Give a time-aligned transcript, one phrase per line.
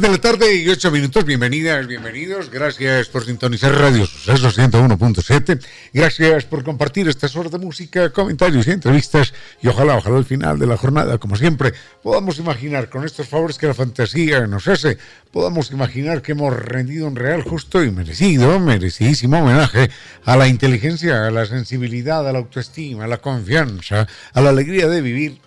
[0.00, 1.22] De la tarde y ocho minutos.
[1.26, 2.50] Bienvenidas, bienvenidos.
[2.50, 5.62] Gracias por sintonizar Radio Suceso 101.7.
[5.92, 9.34] Gracias por compartir estas horas de música, comentarios y entrevistas.
[9.60, 13.58] Y ojalá, ojalá al final de la jornada, como siempre, podamos imaginar con estos favores
[13.58, 14.96] que la fantasía nos hace,
[15.30, 19.90] podamos imaginar que hemos rendido un real, justo y merecido, merecidísimo homenaje
[20.24, 24.88] a la inteligencia, a la sensibilidad, a la autoestima, a la confianza, a la alegría
[24.88, 25.38] de vivir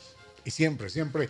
[0.45, 1.30] y siempre, siempre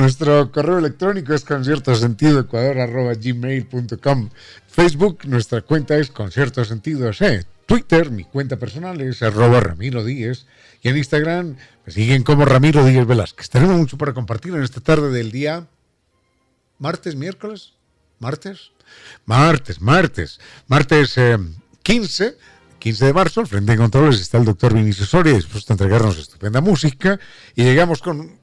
[0.00, 4.30] Nuestro correo electrónico es conciertosentidoecuador.gmail.com
[4.66, 7.44] Facebook, nuestra cuenta es Concierto Sentido C.
[7.66, 10.46] Twitter, mi cuenta personal es arroba Ramiro Díez.
[10.80, 13.50] Y en Instagram me siguen como Ramiro Díez Velázquez.
[13.50, 15.66] Tenemos mucho para compartir en esta tarde del día
[16.78, 17.74] martes, miércoles,
[18.20, 18.70] martes,
[19.26, 21.14] martes, martes, martes
[21.82, 22.26] 15.
[22.26, 22.38] Eh,
[22.80, 26.16] 15 de marzo, al frente de controles está el doctor Vinicius Soria, dispuesto a entregarnos
[26.16, 27.20] estupenda música.
[27.54, 28.39] Y llegamos con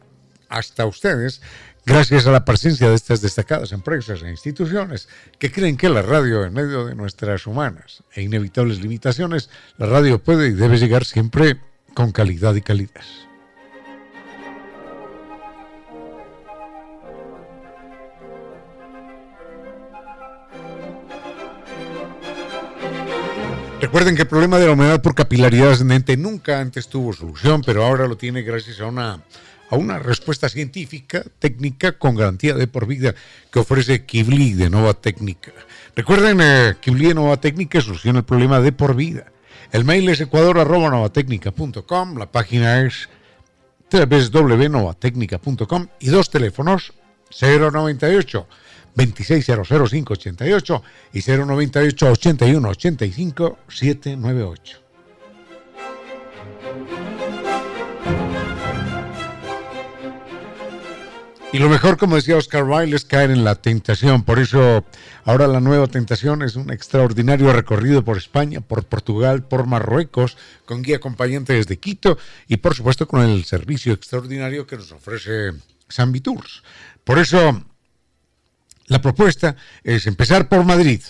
[0.50, 1.42] hasta ustedes
[1.86, 5.08] gracias a la presencia de estas destacadas empresas e instituciones
[5.40, 10.22] que creen que la radio, en medio de nuestras humanas e inevitables limitaciones, la radio
[10.22, 11.60] puede y debe llegar siempre
[11.94, 13.28] con calidad y calidez.
[23.80, 27.86] Recuerden que el problema de la humedad por capilaridad ascendente nunca antes tuvo solución, pero
[27.86, 29.22] ahora lo tiene gracias a una
[29.70, 33.14] a una respuesta científica, técnica, con garantía de por vida
[33.52, 35.52] que ofrece Kibli de Nova Técnica.
[35.96, 39.32] Recuerden, eh, Kibli de Nova Técnica soluciona el problema de por vida.
[39.72, 43.10] El mail es ecuador.novatecnica.com, la página es
[43.92, 46.94] www.novatecnica.com y dos teléfonos
[47.40, 48.48] 098
[48.96, 50.82] 2600588
[51.14, 54.80] y 098 81 85 798.
[61.54, 64.24] Y lo mejor, como decía Oscar Wilde, es caer en la tentación.
[64.24, 64.84] Por eso
[65.24, 70.82] ahora la nueva tentación es un extraordinario recorrido por España, por Portugal, por Marruecos, con
[70.82, 72.18] guía acompañante desde Quito
[72.50, 75.54] y por supuesto con el servicio extraordinario que nos ofrece
[75.88, 76.64] San Tours.
[77.06, 77.64] Por eso
[78.88, 81.02] la propuesta es empezar por Madrid,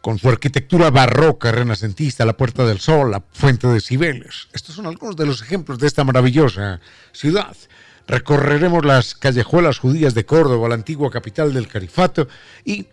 [0.00, 4.48] con su arquitectura barroca, renacentista, la Puerta del Sol, la Fuente de Cibeles.
[4.52, 6.80] Estos son algunos de los ejemplos de esta maravillosa
[7.12, 7.56] ciudad.
[8.06, 12.28] Recorreremos las callejuelas judías de Córdoba, la antigua capital del califato,
[12.64, 12.86] y,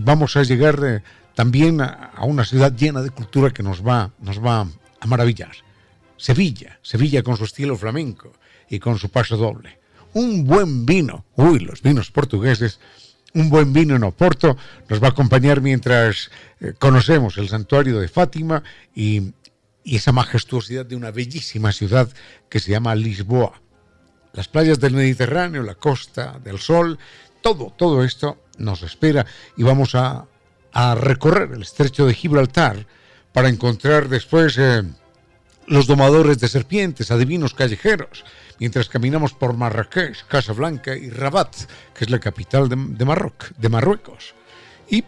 [0.00, 1.02] vamos a llegar eh,
[1.34, 4.66] también a, una ciudad llena de cultura que nos va, nos va
[5.00, 5.52] a maravillar.
[6.16, 8.32] Sevilla, Sevilla con su estilo flamenco
[8.68, 9.78] y con su paso doble.
[10.12, 12.80] Un buen vino, uy, los vinos portugueses,
[13.32, 14.56] un buen vino en Oporto
[14.88, 19.32] nos va a acompañar mientras eh, conocemos el santuario de Fátima y,
[19.84, 22.08] y esa majestuosidad de una bellísima ciudad
[22.48, 23.60] que se llama Lisboa
[24.32, 26.98] las playas del Mediterráneo, la costa del Sol,
[27.40, 30.26] todo, todo esto nos espera y vamos a,
[30.94, 32.86] recorrer el estrecho de Gibraltar
[33.32, 34.84] para encontrar después eh,
[35.66, 38.24] los domadores de serpientes, adivinos callejeros,
[38.60, 41.56] mientras caminamos por Marrakech, Casablanca y Rabat,
[41.92, 44.34] que es la capital de, de Marruecos.
[44.88, 45.02] Y,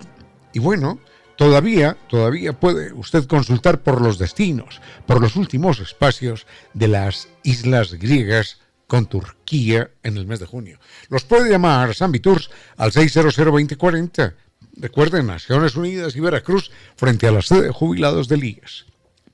[0.52, 0.98] y bueno,
[1.36, 7.94] Todavía, todavía puede usted consultar por los destinos, por los últimos espacios de las islas
[7.94, 8.61] griegas
[8.92, 10.78] con Turquía en el mes de junio.
[11.08, 14.34] Los puede llamar San Tours al 600 2040
[14.76, 18.84] Recuerden, Naciones Unidas y Veracruz frente a la sede de jubilados de ligas.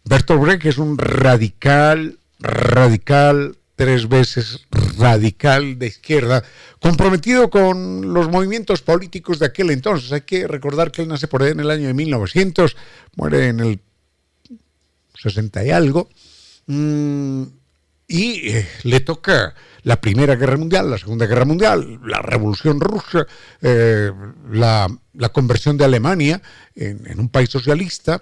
[0.03, 6.44] Bertolt Brecht es un radical, radical, tres veces radical de izquierda,
[6.80, 10.12] comprometido con los movimientos políticos de aquel entonces.
[10.12, 12.78] Hay que recordar que él nace por ahí en el año de 1900,
[13.16, 13.80] muere en el
[15.16, 16.10] 60 y algo,
[16.68, 17.42] mm,
[18.07, 23.25] y eh, le toca la Primera Guerra Mundial, la Segunda Guerra Mundial, la Revolución Rusa,
[23.63, 24.12] eh,
[24.51, 24.95] la,
[25.34, 26.39] conversión de Alemania
[26.75, 28.22] en, en un país socialista,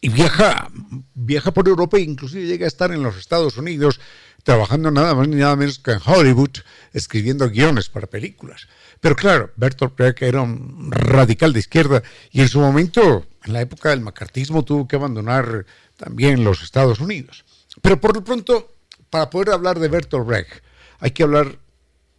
[0.00, 0.70] y viaja,
[1.14, 4.00] viaja por Europa e inclusive llega a estar en los Estados Unidos
[4.46, 6.58] trabajando nada más ni nada menos que en Hollywood,
[6.92, 8.68] escribiendo guiones para películas.
[9.00, 12.00] Pero claro, Bertolt Brecht era un radical de izquierda
[12.30, 15.66] y en su momento, en la época del macartismo, tuvo que abandonar
[15.96, 17.44] también los Estados Unidos.
[17.82, 18.72] Pero por lo pronto,
[19.10, 20.62] para poder hablar de Bertolt Brecht,
[21.00, 21.58] hay que hablar,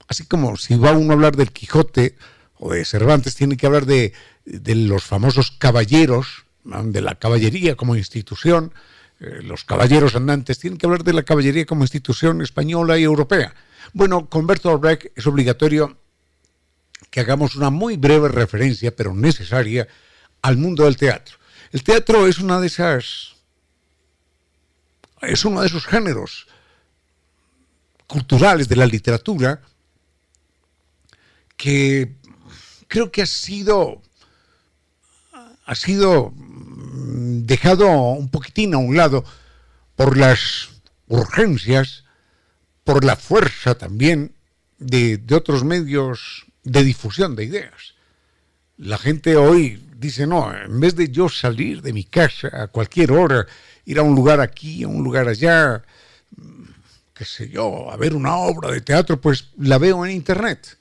[0.10, 2.18] así como si va uno a hablar del Quijote
[2.56, 4.12] o de Cervantes, tiene que hablar de,
[4.44, 8.74] de los famosos caballeros, de la caballería como institución,
[9.20, 13.54] eh, los caballeros andantes, tienen que hablar de la caballería como institución española y europea.
[13.94, 15.98] Bueno, con Bertolt Brecht es obligatorio
[17.10, 19.88] que hagamos una muy breve referencia, pero necesaria,
[20.42, 21.38] al mundo del teatro.
[21.72, 23.36] El teatro es una de esas.
[25.22, 26.48] es uno de esos géneros
[28.06, 29.62] culturales de la literatura
[31.58, 32.16] que
[32.88, 34.02] creo que ha sido
[35.66, 36.34] ha sido
[37.46, 39.24] dejado un poquitín a un lado
[39.96, 40.70] por las
[41.08, 42.04] urgencias,
[42.84, 44.34] por la fuerza también
[44.78, 47.96] de, otros medios de difusión de ideas.
[48.78, 53.12] La gente hoy dice, no, en vez de yo salir de mi casa a cualquier
[53.12, 53.48] hora,
[53.86, 55.84] ir a un lugar aquí, a un lugar allá,
[57.14, 60.78] qué sé yo, a ver una obra de teatro, pues la veo en internet.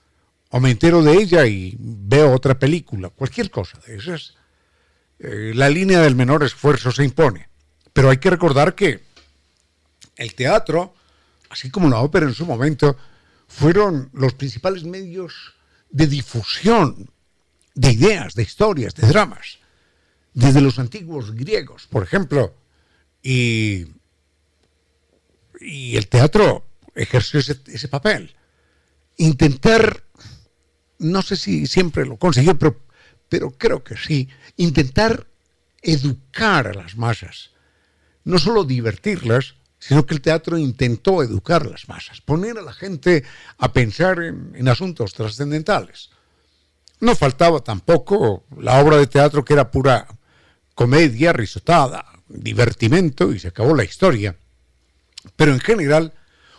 [0.51, 4.35] O me entero de ella y veo otra película, cualquier cosa de esas.
[5.19, 7.49] Eh, la línea del menor esfuerzo se impone.
[7.93, 9.03] Pero hay que recordar que
[10.17, 10.95] el teatro,
[11.51, 12.97] así como la ópera en su momento,
[13.49, 15.55] fueron los principales medios
[15.91, 17.11] de difusión
[17.75, 19.59] de ideas, de historias, de dramas,
[20.33, 22.55] desde los antiguos griegos, por ejemplo,
[23.23, 23.87] y,
[25.61, 28.35] el teatro ejerció ese, ese papel.
[29.17, 30.05] Intentar,
[30.99, 32.86] no sé si siempre lo consiguió, pero
[33.29, 35.27] pero creo que sí, intentar
[35.83, 37.51] educar a las masas,
[38.25, 42.73] no solo divertirlas, sino que el teatro intentó educar a las masas, poner a la
[42.73, 43.25] gente
[43.59, 46.11] a pensar en, asuntos trascendentales.
[46.99, 50.09] No faltaba tampoco la obra de teatro que era pura
[50.75, 54.37] comedia, risotada, divertimento y se acabó la historia.
[55.37, 56.15] Pero en general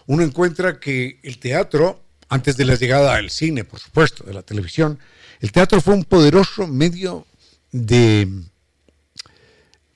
[0.05, 4.43] uno encuentra que el teatro, antes de la llegada al cine, por supuesto, de la
[4.43, 4.99] televisión,
[5.39, 7.25] el teatro fue un poderoso medio
[7.71, 8.27] de,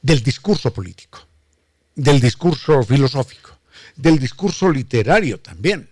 [0.01, 1.19] del discurso político,
[1.95, 3.57] del discurso filosófico,
[3.95, 5.89] del discurso literario también.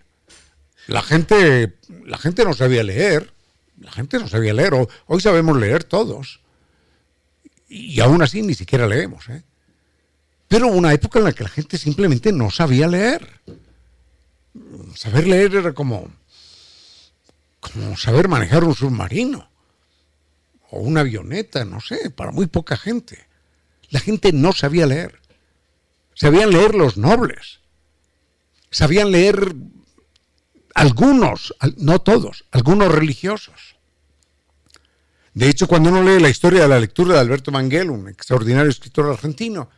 [0.88, 3.32] La gente, la gente no sabía leer,
[3.80, 4.74] la gente no sabía leer,
[5.06, 6.42] hoy sabemos leer todos.
[7.68, 9.30] y aún así ni siquiera leemos.
[9.30, 9.44] ¿eh?
[10.48, 13.40] Pero una época en la que la gente simplemente no sabía leer.
[14.96, 16.12] Saber leer era como,
[17.60, 19.50] como saber manejar un submarino
[20.72, 23.28] o una avioneta, no sé, para muy poca gente.
[23.90, 25.20] La gente no sabía leer.
[26.14, 27.60] Sabían leer los nobles.
[28.72, 29.56] Sabían leer
[30.76, 33.76] algunos, no todos, algunos religiosos.
[35.34, 38.70] De hecho, cuando uno lee la historia de la lectura de Alberto Manguel, un extraordinario
[38.70, 39.70] escritor argentino,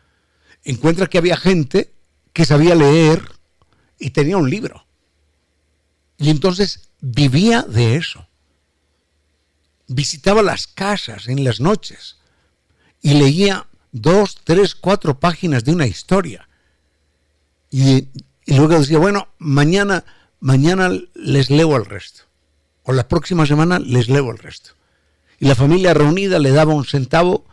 [0.64, 1.94] encuentra que había gente
[2.34, 3.22] que sabía leer
[4.00, 4.86] y tenía un libro.
[6.22, 8.26] Y entonces vivía de eso.
[9.88, 12.18] Visitaba las casas en las noches
[13.02, 16.48] y leía dos, tres, cuatro páginas de una historia.
[17.70, 18.08] Y,
[18.48, 20.06] luego decía, bueno, mañana,
[20.40, 22.24] mañana les leo el resto.
[22.84, 24.72] O la próxima semana les leo el resto.
[25.40, 27.46] Y la familia reunida le daba un centavo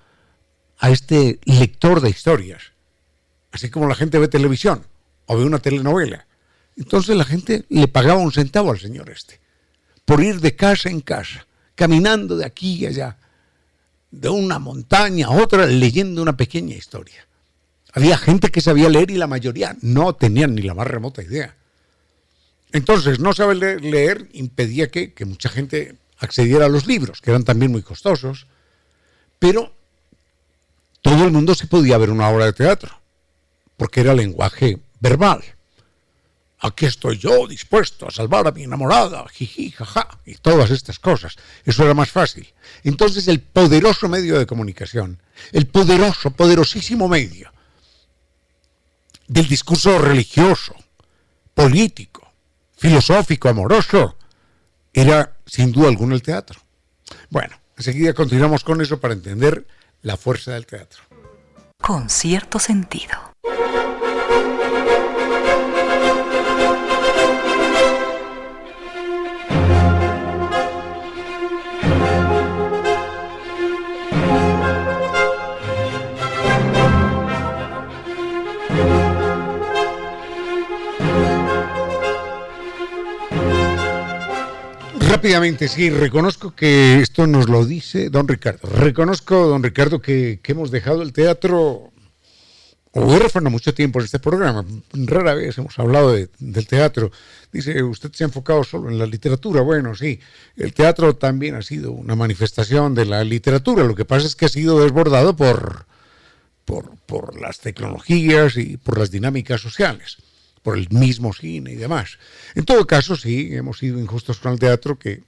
[0.78, 2.72] a este lector de historias
[3.52, 4.86] así como la gente ve televisión
[5.26, 6.26] o ve una telenovela.
[6.78, 9.40] Entonces la gente le pagaba un centavo al señor este,
[10.04, 13.18] por ir de casa en casa, caminando de aquí y allá,
[14.10, 17.26] de una montaña a otra, leyendo una pequeña historia.
[17.92, 21.56] Había gente que sabía leer y la mayoría no tenían ni la más remota idea.
[22.72, 27.44] Entonces, no saber leer, impedía que, que mucha gente accediera a los libros, que eran
[27.44, 28.46] también muy costosos,
[29.38, 29.74] pero
[31.02, 33.00] todo el mundo se podía ver una obra de teatro
[33.76, 35.42] porque era lenguaje verbal.
[36.60, 41.36] Aquí estoy yo dispuesto a salvar a mi enamorada, jiji, jaja, y todas estas cosas.
[41.64, 42.52] Eso era más fácil.
[42.82, 45.22] Entonces el poderoso medio de comunicación,
[45.52, 47.52] el poderoso, poderosísimo medio
[49.28, 50.74] del discurso religioso,
[51.54, 52.32] político,
[52.76, 54.16] filosófico, amoroso,
[54.92, 56.60] era sin duda alguna el teatro.
[57.30, 59.66] Bueno, enseguida continuamos con eso para entender
[60.02, 61.02] la fuerza del teatro.
[61.80, 63.34] Con cierto sentido.
[85.18, 88.68] Rápidamente, sí, reconozco que esto nos lo dice don Ricardo.
[88.68, 91.90] Reconozco, don Ricardo, que, hemos dejado el teatro
[92.92, 94.64] huérfano mucho tiempo en este programa.
[94.92, 97.10] Rara vez hemos hablado del teatro.
[97.50, 99.60] Dice, usted se ha enfocado solo en la literatura.
[99.60, 100.20] Bueno, sí,
[100.56, 103.82] el teatro también ha sido una manifestación de la literatura.
[103.82, 105.86] Lo que pasa es que ha sido desbordado por,
[106.64, 110.18] por, por las tecnologías y por las dinámicas sociales
[110.62, 112.18] por el mismo cine y demás.
[112.54, 115.22] En todo caso, sí, hemos sido injustos con el teatro que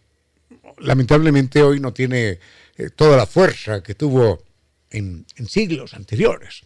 [0.78, 2.38] lamentablemente hoy no tiene
[2.76, 4.42] eh, toda la fuerza que tuvo
[4.90, 6.62] en, siglos anteriores.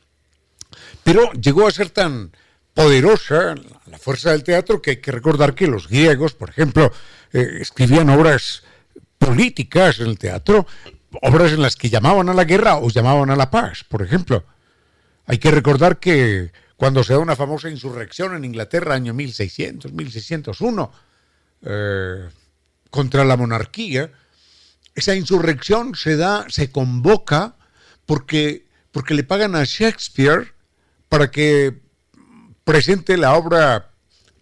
[1.02, 2.32] Pero llegó a ser tan
[2.72, 3.54] poderosa
[3.86, 6.92] la fuerza del teatro que hay que recordar que los griegos, por ejemplo,
[7.32, 8.64] eh, escribían obras
[9.18, 10.66] políticas en el teatro,
[11.22, 14.44] obras en las que llamaban a la guerra o llamaban a la paz, por ejemplo.
[15.26, 20.92] Hay que recordar que cuando se da una famosa insurrección en Inglaterra, año 1600, 1601,
[21.62, 22.28] eh,
[22.90, 24.10] contra la monarquía,
[24.94, 27.56] esa insurrección se da, se convoca
[28.06, 30.54] porque, porque le pagan a Shakespeare
[31.08, 31.80] para que
[32.64, 33.90] presente la obra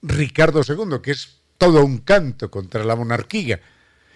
[0.03, 3.61] Ricardo II, que es todo un canto contra la monarquía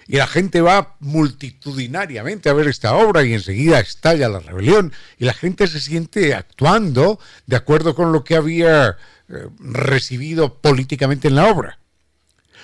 [0.09, 5.25] y la gente va multitudinariamente a ver esta obra y enseguida estalla la rebelión y
[5.25, 8.97] la gente se siente actuando de acuerdo con lo que había
[9.29, 11.81] eh, recibido políticamente en la obra.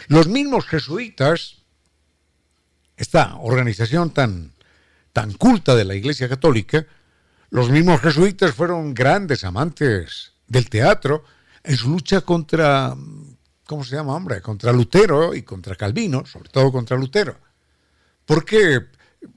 [0.07, 1.57] Los mismos jesuitas,
[2.97, 4.53] esta organización tan,
[5.13, 6.87] tan culta de la Iglesia Católica,
[7.51, 11.25] los mismos jesuitas fueron grandes amantes del teatro
[11.65, 12.95] en su lucha contra
[13.73, 14.43] ¿cómo se llama, hombre?
[14.43, 17.39] Contra Lutero y contra Calvino, sobre todo contra Lutero,
[18.27, 18.83] porque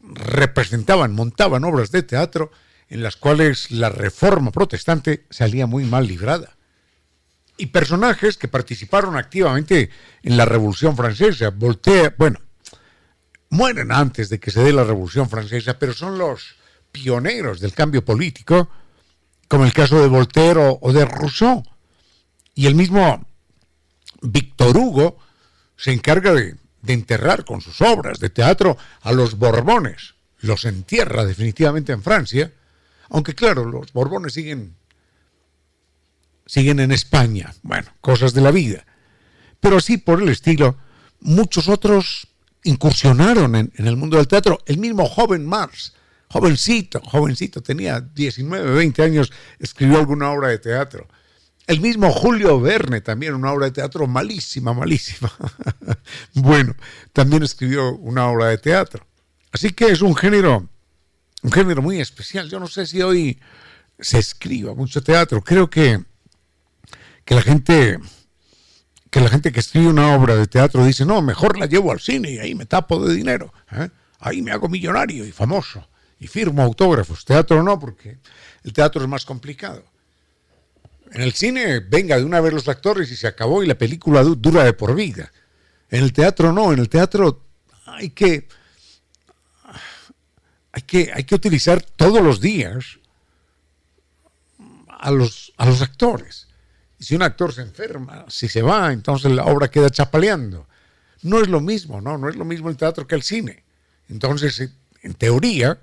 [0.02, 2.52] representaban, montaban obras de teatro
[2.90, 6.58] en las cuales la reforma protestante salía muy mal librada.
[7.56, 9.90] Y personajes que participaron activamente
[10.22, 12.42] en la Revolución Francesa, Voltaire, bueno,
[13.52, 16.58] mueren antes de que se dé la Revolución Francesa, pero son los
[16.92, 18.70] pioneros del cambio político,
[19.48, 21.64] como el caso de Voltaire o de Rousseau.
[22.54, 23.26] Y el mismo
[24.26, 25.18] Víctor Hugo
[25.78, 26.56] se encarga de,
[26.88, 30.16] enterrar con sus obras de teatro a los Borbones.
[30.40, 32.52] Los entierra definitivamente en Francia,
[33.10, 34.76] aunque claro, los Borbones siguen,
[36.46, 37.54] siguen en España.
[37.64, 38.86] Bueno, cosas de la vida.
[39.60, 40.78] Pero así por el estilo,
[41.22, 42.28] muchos otros
[42.64, 44.60] incursionaron en, el mundo del teatro.
[44.66, 45.94] El mismo joven Mars,
[46.28, 51.08] jovencito, jovencito, tenía 19, 20 años, escribió alguna obra de teatro.
[51.68, 55.32] El mismo Julio Verne, también una obra de teatro malísima, malísima.
[56.34, 56.76] bueno,
[57.12, 59.08] también escribió una obra de teatro.
[59.52, 60.70] Así que es un género,
[61.42, 62.50] un género muy especial.
[62.50, 63.40] Yo no sé si hoy
[64.00, 65.42] se escriba mucho teatro.
[65.42, 66.04] Creo que,
[67.24, 68.00] que la gente
[69.16, 72.02] que la gente que escribe una obra de teatro dice, no, mejor la llevo al
[72.02, 73.54] cine y ahí me tapo de dinero.
[73.72, 73.88] ¿eh?
[74.20, 75.88] Ahí me hago millonario y famoso
[76.20, 77.24] y firmo autógrafos.
[77.24, 78.20] Teatro no, porque
[78.64, 79.86] el teatro es más complicado.
[81.12, 84.24] En el cine, venga de una vez los actores y se acabó y la película
[84.24, 85.32] dura de por vida.
[85.90, 87.44] En el teatro no, en el teatro
[87.86, 88.48] hay que,
[90.72, 93.00] hay que, hay que utilizar todos los días
[94.90, 96.48] a los, a los actores.
[97.00, 100.68] Y si un actor se enferma, si se va, entonces la obra queda chapaleando.
[101.22, 102.18] No es lo mismo, ¿no?
[102.18, 103.64] No es lo mismo el teatro que el cine.
[104.10, 104.70] Entonces,
[105.02, 105.80] en teoría,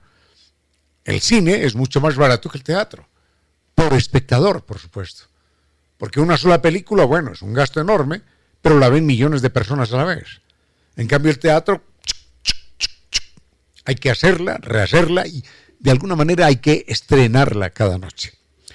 [1.05, 3.09] el cine es mucho más barato que el teatro
[3.75, 5.25] por espectador, por supuesto.
[5.99, 8.23] Porque una sola película, bueno, es un gasto enorme,
[8.61, 10.41] pero la ven millones de personas a la vez.
[10.97, 11.83] En cambio, el teatro
[13.85, 15.45] hay que hacerla, rehacerla y
[15.79, 18.33] de alguna manera hay que estrenarla cada noche.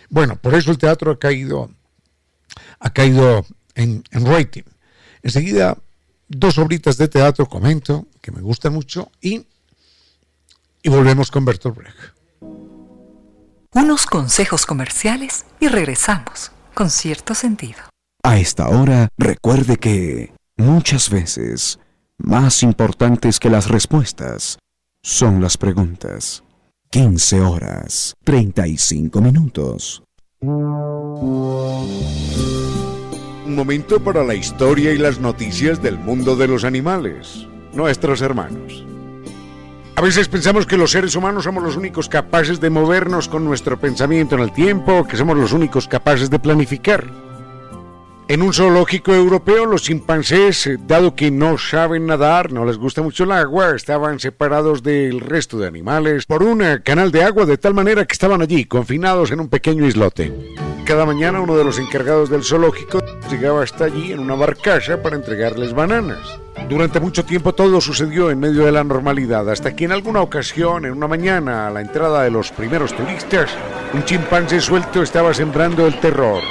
[0.10, 1.72] Bueno, por eso el teatro ha caído,
[2.80, 4.63] ha caído en, rating.
[5.22, 5.77] Enseguida,
[6.27, 9.46] dos obritas de teatro comento que me gustan mucho y,
[10.82, 12.17] y volvemos con Bertolt Brecht
[13.77, 17.77] unos consejos comerciales y regresamos con cierto sentido.
[18.24, 21.79] A esta hora, recuerde que muchas veces
[22.17, 24.57] más importantes que las respuestas
[25.03, 26.43] son las preguntas.
[26.89, 30.01] 15 horas, 35 minutos.
[30.41, 30.55] Un
[33.55, 38.87] momento para la historia y las noticias del mundo de los animales, nuestros hermanos.
[39.98, 43.79] A veces pensamos que los seres humanos somos los únicos capaces de movernos con nuestro
[43.79, 47.26] pensamiento en el tiempo, que somos los únicos capaces de planificar.
[48.29, 53.01] En un zoológico europeo, los chimpancés, eh, dado que no saben nadar, no les gusta
[53.01, 57.46] mucho el agua, estaban separados del resto de animales por un eh, canal de agua
[57.46, 60.33] de tal manera que estaban allí, confinados en un pequeño islote.
[60.83, 63.00] Cada mañana uno de los encargados del zoológico
[63.31, 66.20] llegaba hasta allí en una barcaza para entregarles bananas.
[66.68, 70.83] Durante mucho tiempo todo sucedió en medio de la normalidad, hasta que en alguna ocasión,
[70.83, 73.50] en una mañana, a la entrada de los primeros turistas,
[73.94, 76.42] un chimpancé suelto estaba sembrando el terror.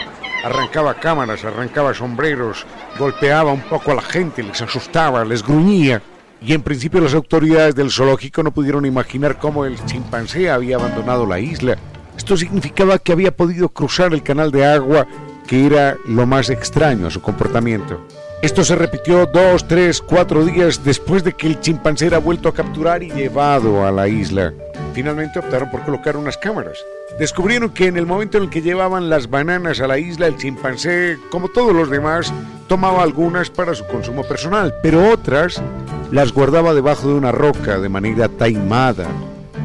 [0.46, 2.64] Arrancaba cámaras, arrancaba sombreros,
[2.96, 6.00] golpeaba un poco a la gente, les asustaba, les gruñía.
[6.40, 11.26] Y en principio las autoridades del zoológico no pudieron imaginar cómo el chimpancé había abandonado
[11.26, 11.76] la isla.
[12.16, 15.08] Esto significaba que había podido cruzar el canal de agua,
[15.48, 18.06] que era lo más extraño a su comportamiento.
[18.40, 22.54] Esto se repitió dos, tres, cuatro días después de que el chimpancé era vuelto a
[22.54, 24.54] capturar y llevado a la isla.
[24.94, 26.78] Finalmente optaron por colocar unas cámaras.
[27.18, 30.36] Descubrieron que en el momento en el que llevaban las bananas a la isla, el
[30.36, 32.30] chimpancé, como todos los demás,
[32.68, 35.62] tomaba algunas para su consumo personal, pero otras
[36.10, 39.08] las guardaba debajo de una roca de manera taimada,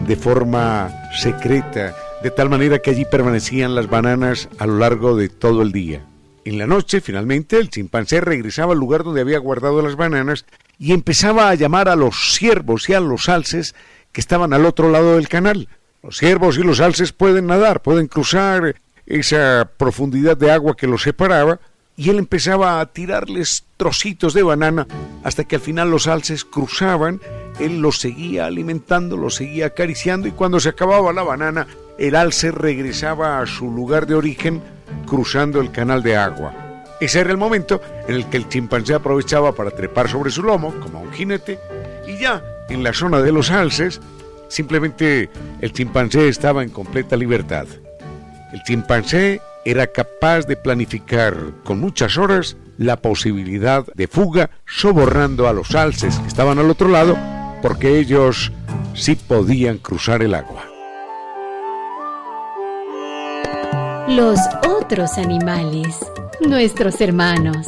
[0.07, 5.27] de forma secreta, de tal manera que allí permanecían las bananas a lo largo de
[5.27, 6.05] todo el día.
[6.45, 10.45] En la noche, finalmente, el chimpancé regresaba al lugar donde había guardado las bananas
[10.79, 13.75] y empezaba a llamar a los ciervos y a los alces
[14.13, 15.67] que estaban al otro lado del canal.
[16.03, 21.03] Los ciervos y los alces pueden nadar, pueden cruzar esa profundidad de agua que los
[21.03, 21.59] separaba,
[21.95, 24.87] y él empezaba a tirarles trocitos de banana
[25.23, 27.21] hasta que al final los alces cruzaban,
[27.59, 31.67] él los seguía alimentando, los seguía acariciando y cuando se acababa la banana,
[31.99, 34.61] el alce regresaba a su lugar de origen
[35.05, 36.83] cruzando el canal de agua.
[36.99, 40.73] Ese era el momento en el que el chimpancé aprovechaba para trepar sobre su lomo,
[40.79, 41.59] como un jinete,
[42.07, 44.01] y ya en la zona de los alces,
[44.51, 45.29] simplemente
[45.61, 47.65] el chimpancé estaba en completa libertad.
[48.53, 55.53] El chimpancé era capaz de planificar con muchas horas la posibilidad de fuga, sobornando a
[55.53, 57.17] los alces que estaban al otro lado,
[57.61, 58.51] porque ellos
[58.93, 60.65] sí podían cruzar el agua.
[64.07, 65.99] Los otros animales,
[66.41, 67.67] nuestros hermanos.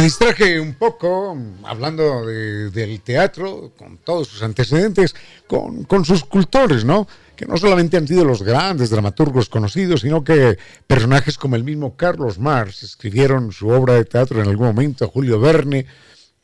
[0.00, 5.14] Me distraje un poco, hablando del teatro, con todos sus antecedentes,
[5.46, 7.06] con, con sus cultores, ¿no?
[7.36, 11.96] que no solamente han sido los grandes dramaturgos conocidos, sino que personajes como el mismo
[11.98, 15.84] Carlos Marx escribieron su obra de teatro en algún momento, Julio Verne,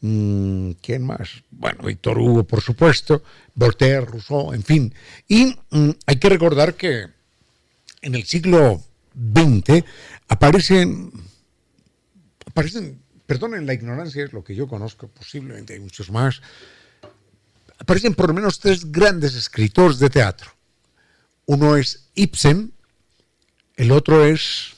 [0.03, 1.43] mm, ¿quién más?
[1.51, 3.23] Bueno, Víctor Hugo, por supuesto,
[3.55, 4.95] Voltaire, Rousseau, en fin.
[5.29, 7.07] Y mm, hay que recordar que
[8.03, 8.83] en el siglo
[9.15, 9.83] XX
[10.29, 11.11] aparecen,
[12.45, 16.41] aparecen, perdonen la ignorancia, es lo que yo conozco, posiblemente hay muchos más,
[17.79, 20.51] aparecen por lo menos tres grandes escritores de teatro.
[21.47, 22.73] Uno es Ibsen,
[23.77, 24.75] el otro es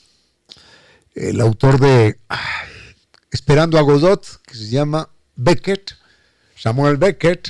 [1.15, 2.19] el autor de
[3.31, 5.95] Esperando a Godot, que se llama Beckett,
[6.55, 7.49] Samuel Beckett,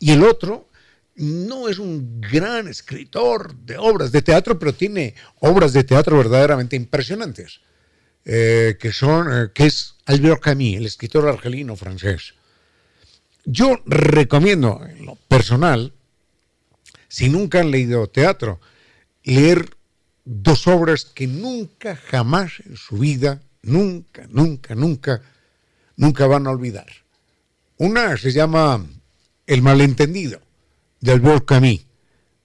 [0.00, 0.68] y el otro
[1.16, 6.76] no es un gran escritor de obras de teatro, pero tiene obras de teatro verdaderamente
[6.76, 7.60] impresionantes,
[8.24, 12.34] eh, que son, eh, que es Albert Camus, el escritor argelino francés.
[13.44, 15.92] Yo recomiendo, en lo personal,
[17.08, 18.60] si nunca han leído teatro,
[19.24, 19.70] leer
[20.24, 25.22] dos obras que nunca, jamás en su vida, nunca, nunca, nunca,
[25.96, 26.86] nunca van a olvidar.
[27.78, 28.84] Una se llama
[29.46, 30.42] El malentendido,
[31.00, 31.86] de Albert Camus.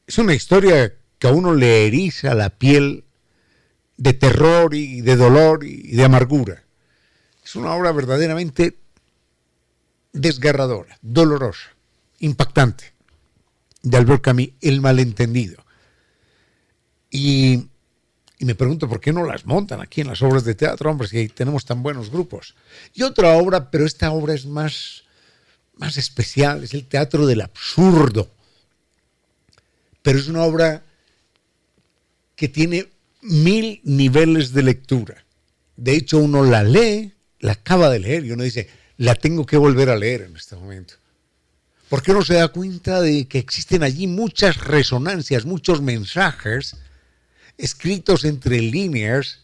[0.08, 3.04] Es una historia que a uno le eriza la piel
[3.98, 6.64] de terror y de dolor y de amargura.
[7.44, 8.78] Es una obra verdaderamente
[10.14, 11.70] desgarradora, dolorosa,
[12.20, 12.94] impactante
[13.82, 15.64] de Albert Camus, El malentendido.
[17.10, 17.68] Y,
[18.40, 21.30] me pregunto por qué no las montan aquí en las obras de teatro, hombre, si
[21.30, 22.56] tenemos tan buenos grupos.
[22.94, 25.04] Y otra obra, pero esta obra es más,
[25.76, 28.32] más especial, es el teatro del absurdo.
[30.02, 30.84] Pero es una obra
[32.36, 32.93] que tiene
[33.24, 35.26] mil niveles de lectura.
[35.76, 39.58] De hecho, uno la lee, la acaba de leer y uno dice, la tengo que
[39.58, 40.96] volver a leer en este momento.
[41.90, 46.78] ¿Por qué no se da cuenta de que existen allí muchas resonancias, muchos mensajes
[47.58, 49.42] escritos entre líneas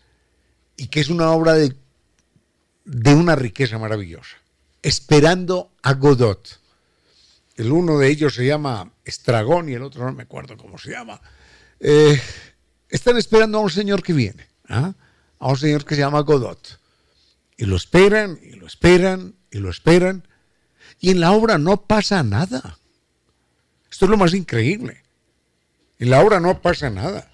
[0.75, 1.75] y que es una obra de,
[2.85, 4.37] de una riqueza maravillosa?
[4.81, 6.59] Esperando a Godot.
[7.55, 10.91] El uno de ellos se llama Estragón y el otro no me acuerdo cómo se
[10.91, 11.21] llama.
[11.79, 12.19] Eh,
[12.99, 14.93] están esperando a un señor que viene, ¿ah?
[15.39, 16.79] a un señor que se llama Godot.
[17.57, 20.27] Y lo esperan, y lo esperan, y lo esperan,
[20.99, 22.77] y en la obra no pasa nada.
[23.89, 25.03] Esto es lo más increíble.
[25.97, 27.29] En la obra no pasa nada.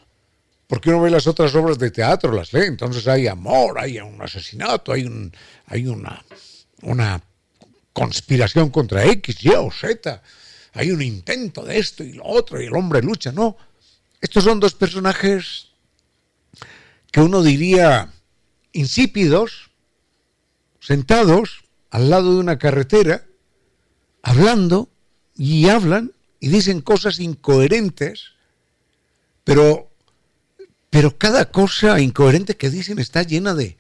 [0.68, 4.20] Porque uno ve las otras obras de teatro, las lee, entonces hay amor, hay un
[4.22, 5.32] asesinato, hay, un,
[5.68, 6.26] hay una,
[6.82, 7.22] una
[7.94, 10.22] conspiración contra X, Y o Z,
[10.74, 13.32] hay un intento de esto y lo otro, y el hombre lucha.
[13.32, 13.58] No,
[14.22, 15.70] estos son dos personajes
[17.12, 18.12] que uno diría
[18.74, 19.72] insípidos,
[20.80, 23.26] sentados al lado de una carretera,
[24.22, 24.90] hablando
[25.36, 28.34] y hablan y dicen cosas incoherentes,
[29.44, 29.90] pero,
[30.90, 33.78] pero cada cosa incoherente que dicen está llena de,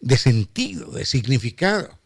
[0.00, 1.98] de sentido, de significado.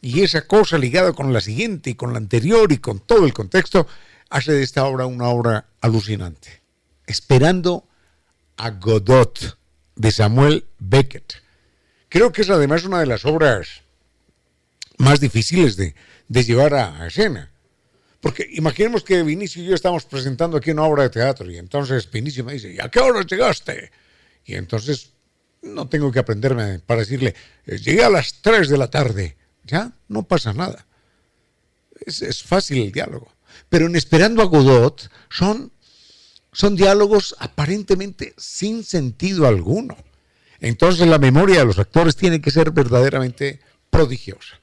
[0.00, 3.34] Y esa cosa ligada con la siguiente y con la anterior y con todo el
[3.34, 3.86] contexto
[4.30, 6.57] hace de esta obra una obra alucinante.
[7.08, 7.88] Esperando
[8.58, 9.58] a Godot
[9.96, 11.42] de Samuel Beckett.
[12.10, 13.82] Creo que es además una de las obras
[14.98, 15.94] más difíciles de,
[16.28, 17.50] llevar a, escena.
[18.20, 22.10] Porque imaginemos que Vinicio y yo estamos presentando aquí una obra de teatro y entonces
[22.10, 23.90] Vinicio me dice, ¿y a qué hora llegaste?
[24.44, 25.12] Y entonces
[25.62, 27.34] no tengo que aprenderme para decirle,
[27.66, 29.36] eh, llegué a las 3 de la tarde.
[29.64, 30.86] Ya, no pasa nada.
[32.04, 33.32] Es, es fácil el diálogo.
[33.70, 35.72] Pero en Esperando a Godot son,
[36.58, 39.96] son diálogos aparentemente sin sentido alguno.
[40.60, 44.58] Entonces la memoria de los actores tiene que ser verdaderamente prodigiosa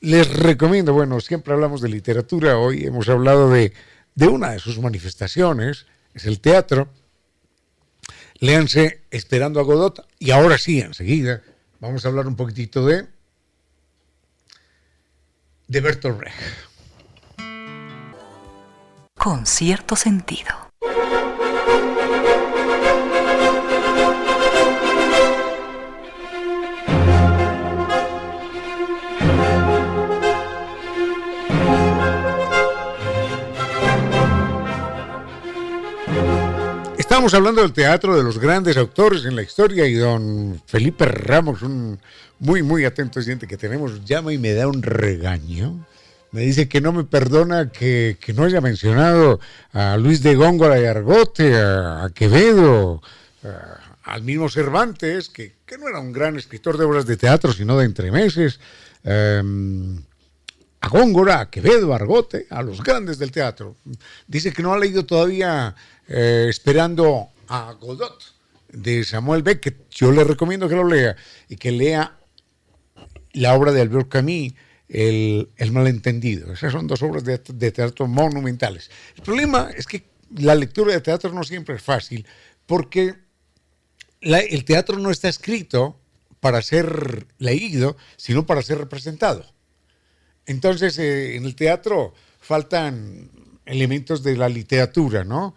[0.00, 3.72] les recomiendo, bueno, siempre hablamos de literatura, hoy hemos hablado de,
[4.28, 6.88] una de sus manifestaciones, es el teatro.
[8.40, 11.42] Léanse Esperando a Godot y ahora sí, enseguida,
[11.80, 13.06] vamos a hablar un poquitito de,
[15.66, 16.36] de Bertolt Brecht.
[19.16, 20.67] Con cierto sentido.
[37.18, 41.62] Estamos hablando del teatro de los grandes autores en la historia y don Felipe Ramos,
[41.62, 41.98] un
[42.38, 45.84] muy, muy atento oyente que tenemos, llama y me da un regaño.
[46.30, 49.40] Me dice que no me perdona que, no haya mencionado
[49.72, 53.02] a Luis de Góngora y Argote, a, Quevedo,
[54.02, 57.86] al mismo Cervantes, que, no era un gran escritor de obras de teatro, sino de
[57.86, 58.60] entremeses,
[59.04, 59.96] em,
[60.80, 63.76] a Góngora, a Quevedo, a Argote, a los grandes del teatro.
[64.26, 65.74] Dice que no ha leído todavía
[66.08, 68.22] eh, esperando a Godot
[68.68, 69.88] de Samuel Beckett.
[69.90, 71.16] Yo le recomiendo que lo lea
[71.48, 72.16] y que lea
[73.32, 74.54] la obra de Albert Camus,
[74.88, 76.52] El, Malentendido.
[76.52, 78.90] Esas son dos obras de, teatro monumentales.
[79.16, 80.04] El problema es que
[80.36, 82.26] la lectura de teatro no siempre es fácil,
[82.66, 83.14] porque
[84.20, 86.00] el teatro no está escrito
[86.40, 89.44] para ser leído, sino para ser representado.
[90.46, 93.30] Entonces, eh, en el teatro faltan
[93.66, 95.54] elementos de la literatura, ¿no?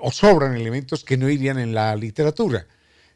[0.00, 2.66] O sobran elementos que no irían en la literatura.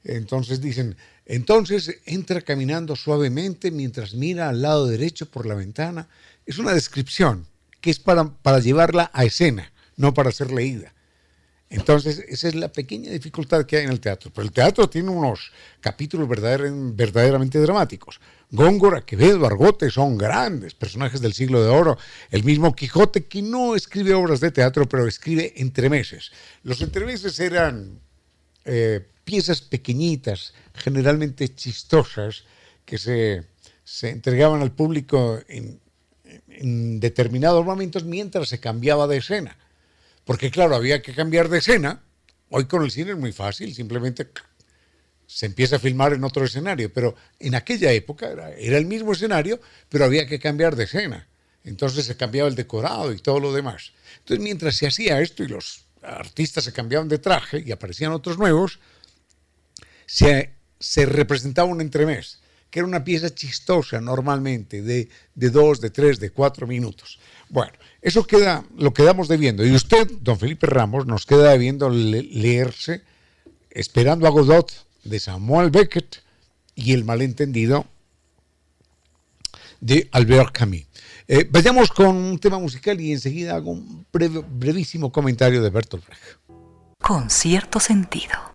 [0.04, 6.08] Entonces dicen, entonces entra caminando suavemente mientras mira al lado derecho por la ventana.
[6.46, 7.46] Es una descripción
[7.80, 10.92] que es para, para llevarla a escena, no para ser leída.
[11.72, 14.32] Entonces, esa es la pequeña dificultad que hay en el teatro.
[14.34, 18.20] Pero el teatro tiene unos capítulos verdaderamente dramáticos.
[18.50, 21.96] Góngora, Quevedo, Argote son grandes personajes del siglo de oro.
[22.32, 26.32] El mismo Quijote, que no escribe obras de teatro, pero escribe entremeses.
[26.64, 28.00] Los entremeses eran
[28.64, 32.42] eh, piezas pequeñitas, generalmente chistosas,
[32.84, 33.44] que se,
[34.02, 39.56] entregaban al público en determinados momentos mientras se cambiaba de escena.
[40.24, 42.02] Porque claro, había que cambiar de escena.
[42.48, 44.26] Hoy con el cine es muy fácil, simplemente
[45.26, 49.60] se empieza a filmar en otro escenario, pero en aquella época era, el mismo escenario,
[49.88, 51.28] pero había que cambiar de escena.
[51.62, 53.92] Entonces se cambiaba el decorado y todo lo demás.
[54.18, 58.38] Entonces mientras se hacía esto y los artistas se cambiaban de traje y aparecían otros
[58.38, 58.80] nuevos,
[60.10, 65.90] se, se representaba un entremés, que era una pieza chistosa normalmente, de, de dos, de
[65.90, 67.20] tres, de cuatro minutos.
[67.48, 69.64] Bueno, eso queda, lo quedamos debiendo.
[69.64, 73.02] Y usted, don Felipe Ramos, nos queda debiendo leerse
[73.70, 74.72] Esperando a Godot
[75.04, 76.24] de Samuel Beckett
[76.74, 77.86] y El malentendido
[79.80, 80.86] de Albert Camus.
[81.28, 86.40] Eh, vayamos con un tema musical y enseguida hago un brevísimo comentario de Bertolt Brecht.
[87.00, 88.49] Con cierto sentido.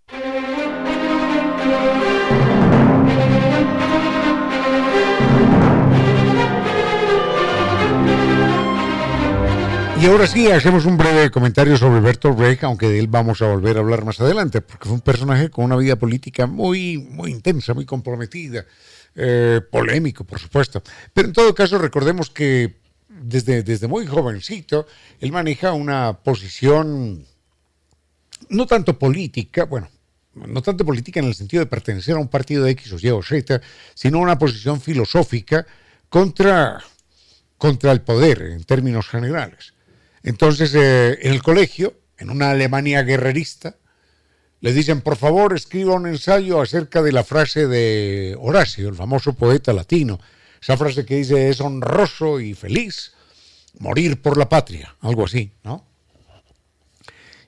[10.06, 13.48] Y ahora sí, hacemos un breve comentario sobre Bertolt Brecht, aunque de él vamos a
[13.48, 17.32] volver a hablar más adelante, porque fue un personaje con una vida política muy, muy
[17.32, 18.68] intensa, muy comprometida,
[19.16, 20.84] eh, polémico, por supuesto.
[21.12, 22.76] Pero en todo caso, recordemos que
[23.10, 24.86] desde, desde muy jovencito,
[25.20, 27.26] él maneja una posición
[28.50, 29.90] no tanto política, bueno,
[30.36, 33.10] no tanto política en el sentido de pertenecer a un partido de X o Y
[33.10, 33.60] o Z,
[33.96, 35.66] sino una posición filosófica
[36.10, 36.80] contra,
[37.58, 39.74] contra el poder en términos generales.
[40.26, 43.76] Entonces, eh, en el colegio, en una Alemania guerrerista,
[44.60, 49.34] le dicen, por favor, escriba un ensayo acerca de la frase de Horacio, el famoso
[49.34, 50.20] poeta latino.
[50.60, 53.14] Esa frase que dice, es honroso y feliz
[53.78, 55.86] morir por la patria, algo así, ¿no?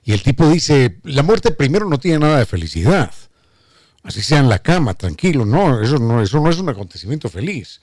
[0.04, 3.12] Y el tipo dice, la muerte primero no tiene nada de felicidad.
[4.04, 7.80] Así sea en la cama, tranquilo, no, eso no, eso no es un acontecimiento feliz.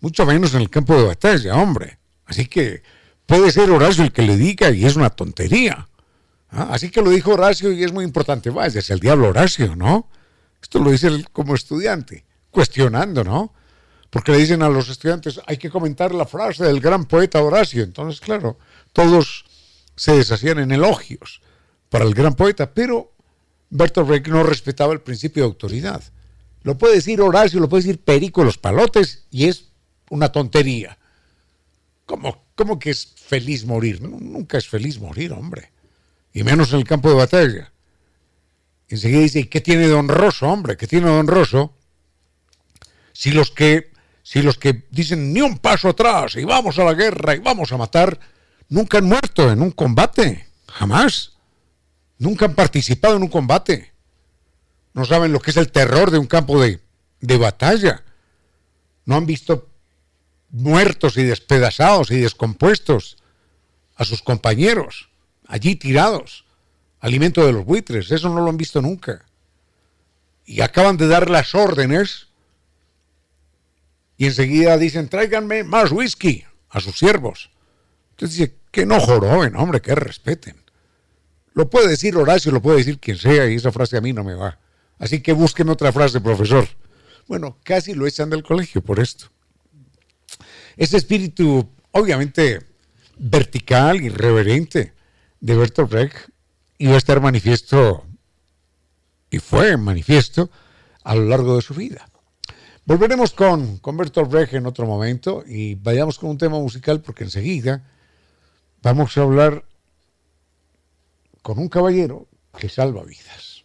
[0.00, 1.98] Mucho menos en el campo de batalla, hombre.
[2.26, 2.82] Así que
[3.26, 5.88] Puede ser Horacio el que le diga y es una tontería.
[6.50, 6.68] ¿Ah?
[6.70, 8.50] Así que lo dijo Horacio y es muy importante.
[8.50, 10.08] Vaya, es el diablo Horacio, ¿no?
[10.62, 13.52] Esto lo dice él como estudiante, cuestionando, ¿no?
[14.10, 17.82] Porque le dicen a los estudiantes, hay que comentar la frase del gran poeta Horacio.
[17.82, 18.58] Entonces, claro,
[18.92, 19.44] todos
[19.96, 21.42] se deshacían en elogios
[21.90, 23.12] para el gran poeta, pero
[23.70, 26.02] Bertolt Brecht no respetaba el principio de autoridad.
[26.62, 29.70] Lo puede decir Horacio, lo puede decir Perico los palotes y es
[30.10, 30.98] una tontería.
[32.56, 34.02] ¿Cómo, ¿Cómo que es feliz morir?
[34.02, 35.70] nunca es feliz morir, hombre.
[36.32, 37.72] Y menos en el campo de batalla.
[38.88, 40.76] enseguida dice, ¿qué tiene de honroso, hombre?
[40.76, 41.74] ¿Qué tiene de honroso?
[43.12, 43.92] Si los que,
[44.22, 47.72] si los que dicen ni un paso atrás y vamos a la guerra y vamos
[47.72, 48.18] a matar,
[48.68, 50.48] nunca han muerto en un combate.
[50.66, 51.32] Jamás.
[52.18, 53.92] Nunca han participado en un combate.
[54.94, 56.80] No saben lo que es el terror de un campo de,
[57.20, 58.02] de batalla.
[59.04, 59.70] No han visto
[60.56, 63.18] muertos y despedazados y descompuestos
[63.94, 65.10] a sus compañeros,
[65.46, 66.44] allí tirados,
[67.00, 69.24] alimento de los buitres, eso no lo han visto nunca.
[70.44, 72.28] Y acaban de dar las órdenes
[74.16, 77.50] y enseguida dicen, tráiganme más whisky a sus siervos.
[78.12, 80.56] Entonces dice, que no joroben, hombre, que respeten.
[81.52, 84.24] Lo puede decir Horacio, lo puede decir quien sea, y esa frase a mí no
[84.24, 84.58] me va.
[84.98, 86.66] Así que busquen otra frase, profesor.
[87.26, 89.26] Bueno, casi lo echan del colegio por esto.
[90.76, 92.66] Ese espíritu, obviamente,
[93.18, 94.92] vertical y reverente
[95.40, 96.28] de Bertolt Brecht
[96.78, 98.04] iba a estar manifiesto
[99.30, 100.50] y fue manifiesto
[101.02, 102.08] a lo largo de su vida.
[102.84, 107.24] Volveremos con, con Bertolt Brecht en otro momento y vayamos con un tema musical porque
[107.24, 107.82] enseguida
[108.82, 109.64] vamos a hablar
[111.42, 113.64] con un caballero que salva vidas.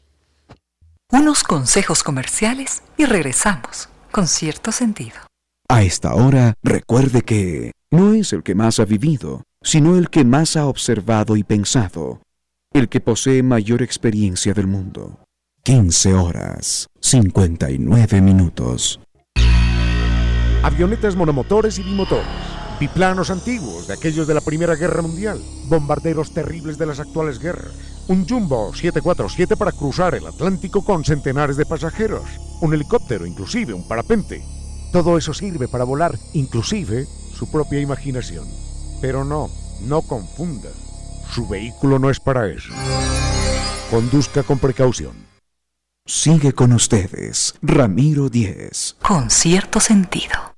[1.11, 5.30] Unos consejos comerciales y regresamos con cierto sentido.
[5.71, 10.25] A esta hora, recuerde que no es el que más ha vivido, sino el que
[10.25, 12.19] más ha observado y pensado,
[12.73, 15.23] el que posee mayor experiencia del mundo.
[15.63, 18.99] 15 horas, 59 minutos.
[20.61, 22.27] Avionetas monomotores y bimotores.
[22.77, 25.39] Biplanos antiguos, de aquellos de la Primera Guerra Mundial.
[25.69, 27.71] Bombarderos terribles de las actuales guerras.
[28.09, 32.25] Un Jumbo 747 para cruzar el Atlántico con centenares de pasajeros.
[32.59, 34.43] Un helicóptero, inclusive un parapente.
[34.91, 38.45] Todo eso sirve para volar, inclusive su propia imaginación.
[39.01, 39.49] Pero no,
[39.81, 40.69] no confunda.
[41.33, 42.73] Su vehículo no es para eso.
[43.89, 45.13] Conduzca con precaución.
[46.05, 48.97] Sigue con ustedes, Ramiro Díez.
[49.01, 50.50] Con cierto sentido.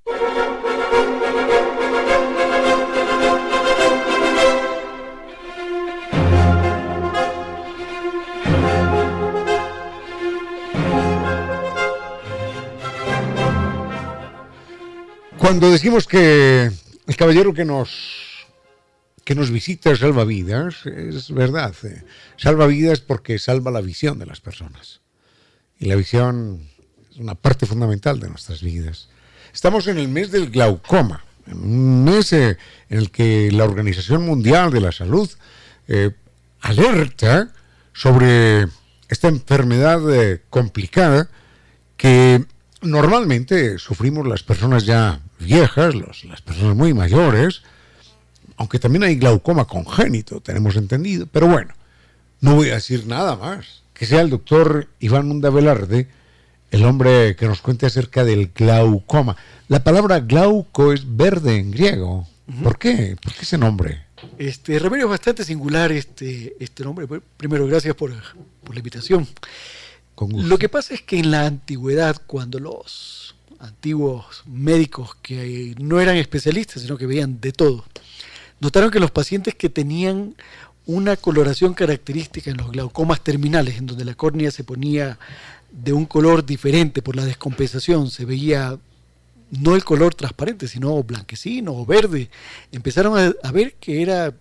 [15.44, 16.72] Cuando decimos que
[17.06, 18.48] el caballero que nos,
[19.26, 21.76] que nos visita salva vidas, es verdad.
[21.84, 22.02] eh.
[22.38, 25.02] Salva vidas porque salva la visión de las personas.
[25.78, 26.66] Y la visión
[27.12, 29.10] es una parte fundamental de nuestras vidas.
[29.54, 32.58] Estamos en el mes del glaucoma, un mes eh,
[32.90, 35.30] en el que la Organización Mundial de la Salud
[35.90, 36.12] eh,
[36.62, 37.52] alerta
[37.92, 38.68] sobre
[39.10, 40.00] esta enfermedad
[40.50, 41.30] complicada
[41.98, 42.46] que
[42.84, 47.62] normalmente sufrimos las personas ya viejas, los- las personas muy mayores,
[48.58, 51.74] aunque también hay glaucoma congénito, tenemos entendido, pero bueno,
[52.42, 53.82] no voy a decir nada más.
[53.94, 56.08] Que sea el doctor Iván Munda Velarde,
[56.72, 59.38] el hombre que nos cuente acerca del glaucoma.
[59.68, 62.28] La palabra glauco es verde en griego.
[62.64, 63.16] ¿Por qué?
[63.22, 64.04] ¿Por qué ese nombre?
[64.38, 67.08] Este, Ramiro es bastante singular este, este nombre.
[67.38, 68.12] Primero, gracias por,
[68.64, 69.28] por la invitación.
[70.16, 70.48] Con gusto.
[70.48, 76.18] Lo que pasa es que en la antigüedad, cuando los antiguos médicos que no eran
[76.18, 77.86] especialistas, sino que veían de todo,
[78.60, 80.36] notaron que los pacientes que tenían
[80.86, 85.18] una coloración característica en los glaucomas terminales, en donde la córnea se ponía
[85.72, 88.78] de un color diferente por la descompensación, se veía
[89.50, 92.30] no el color transparente, sino blanquecino o verde,
[92.72, 94.34] empezaron a, a ver que era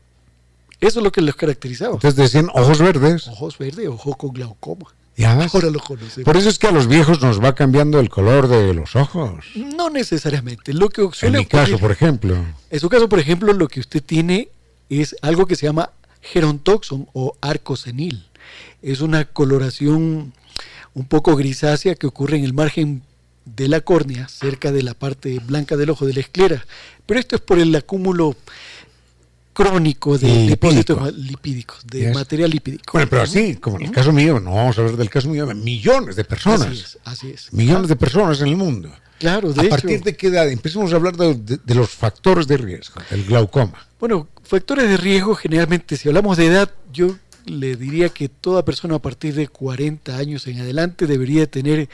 [0.80, 1.94] eso lo que los caracterizaba.
[1.94, 3.28] Entonces decían ojos verdes.
[3.28, 4.92] Ojos verdes, ojos con glaucoma.
[5.16, 5.55] Ya ves.
[5.55, 6.25] Ahora lo conocemos.
[6.25, 9.44] Por eso es que a los viejos nos va cambiando el color de los ojos.
[9.55, 10.72] No necesariamente.
[10.72, 12.37] Lo que En mi caso, ocurrir- por ejemplo.
[12.70, 14.48] en su caso, por ejemplo, lo que usted tiene
[14.88, 15.90] es algo que se llama
[16.22, 18.27] gerontoxon o arco senil.
[18.81, 20.33] Es una coloración
[20.94, 23.03] un poco grisácea que ocurre en el margen
[23.44, 26.64] de la córnea, cerca de la parte blanca del ojo de la esclera.
[27.07, 28.37] Pero esto es por el acúmulo
[29.53, 30.51] crónico de Lipídico.
[30.95, 32.15] depósitos lipídicos, de Yes.
[32.15, 32.93] material lipídico.
[32.93, 35.47] Bueno, pero así, como en el caso mío, no vamos a hablar del caso mío,
[35.55, 36.69] millones de personas.
[36.69, 37.53] Así es, así es.
[37.53, 38.91] Millones de personas en el mundo.
[39.19, 40.51] Claro, de ¿A hecho- partir de qué edad?
[40.51, 43.87] Empecemos a hablar de, de- de los factores de riesgo, del glaucoma.
[44.01, 48.97] Bueno, factores de riesgo generalmente, si hablamos de edad, yo le diría que toda persona
[48.97, 51.88] a partir de 40 años en adelante debería tener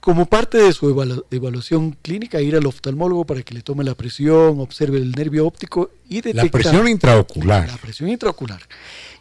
[0.00, 3.94] como parte de su evalu- evaluación clínica ir al oftalmólogo para que le tome la
[3.94, 7.68] presión, observe el nervio óptico y detectar La presión intraocular.
[7.68, 8.60] la presión intraocular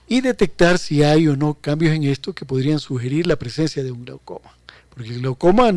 [0.08, 3.92] y detectar si hay o no cambios en esto que podrían sugerir la presencia de
[3.92, 4.50] un glaucoma.
[4.90, 5.72] Porque el glaucoma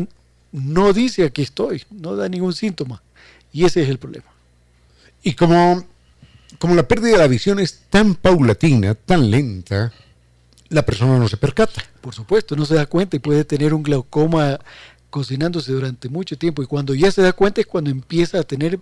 [0.51, 3.01] no dice aquí estoy, no da ningún síntoma
[3.51, 4.25] y ese es el problema.
[5.21, 5.85] Y como,
[6.59, 9.91] como la pérdida de la visión es tan paulatina, tan lenta,
[10.69, 11.83] la persona no se percata.
[12.01, 14.59] Por supuesto, no se da cuenta y puede tener un glaucoma
[15.13, 18.79] cocinándose durante mucho tiempo y cuando ya se da cuenta es cuando empieza a tener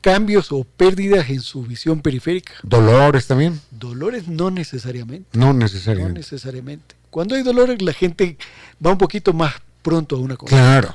[0.00, 2.52] cambios o pérdidas en su visión periférica.
[2.62, 6.20] Dolores también, Dolores no necesariamente, no no necesariamente.
[6.20, 6.94] necesariamente.
[7.10, 8.38] Cuando hay dolores la gente
[8.84, 9.52] va un poquito más
[9.82, 10.54] pronto a una cosa.
[10.54, 10.94] Claro.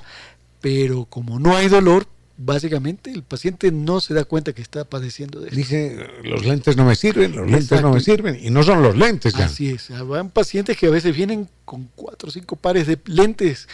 [0.62, 2.08] Pero como no hay dolor,
[2.38, 5.58] básicamente el paciente no se da cuenta que está padeciendo de esto.
[5.58, 8.40] Dice, los lentes no me sirven, los lentes no me sirven.
[8.42, 9.48] Y no son los lentes ya.
[9.48, 13.68] Así es, van pacientes que a veces vienen con cuatro o cinco pares de lentes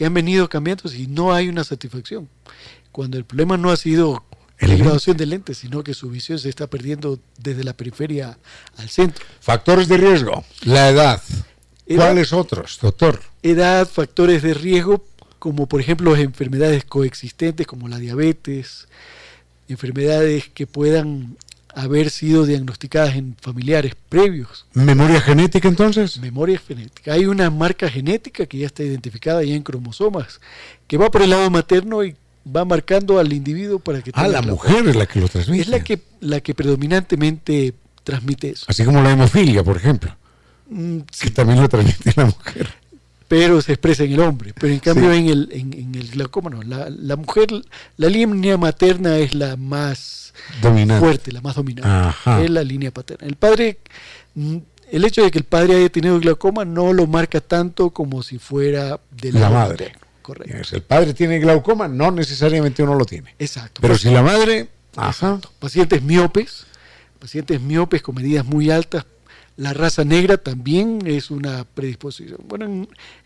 [0.00, 2.26] que han venido cambiando y no hay una satisfacción.
[2.90, 4.24] Cuando el problema no ha sido
[4.58, 4.82] la lente.
[4.82, 8.38] graduación de lentes, sino que su visión se está perdiendo desde la periferia
[8.78, 9.22] al centro.
[9.40, 11.22] Factores de riesgo, la edad.
[11.84, 12.06] Edad.
[12.06, 13.20] ¿Cuáles otros, doctor?
[13.42, 15.04] Edad, factores de riesgo,
[15.38, 18.88] como por ejemplo enfermedades coexistentes como la diabetes,
[19.68, 21.36] enfermedades que puedan
[21.74, 24.66] haber sido diagnosticadas en familiares previos.
[24.74, 26.18] ¿Memoria genética entonces?
[26.18, 27.12] Memoria genética.
[27.12, 30.40] Hay una marca genética que ya está identificada ya en cromosomas,
[30.86, 34.10] que va por el lado materno y va marcando al individuo para que...
[34.14, 35.62] Ah, la mujer es la que lo transmite.
[35.62, 38.66] Es la que, la que predominantemente transmite eso.
[38.68, 40.16] Así como la hemofilia, por ejemplo.
[40.68, 42.79] Mm, que también lo transmite la mujer.
[43.30, 44.52] Pero se expresa en el hombre.
[44.58, 46.64] Pero en cambio en, el, en, el glaucoma no.
[46.64, 47.46] La, la, mujer,
[47.96, 50.34] la línea materna es la más
[50.98, 52.16] fuerte, la más dominante.
[52.42, 53.28] Es la línea paterna.
[53.28, 53.78] El padre,
[54.34, 54.56] mm,
[54.90, 58.38] el hecho de que el padre haya tenido glaucoma no lo marca tanto como si
[58.38, 59.92] fuera de la, madre.
[60.22, 60.74] Correcto.
[60.74, 63.36] el padre tiene glaucoma, no necesariamente uno lo tiene.
[63.38, 63.80] Exacto.
[63.80, 64.68] Pero si la madre...
[65.60, 66.66] Pacientes miopes,
[67.20, 69.06] pacientes miopes con medidas muy altas
[69.60, 72.38] la raza negra también es una predisposición.
[72.48, 72.64] Bueno,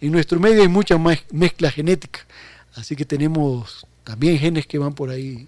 [0.01, 0.99] en, nuestro medio hay mucha
[1.31, 2.27] mezcla genética,
[2.75, 5.47] así que tenemos también genes que van por ahí.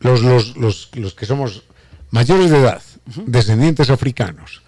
[0.00, 1.62] Los, los, los, los que somos
[2.10, 2.82] mayores de edad,
[3.26, 4.62] descendientes africanos,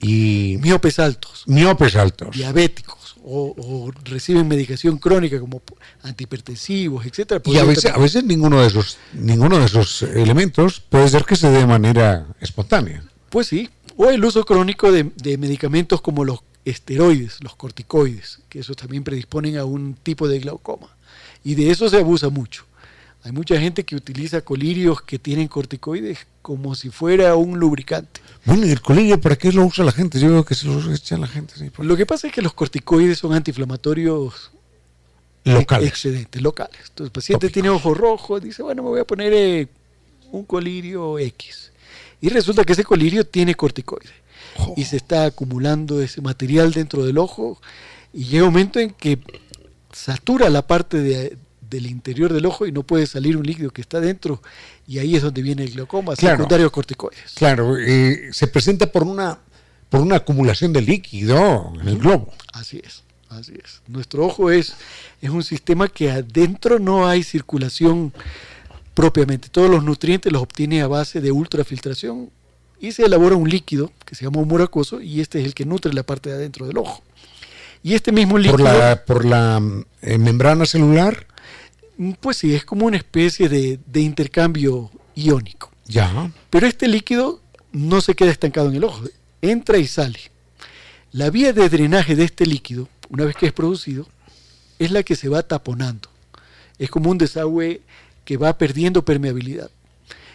[0.00, 5.62] y miopes altos, miopes altos, diabéticos, o, reciben medicación crónica como
[6.02, 7.40] antihipertensivos, etcétera.
[7.46, 11.36] Y a veces, a veces ninguno de esos, ninguno de esos elementos puede ser que
[11.36, 13.02] se dé de manera espontánea.
[13.30, 18.76] Pues sí, o el uso crónico de, medicamentos como los esteroides, los corticoides, que esos
[18.76, 20.88] también predisponen a un tipo de glaucoma.
[21.44, 22.64] Y de eso se abusa mucho.
[23.22, 28.20] Hay mucha gente que utiliza colirios que tienen corticoides como si fuera un lubricante.
[28.44, 30.20] Bueno, ¿y el colirio para qué lo usa la gente?
[30.20, 31.54] Yo veo que se lo echa la gente.
[31.78, 34.52] Lo que pasa es que los corticoides son antiinflamatorios
[35.44, 35.88] locales.
[35.88, 36.78] excedentes, locales.
[36.88, 39.68] Entonces el paciente tiene ojo rojo, dice, bueno, me voy a poner eh,
[40.30, 41.72] un colirio X.
[42.20, 44.12] Y resulta que ese colirio tiene corticoides.
[44.76, 47.60] Y se está acumulando ese material dentro del ojo
[48.12, 49.18] y llega un momento en que
[49.92, 54.00] satura la parte del interior del ojo y no puede salir un líquido que está
[54.00, 54.42] dentro
[54.86, 57.32] y ahí es donde viene el glaucoma claro, secundario corticoides.
[57.34, 59.38] Claro, eh, se presenta por una
[59.88, 62.32] por una acumulación de líquido en el globo.
[62.52, 63.82] Así es, así es.
[63.86, 64.74] Nuestro ojo es,
[65.20, 68.12] es un sistema que adentro no hay circulación
[68.96, 69.50] propiamente.
[69.50, 72.30] Todos los nutrientes los obtiene a base de ultrafiltración
[72.80, 75.66] y se elabora un líquido que se llama humor acuoso y este es el que
[75.66, 77.04] nutre la parte de adentro del ojo.
[77.82, 78.56] Y este mismo líquido...
[78.56, 79.62] ¿Por la, por la
[80.00, 81.26] eh, membrana celular?
[81.98, 85.70] Mm, pues sí, es como una especie de, de intercambio iónico.
[85.86, 86.32] Ya.
[86.48, 87.42] Pero este líquido
[87.72, 89.04] no se queda estancado en el ojo,
[89.42, 90.18] entra y sale.
[91.12, 94.08] La vía de drenaje de este líquido, una vez que es producido,
[94.78, 96.08] es la que se va taponando.
[96.78, 97.82] Es como un desagüe
[98.26, 99.70] que va perdiendo permeabilidad.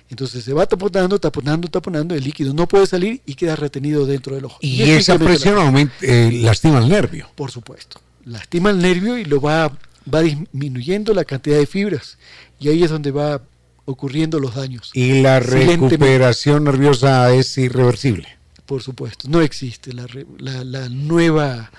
[0.09, 4.35] Entonces se va taponando, taponando, taponando, el líquido no puede salir y queda retenido dentro
[4.35, 4.57] del ojo.
[4.61, 7.29] Y, esa presión eh, lastima el nervio.
[7.35, 8.01] Por supuesto.
[8.25, 9.71] Lastima el nervio y lo va,
[10.13, 12.17] va disminuyendo la cantidad de fibras.
[12.59, 13.41] Y ahí es donde va
[13.85, 14.91] ocurriendo los daños.
[14.93, 18.27] ¿Y la recuperación nerviosa es irreversible?
[18.65, 19.27] Por supuesto.
[19.29, 20.07] No existe la,
[20.39, 21.71] la nueva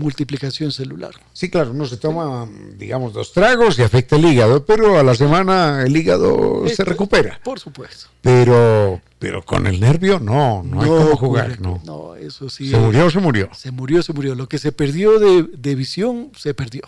[0.00, 1.12] multiplicación celular.
[1.32, 5.14] Sí, claro, no se toma, digamos, dos tragos y afecta el hígado, pero a la
[5.14, 7.40] semana el hígado se recupera.
[7.44, 8.08] Por supuesto.
[8.22, 11.60] Pero, pero con el nervio no, no, hay cómo jugar.
[11.60, 11.80] No.
[11.84, 12.70] no, eso sí.
[12.70, 13.50] Se murió, se murió.
[13.54, 14.34] Se murió, se murió.
[14.34, 16.82] Lo que se perdió de, de visión, se perdió.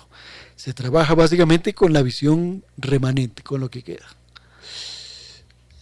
[0.56, 4.06] Se trabaja básicamente con la visión remanente, con lo que queda.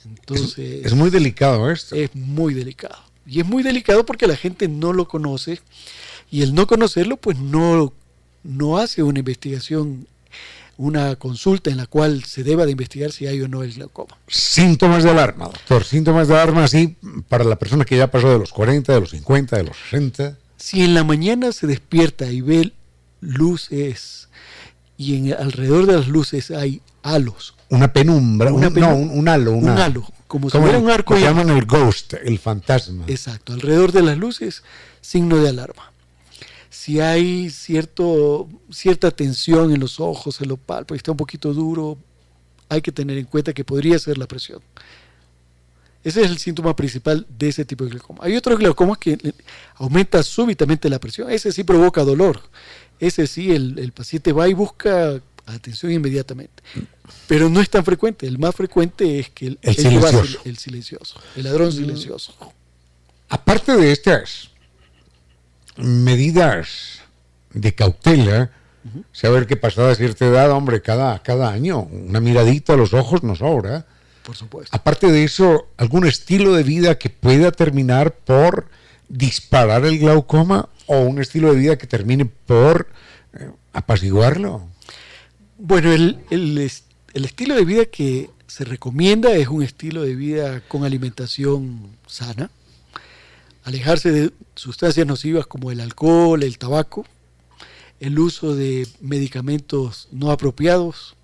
[0.04, 0.86] Entonces.
[0.86, 1.94] Es, muy delicado esto.
[1.94, 2.98] Es muy delicado.
[3.26, 5.60] Y es muy delicado porque la gente no lo conoce
[6.30, 7.92] y el no conocerlo, pues no,
[8.44, 10.06] no hace una investigación,
[10.76, 14.16] una consulta en la cual se deba de investigar si hay o no el glaucoma.
[14.28, 15.84] Síntomas de alarma, doctor.
[15.84, 16.96] Síntomas de alarma así
[17.28, 20.38] para la persona que ya pasó de los 40, de los 50, de los 60.
[20.56, 22.72] Si en la mañana se despierta y ve
[23.20, 24.28] luces
[24.96, 27.54] y en, alrededor de las luces hay halos.
[27.70, 29.52] Una penumbra, un, no, un, halo.
[29.52, 31.16] un halo, como, si fuera un arco.
[31.16, 33.04] llaman el ghost, el fantasma.
[33.06, 34.62] Exacto, alrededor de las luces,
[35.00, 35.89] signo de alarma
[36.70, 41.52] si hay cierto, cierta tensión en los ojos, en los palpos, y está un poquito
[41.52, 41.98] duro,
[42.68, 44.62] hay que tener en cuenta que podría ser la presión.
[46.02, 48.20] Ese es el síntoma principal de ese tipo de glaucoma.
[48.22, 49.18] Hay otros glaucomas que
[49.74, 51.30] aumenta súbitamente la presión.
[51.30, 52.40] Ese sí provoca dolor.
[53.00, 56.62] Ese sí, el, paciente va y busca atención inmediatamente.
[57.26, 58.26] Pero no es tan frecuente.
[58.26, 60.40] El más frecuente es que el, el, silencioso.
[60.44, 62.34] el silencioso, el ladrón silencioso.
[63.28, 64.49] Aparte de estas
[65.80, 67.00] medidas
[67.52, 68.50] de cautela,
[69.12, 73.38] saber que pasada cierta edad, hombre, cada, cada año, una miradita a los ojos nos
[73.38, 73.86] sobra.
[74.22, 74.74] Por supuesto.
[74.76, 78.68] Aparte de eso, algún estilo de vida que pueda terminar por
[79.08, 82.88] disparar el glaucoma o un estilo de vida que termine por
[83.34, 84.68] eh, apaciguarlo.
[85.58, 86.70] Bueno, el, el,
[87.14, 92.50] el estilo de vida que se recomienda es un estilo de vida con alimentación sana,
[93.64, 97.04] alejarse de sustancias nocivas como el alcohol, el tabaco,
[98.00, 101.16] el uso de medicamentos no apropiados.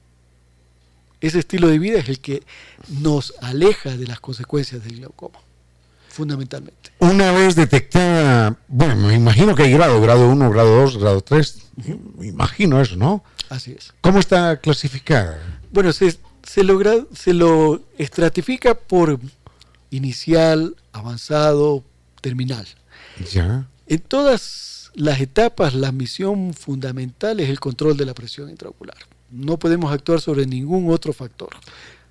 [1.20, 2.43] Ese estilo de vida es el que
[3.01, 5.39] nos aleja de las consecuencias del glaucoma,
[6.09, 6.93] fundamentalmente.
[6.99, 11.62] Una vez detectada, bueno, me imagino que hay grado, grado 1, grado 2, grado 3,
[12.18, 13.24] me imagino eso, ¿no?
[13.49, 13.95] Así es.
[14.03, 15.61] ¿Cómo está clasificada?
[15.72, 19.18] Bueno, se, se, logra, se lo estratifica por
[19.91, 21.82] inicial, avanzado,
[22.27, 22.66] terminal.
[23.31, 23.68] Ya.
[23.87, 28.97] En todas las etapas, la misión fundamental es el control de la presión intraocular.
[29.31, 31.51] No podemos actuar sobre ningún otro factor.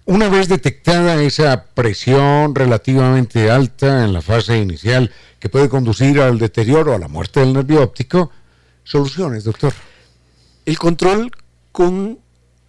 [0.05, 6.39] Una vez detectada esa presión relativamente alta en la fase inicial que puede conducir al
[6.39, 8.31] deterioro, a la muerte del nervio óptico,
[8.85, 9.73] soluciones, doctor.
[10.65, 11.29] El control
[11.73, 12.19] con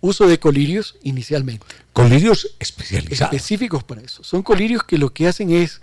[0.01, 1.67] uso de colirios inicialmente.
[1.93, 3.33] Colirios especializados.
[3.33, 4.25] Específicos para eso.
[4.25, 5.81] Son colirios que lo que hacen es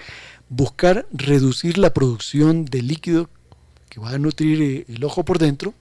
[0.56, 3.30] buscar reducir la producción de líquido
[3.90, 5.74] que va a nutrir eh, el ojo por dentro.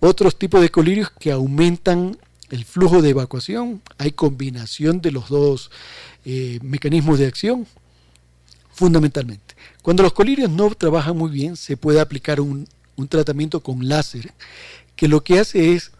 [0.00, 2.18] Otros tipos de colirios que aumentan
[2.50, 3.82] el flujo de evacuación.
[3.98, 5.70] Hay combinación de los dos
[6.24, 7.66] eh, mecanismos de acción,
[8.72, 9.54] fundamentalmente.
[9.82, 14.32] Cuando los colirios no trabajan muy bien, se puede aplicar un, un tratamiento con láser,
[14.96, 15.92] que lo que hace es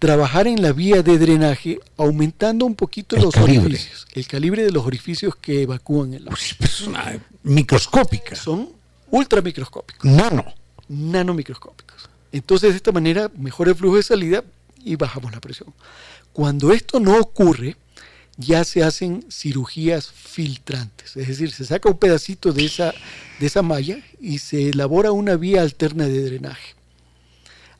[0.00, 3.66] trabajar en la vía de drenaje aumentando un poquito El los calibre.
[3.66, 6.22] orificios, el calibre de los orificios que evacúan el.
[6.24, 8.34] Uy, pues es una microscópica.
[8.34, 8.70] Son
[9.12, 10.44] ultramicroscópicos, Nano.
[10.88, 12.08] nanomicroscópicos.
[12.32, 14.42] Entonces, de esta manera, mejora el flujo de salida
[14.82, 15.72] y bajamos la presión.
[16.32, 17.76] Cuando esto no ocurre,
[18.36, 22.94] ya se hacen cirugías filtrantes, es decir, se saca un pedacito de esa,
[23.38, 26.74] de esa malla y se elabora una vía alterna de drenaje.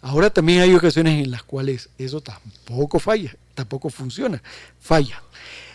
[0.03, 4.43] Ahora también hay ocasiones en las cuales eso tampoco falla, tampoco funciona,
[4.81, 5.23] falla.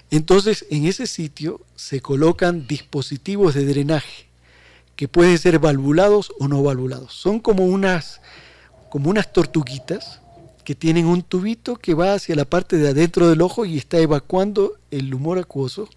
[0.09, 4.27] Entonces, en ese sitio se colocan dispositivos de drenaje
[4.95, 7.13] que pueden ser valvulados o no valvulados.
[7.13, 8.21] Son como unas,
[8.89, 10.21] como unas tortuguitas
[10.63, 13.99] que tienen un tubito que va hacia la parte de adentro del ojo y está
[13.99, 15.87] evacuando el humor acuoso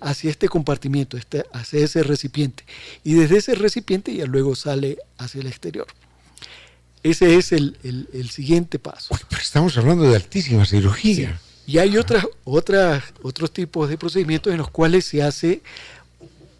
[0.00, 2.64] hacia este compartimiento, este- hacia ese recipiente.
[3.04, 5.86] Y desde ese recipiente ya luego sale hacia el exterior.
[7.02, 9.14] Ese es el, el- el siguiente paso.
[9.14, 11.40] Uy, pero estamos hablando de altísima cirugía.
[11.66, 15.62] Y hay otras, otras, otros tipos de procedimientos en los cuales se hace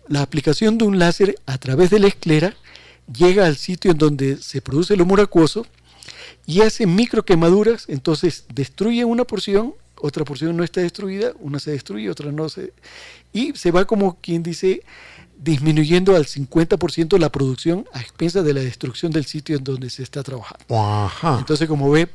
[0.06, 2.54] la aplicación de un láser a través de la esclera,
[3.12, 5.66] llega al sitio en donde se produce el humor acuoso
[6.46, 11.72] y hace micro quemaduras, entonces destruye una porción, otra porción no está destruida, una se
[11.72, 12.72] destruye, otra no se...
[13.32, 14.82] Y se va como quien dice
[15.40, 20.02] disminuyendo al 50% la producción a expensas de la destrucción del sitio en donde se
[20.02, 20.64] está trabajando.
[20.68, 21.36] Ajá.
[21.38, 22.08] Entonces, como ve,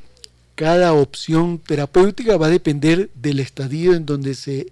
[0.56, 4.68] cada opción terapéutica va a depender del estadio en donde se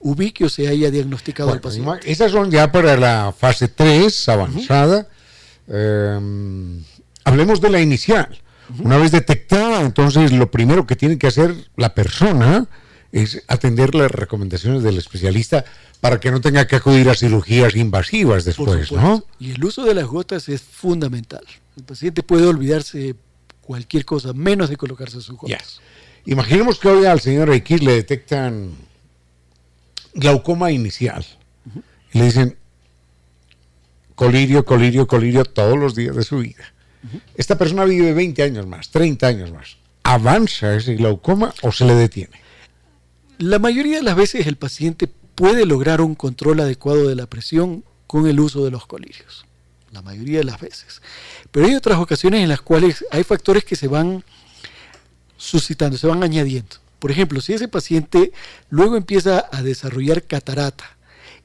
[0.00, 1.90] ubique o se haya diagnosticado al Bueno, paciente.
[1.90, 5.08] ima- esas son ya para la fase 3 avanzada.
[5.66, 6.20] Eh,
[7.24, 8.28] hablemos de la inicial.
[8.82, 12.66] Una vez detectada, entonces lo primero que tiene que hacer la persona
[13.14, 15.64] es atender las recomendaciones del especialista
[16.00, 18.90] para que no tenga que acudir a cirugías invasivas después.
[18.90, 19.24] ¿no?
[19.38, 21.44] Y el uso de las gotas es fundamental.
[21.76, 23.14] El paciente puede olvidarse de
[23.60, 25.80] cualquier cosa, menos de colocarse sus gotas.
[26.26, 28.72] Imaginemos que hoy al señor X le detectan
[30.14, 31.24] glaucoma inicial.
[32.12, 32.56] Y le dicen
[34.16, 36.64] colirio, colirio, colirio todos los días de su vida.
[37.36, 39.76] Esta persona vive 20 años más, 30 años más.
[40.02, 42.43] ¿Avanza ese glaucoma o se le detiene?
[43.38, 47.84] La mayoría de las veces el paciente puede lograr un control adecuado de la presión
[48.06, 49.46] con el uso de los colirios.
[49.92, 51.02] La mayoría de las veces.
[51.50, 54.24] Pero hay otras ocasiones en las cuales hay factores que se van
[55.36, 56.76] suscitando, se van añadiendo.
[56.98, 58.32] Por ejemplo, si ese paciente
[58.70, 60.94] luego empieza a desarrollar catarata,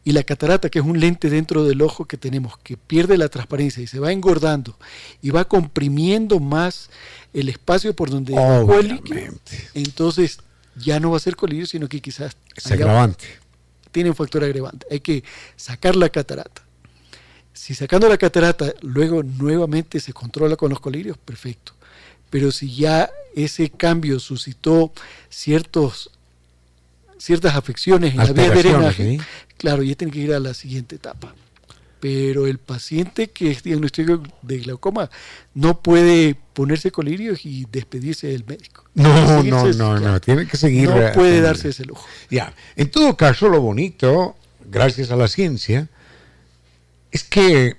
[0.03, 3.27] y la catarata, que es un lente dentro del ojo que tenemos, que pierde la
[3.27, 4.77] transparencia y se va engordando
[5.21, 6.89] y va comprimiendo más
[7.33, 9.33] el espacio por donde evacúa el líquido,
[9.73, 10.39] entonces
[10.79, 13.25] ya no va a ser colirio, sino que quizás Es agravante.
[13.91, 14.85] tiene un factor agravante.
[14.91, 15.23] Hay que
[15.55, 16.61] sacar la catarata.
[17.53, 21.73] Si sacando la catarata luego nuevamente se controla con los colirios, perfecto.
[22.29, 24.91] Pero si ya ese cambio suscitó
[25.29, 26.11] ciertos,
[27.17, 29.23] ciertas afecciones en la vía de drenaje, ¿sí?
[29.57, 31.33] claro, ya tiene que ir a la siguiente etapa.
[31.99, 35.09] Pero el paciente que es diagnosticado de glaucoma
[35.53, 38.85] no puede ponerse colirios y despedirse del médico.
[38.93, 40.89] No, no, no, no, claro, tiene que seguir.
[40.89, 42.05] No puede darse ese lujo.
[42.29, 44.35] Ya, en todo caso, lo bonito,
[44.65, 45.89] gracias a la ciencia,
[47.11, 47.77] es que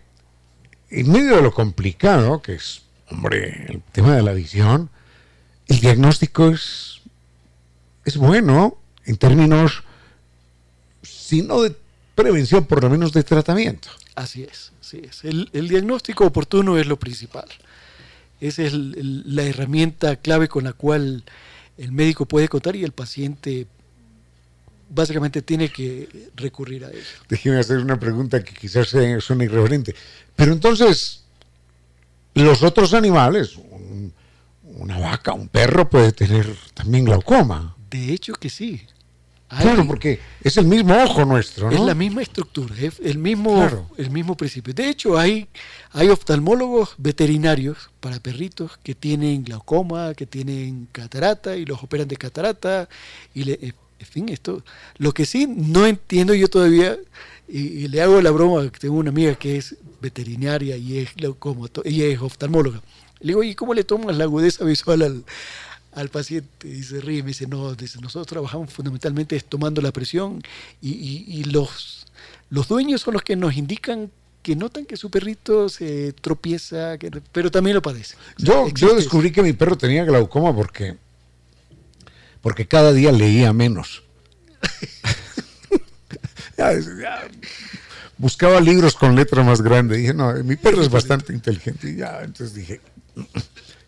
[0.91, 4.91] en medio de lo complicado, que es, hombre, el tema de la visión,
[5.69, 7.01] el diagnóstico es,
[8.05, 9.85] es bueno en términos
[11.03, 11.77] sino de
[12.23, 13.89] prevención, por lo menos de tratamiento.
[14.15, 15.25] Así es, así es.
[15.25, 17.47] El, diagnóstico oportuno es lo principal.
[18.41, 21.25] Esa es la herramienta clave con la cual
[21.77, 23.67] el médico puede contar y el paciente
[24.89, 27.01] básicamente tiene que recurrir a ello.
[27.29, 29.95] Déjeme hacer una pregunta que quizás suene irreverente.
[30.37, 31.25] Pero entonces,
[32.35, 33.59] los otros animales,
[34.65, 37.77] una vaca, un perro puede tener también glaucoma.
[37.91, 38.83] De hecho que sí.
[39.59, 41.77] Claro, porque es el mismo ojo nuestro, ¿no?
[41.77, 44.73] Es la misma estructura, es el mismo, el mismo principio.
[44.73, 45.49] De hecho, hay,
[45.93, 52.17] hay oftalmólogos veterinarios para perritos que tienen glaucoma, que tienen catarata y los operan de
[52.17, 52.89] catarata
[53.35, 53.59] y le,
[54.01, 54.65] en fin, esto,
[54.97, 56.97] lo que sí no entiendo yo todavía,
[57.47, 62.03] y, le hago la broma, tengo una amiga que es veterinaria y es, como, y
[62.03, 62.81] es oftalmóloga.
[63.19, 65.25] Le digo, ¿y cómo le tomas la agudeza visual al,
[65.93, 66.69] al paciente?
[66.69, 70.43] Y se ríe, me dice, no, dice, nosotros trabajamos fundamentalmente tomando la presión
[70.81, 70.91] y,
[71.27, 72.07] y, los,
[72.51, 74.11] los dueños son los que nos indican
[74.43, 76.97] que notan que su perrito se tropieza,
[77.33, 78.17] pero también lo padece.
[78.39, 80.97] yo, yo descubrí que mi perro tenía glaucoma porque
[82.41, 84.03] porque cada día leía menos.
[88.19, 89.97] buscaba libros con letra más grande.
[89.97, 91.91] dije, no, mi perro es bastante inteligente.
[91.91, 92.81] Y ya, entonces dije,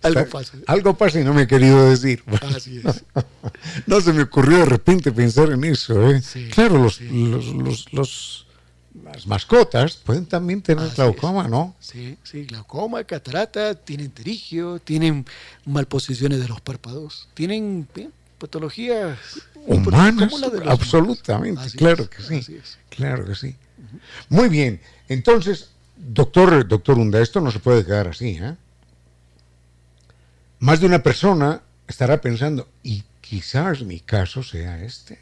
[0.03, 0.59] algo pasa.
[0.67, 2.23] Algo pasa y no me he querido decir.
[2.55, 3.05] Así es.
[3.87, 6.11] no se me ocurrió de repente pensar en eso.
[6.11, 6.23] ¿eh?
[6.53, 8.47] claro, los, los, los,
[9.05, 11.75] las mascotas pueden también tener glaucoma, ¿no?
[11.81, 15.25] Sí, sí, glaucoma, catarata, tienen terigio, tienen
[15.65, 17.89] malposiciones de los párpados, tienen
[18.39, 19.19] patologías
[19.67, 20.33] humanas,
[20.67, 23.57] absolutamente, claro que sí, claro que sí.
[24.29, 28.55] Muy bien, entonces, doctor, doctor Hunda, esto no se puede quedar así, ¿eh?
[30.63, 35.19] Más de una persona estará pensando, y quizás mi caso sea este,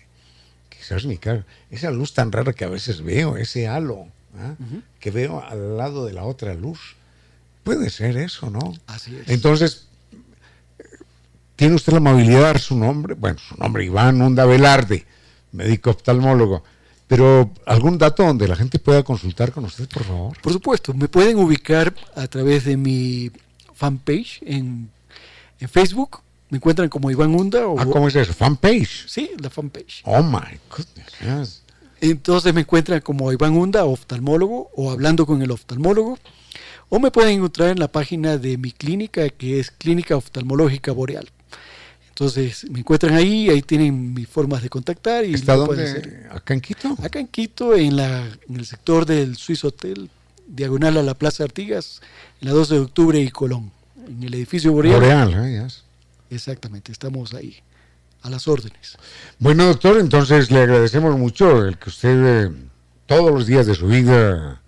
[0.68, 4.82] quizás mi caso, esa luz tan rara que a veces veo, ese halo ¿eh?
[5.00, 6.94] que veo al lado de la otra luz,
[7.64, 8.74] puede ser eso, ¿no?
[8.86, 9.30] Así es.
[9.30, 9.86] Entonces,
[11.56, 13.14] ¿Tiene usted la amabilidad de dar su nombre?
[13.14, 15.06] Bueno, su nombre, Iván Hunda Velarde,
[15.52, 16.64] médico oftalmólogo.
[17.06, 20.36] Pero algún dato donde la gente pueda consultar con usted, por favor.
[20.42, 23.30] Por supuesto, me pueden ubicar a través de mi
[23.72, 24.90] fanpage en,
[25.68, 26.20] Facebook.
[26.48, 27.66] Me encuentran como Iván Hunda.
[27.68, 28.32] O, ah, ¿cómo es eso?
[28.32, 29.08] ¿Fanpage?
[29.08, 30.02] Sí, la fanpage.
[30.04, 31.62] Oh my goodness.
[32.00, 36.18] Entonces me encuentran como Iván Hunda, oftalmólogo, o hablando con el oftalmólogo.
[36.88, 41.30] O me pueden encontrar en la página de mi clínica, que es Clínica Oftalmológica Boreal.
[42.08, 45.24] Entonces me encuentran ahí, ahí tienen mis formas de contactar.
[45.24, 46.26] Y ¿Está dónde?
[46.30, 46.96] ¿Acá en Quito?
[47.02, 50.10] Acá en Quito, en, la, en el sector del Swiss Hotel,
[50.48, 52.02] diagonal a la Plaza Artigas,
[52.40, 53.70] en la 12 de octubre y Colón,
[54.10, 54.96] en el edificio Boreal.
[54.96, 55.66] Boreal, ¿eh?
[56.30, 57.56] Exactamente, estamos ahí,
[58.22, 58.96] a las órdenes.
[59.38, 62.52] Bueno, doctor, entonces le agradecemos mucho el que usted eh,
[63.06, 64.60] todos los días de su vida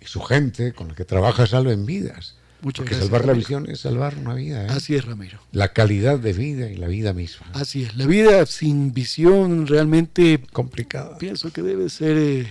[0.00, 2.36] y su gente con la que trabaja salven vidas.
[2.60, 4.64] Muchas Porque salvar la visión es salvar una vida.
[4.64, 4.70] ¿eh?
[4.70, 5.38] Así es, Ramiro.
[5.52, 7.46] La calidad de vida y la vida misma.
[7.52, 7.94] Así es.
[7.94, 10.42] La vida sin visión realmente.
[10.52, 11.18] Complicada.
[11.18, 12.16] Pienso que debe ser.
[12.16, 12.48] Eh,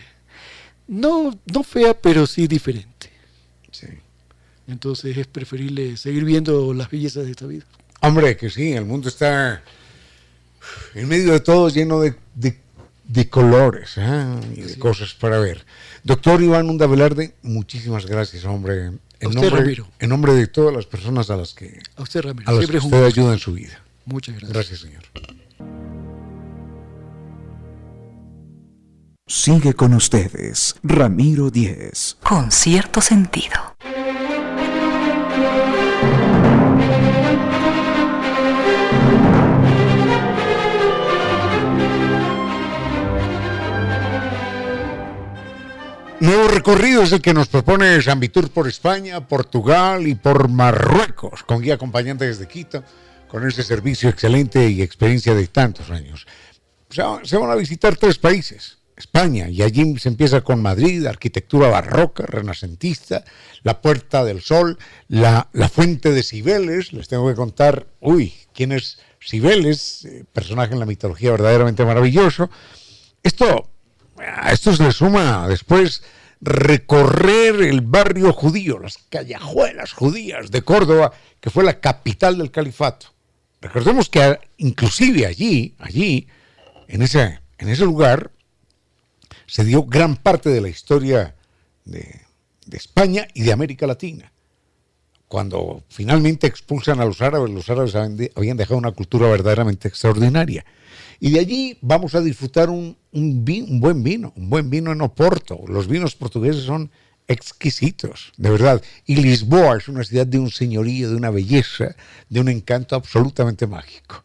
[0.87, 3.11] no, no fea, pero sí diferente.
[3.71, 3.87] Sí.
[4.67, 7.65] Entonces es preferible seguir viendo las bellezas de esta vida.
[8.01, 9.63] Hombre, que sí, el mundo está
[10.93, 14.25] en medio de todo lleno de, de, colores ¿eh?
[14.55, 15.65] y de cosas para ver.
[16.03, 21.29] Doctor Iván Unda Velarde, muchísimas gracias, hombre en, nombre, en nombre de todas las personas
[21.29, 22.49] a las que, a usted, Ramiro.
[22.49, 23.81] A las que usted ayuda en su vida.
[24.05, 24.53] Muchas gracias.
[24.53, 25.03] Gracias, señor.
[29.27, 32.17] Sigue con ustedes, Ramiro Díez.
[32.23, 33.75] Con cierto sentido.
[46.19, 51.61] Nuevo recorrido es el que nos propone Zambitur por España, Portugal y por Marruecos, con
[51.61, 52.83] guía acompañante desde Quito,
[53.27, 56.25] con ese servicio excelente y experiencia de tantos años.
[56.89, 62.25] Se van a visitar tres países, España, y allí se empieza con Madrid, arquitectura barroca,
[62.25, 63.23] renacentista,
[63.61, 68.71] la Puerta del Sol, la, la Fuente de Cibeles, les tengo que contar, uy, quién
[68.71, 72.49] es Cibeles, eh, personaje en la mitología verdaderamente maravilloso.
[73.21, 73.69] Esto
[74.19, 76.03] a esto se le suma después
[76.41, 83.07] recorrer el barrio judío, las callejuelas judías de Córdoba, que fue la capital del califato.
[83.61, 86.27] Recordemos que inclusive allí, allí,
[86.87, 88.31] en ese, en ese lugar,
[89.47, 91.35] se dio gran parte de la historia
[91.85, 92.21] de
[92.71, 94.31] España y de América Latina.
[95.27, 97.95] Cuando finalmente expulsan a los árabes, los árabes
[98.35, 100.65] habían dejado una cultura verdaderamente extraordinaria.
[101.19, 105.59] Y de allí vamos a disfrutar un, un, buen vino, un buen vino en Oporto.
[105.67, 106.91] Los vinos portugueses son
[107.27, 108.81] exquisitos, de verdad.
[109.05, 111.95] Y Lisboa es una ciudad de un señorío, de una belleza,
[112.29, 114.23] de un encanto absolutamente mágico.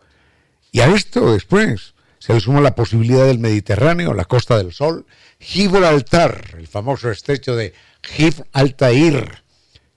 [0.70, 5.06] Y a esto después se le suma la posibilidad del Mediterráneo, la Costa del Sol,
[5.40, 9.42] Gibraltar, el famoso estrecho de Gibraltar,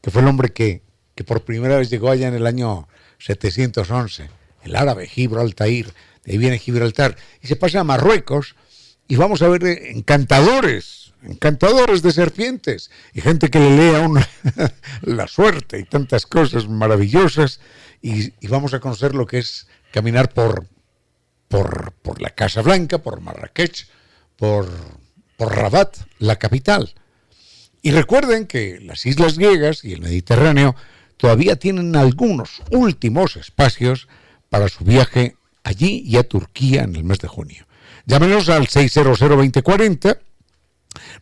[0.02, 0.82] que fue el hombre que,
[1.14, 2.88] que por primera vez llegó allá en el año
[3.20, 4.30] 711,
[4.64, 5.86] el árabe Gibraltar,
[6.26, 8.56] de viene Gibraltar, y se pasa a Marruecos
[9.08, 14.28] y vamos a ver encantadores, encantadores de serpientes y gente que le lea una,
[15.02, 17.60] la suerte y tantas cosas maravillosas
[18.02, 20.68] y, y, vamos a conocer lo que es caminar por,
[21.48, 23.88] por, por la Casa Blanca, por Marrakech,
[24.36, 24.70] por,
[25.38, 26.94] por Rabat, la capital.
[27.82, 30.76] Y recuerden que las islas griegas y el Mediterráneo
[31.18, 34.08] todavía tienen algunos últimos espacios
[34.50, 37.68] para su viaje allí y a Turquía en el mes de junio.
[38.06, 40.20] Llámenos al 600-2040.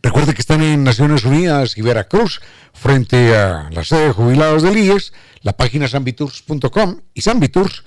[0.02, 2.40] Recuerde que están en Naciones Unidas y Veracruz,
[2.72, 7.84] frente a la sede de jubilados del IES, la página sanvitours.com y Sanvitours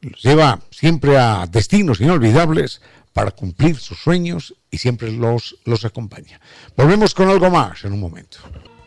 [0.00, 2.80] los lleva siempre a destinos inolvidables
[3.12, 6.40] para cumplir sus sueños y siempre los, los acompaña.
[6.76, 8.38] Volvemos con algo más en un momento.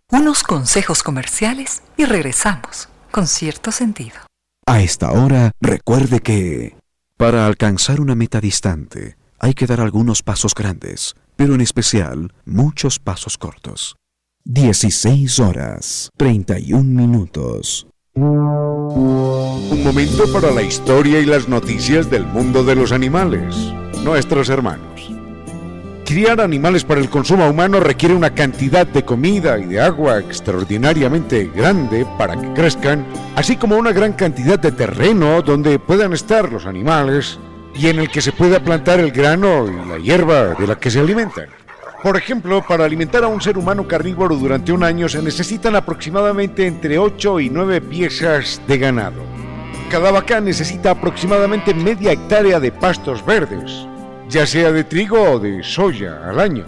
[0.09, 4.15] Unos consejos comerciales y regresamos con cierto sentido.
[4.65, 6.75] A esta hora, recuerde que
[7.18, 12.99] para alcanzar una meta distante, hay que dar algunos pasos grandes, pero en especial muchos
[12.99, 13.95] pasos cortos.
[14.45, 17.88] 16 horas 31 minutos.
[18.16, 23.55] Un momento para la historia y las noticias del mundo de los animales,
[24.03, 24.92] nuestros hermanos.
[26.05, 31.49] Criar animales para el consumo humano requiere una cantidad de comida y de agua extraordinariamente
[31.55, 33.05] grande para que crezcan,
[33.37, 37.39] así como una gran cantidad de terreno donde puedan estar los animales
[37.73, 40.91] y en el que se pueda plantar el grano y la hierba de la que
[40.91, 41.47] se alimentan.
[42.03, 46.67] Por ejemplo, para alimentar a un ser humano carnívoro durante un año se necesitan aproximadamente
[46.67, 49.21] entre 8 y 9 piezas de ganado.
[49.89, 53.87] Cada vaca necesita aproximadamente media hectárea de pastos verdes,
[54.34, 56.65] ya sea de trigo o de soya al año.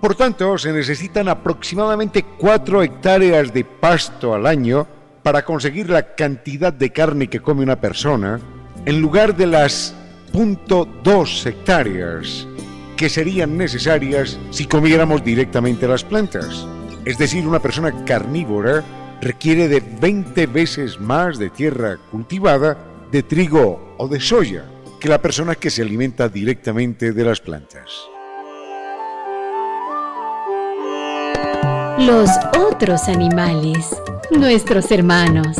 [0.00, 4.86] Por tanto, se necesitan aproximadamente 4 hectáreas de pasto al año
[5.22, 8.40] para conseguir la cantidad de carne que come una persona,
[8.86, 9.94] en lugar de las
[10.32, 12.48] 0.2 hectáreas
[12.96, 16.66] que serían necesarias si comiéramos directamente las plantas.
[17.04, 18.82] Es decir, una persona carnívora
[19.20, 22.78] requiere de 20 veces más de tierra cultivada,
[23.10, 24.64] de trigo o de soya,
[25.02, 27.90] que la persona que se alimenta directamente de las plantas.
[31.98, 33.96] Los otros animales,
[34.30, 35.56] nuestros hermanos.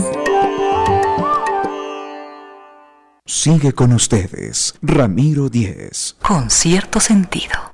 [3.26, 6.14] Sigue con ustedes, Ramiro Díez.
[6.22, 7.71] Con cierto sentido.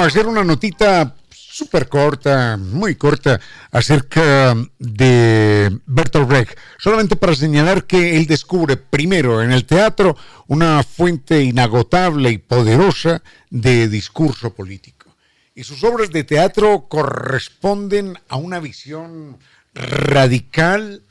[0.00, 3.40] Hacer una notita súper corta, muy corta,
[3.72, 10.82] acerca de Bertolt Brecht, solamente para señalar que él descubre primero en el teatro una
[10.84, 15.14] fuente inagotable y poderosa de discurso político.
[15.54, 19.36] Y sus obras de teatro corresponden a una visión
[19.74, 21.02] radical,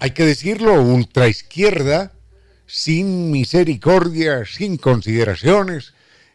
[0.00, 2.12] hay que decirlo, ultraizquierda,
[2.66, 5.94] sin misericordia, sin consideraciones,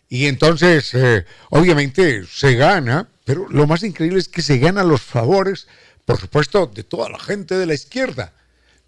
[0.09, 5.01] y entonces, eh, obviamente, se gana pero lo más increíble es que se gana los
[5.01, 5.67] favores,
[6.05, 8.31] por supuesto, de toda la gente de la izquierda.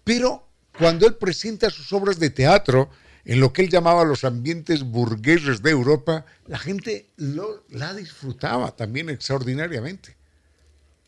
[0.02, 0.48] Pero
[0.78, 2.88] cuando él presenta sus obras de teatro
[3.26, 8.74] en lo que él llamaba los ambientes burgueses de Europa, la gente lo, la disfrutaba
[8.74, 10.16] también extraordinariamente.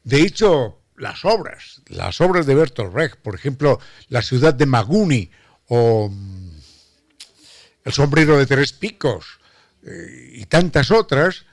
[0.05, 5.31] De hecho, las obras, las obras de Bertolt Brecht, por ejemplo, La ciudad de Maguni
[5.69, 6.51] o mm,
[7.87, 9.41] El sombrero de tres picos
[9.85, 11.45] eh, y tantas otras,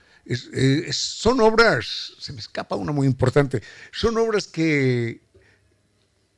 [0.92, 5.22] son obras, se me escapa una muy importante, son obras que,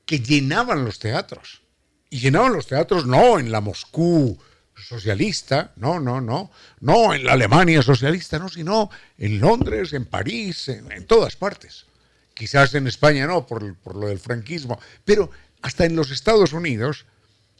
[0.06, 1.62] que llenaban los teatros.
[2.10, 4.38] Y llenaban los teatros no en la Moscú
[4.76, 10.68] socialista, no, no, no, no en la Alemania socialista, no, sino en Londres, en París,
[10.68, 11.86] en, todas partes.
[12.34, 15.30] Quizás en España no, por, por lo del franquismo, pero
[15.62, 17.06] hasta en los Estados Unidos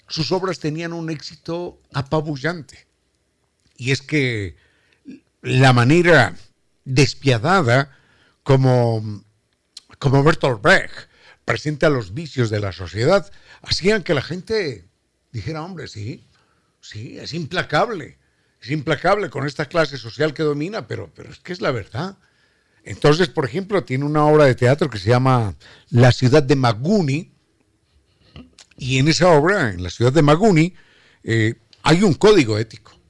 [0.08, 2.91] sus obras tenían un éxito apabullante.
[3.82, 4.58] Y es que
[5.42, 6.36] la manera
[6.86, 7.98] despiadada
[8.44, 9.24] como,
[9.98, 11.10] como Bertolt Brecht,
[11.46, 13.32] presente a los vicios de la sociedad,
[13.64, 14.88] hacían que la gente
[15.32, 16.28] dijera, hombre, sí,
[16.80, 18.20] sí, es implacable,
[18.62, 22.20] es implacable con esta clase social que domina, pero, pero es que es la verdad.
[22.84, 25.56] Entonces, por ejemplo, tiene una obra de teatro que se llama
[25.90, 27.34] La ciudad de Maguni,
[28.78, 30.76] y en esa obra, en la ciudad de Maguni,
[31.24, 33.01] eh, hay un código ético.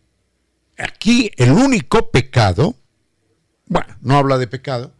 [0.82, 2.76] Aquí el único pecado,
[3.68, 4.94] bueno, no habla de pecado,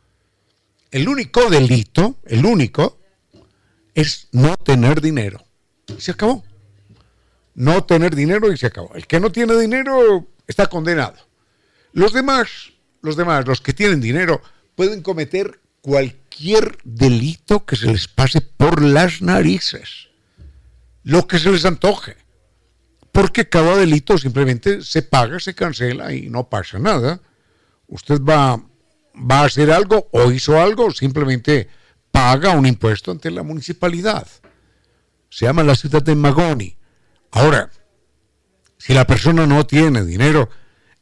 [0.92, 3.00] el único delito, el único,
[3.96, 5.44] es no tener dinero.
[5.98, 6.44] Se acabó.
[7.56, 8.94] No tener dinero y se acabó.
[8.96, 11.16] El que no tiene dinero está condenado.
[11.94, 14.42] Los demás, los demás, los que tienen dinero,
[14.76, 20.10] pueden cometer cualquier delito que se les pase por las narices.
[21.04, 22.18] Lo que se les antoje.
[23.12, 27.22] Porque cada delito simplemente se paga, se cancela y no pasa nada.
[27.88, 31.68] Usted va, a hacer algo o hizo algo, simplemente
[32.12, 34.28] paga un impuesto ante la municipalidad.
[35.30, 36.78] Se llama la ciudad de Magoni.
[37.32, 37.70] Ahora,
[38.78, 40.50] si la persona no tiene dinero,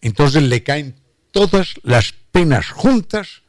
[0.02, 0.96] entonces le caen
[1.32, 3.44] todas las penas juntas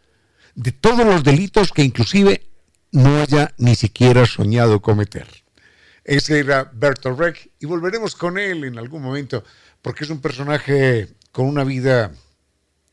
[0.54, 2.46] de todos los delitos que inclusive
[2.92, 5.39] no haya ni siquiera soñado cometer.
[6.10, 9.44] Ese era Bertolt Brecht y volveremos con él en algún momento
[9.80, 12.10] porque es un personaje con una vida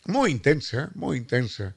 [0.05, 1.75] muy intensa, muy intensa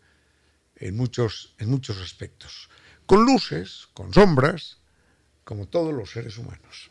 [0.77, 2.69] en muchos, en muchos aspectos,
[3.07, 4.81] con luces, con sombras,
[5.43, 6.91] como todos los seres humanos.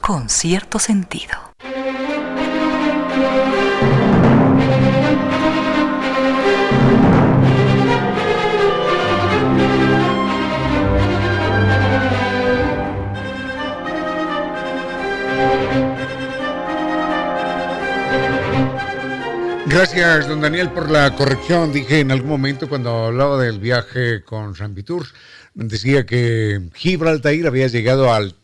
[0.00, 1.34] Con cierto sentido.
[19.74, 21.72] Gracias, don Daniel, por la corrección.
[21.72, 25.04] Dije en algún momento cuando hablaba del viaje con San Vitur,
[25.52, 28.36] decía que Gibraltar había llegado al,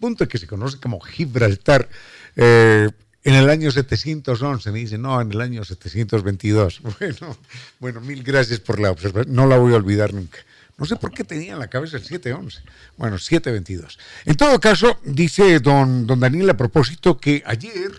[0.00, 1.88] punto que se conoce como Gibraltar
[2.34, 2.90] eh,
[3.22, 4.72] en el año 711.
[4.72, 6.80] Me dice, no, en el año 722.
[6.98, 7.38] Bueno,
[7.78, 9.32] bueno, mil gracias por la observación.
[9.32, 10.38] No la voy a olvidar nunca.
[10.78, 12.60] No sé por qué tenía en la cabeza el 711.
[12.96, 14.00] Bueno, 722.
[14.24, 17.92] En todo caso, dice don, don Daniel a propósito que ayer,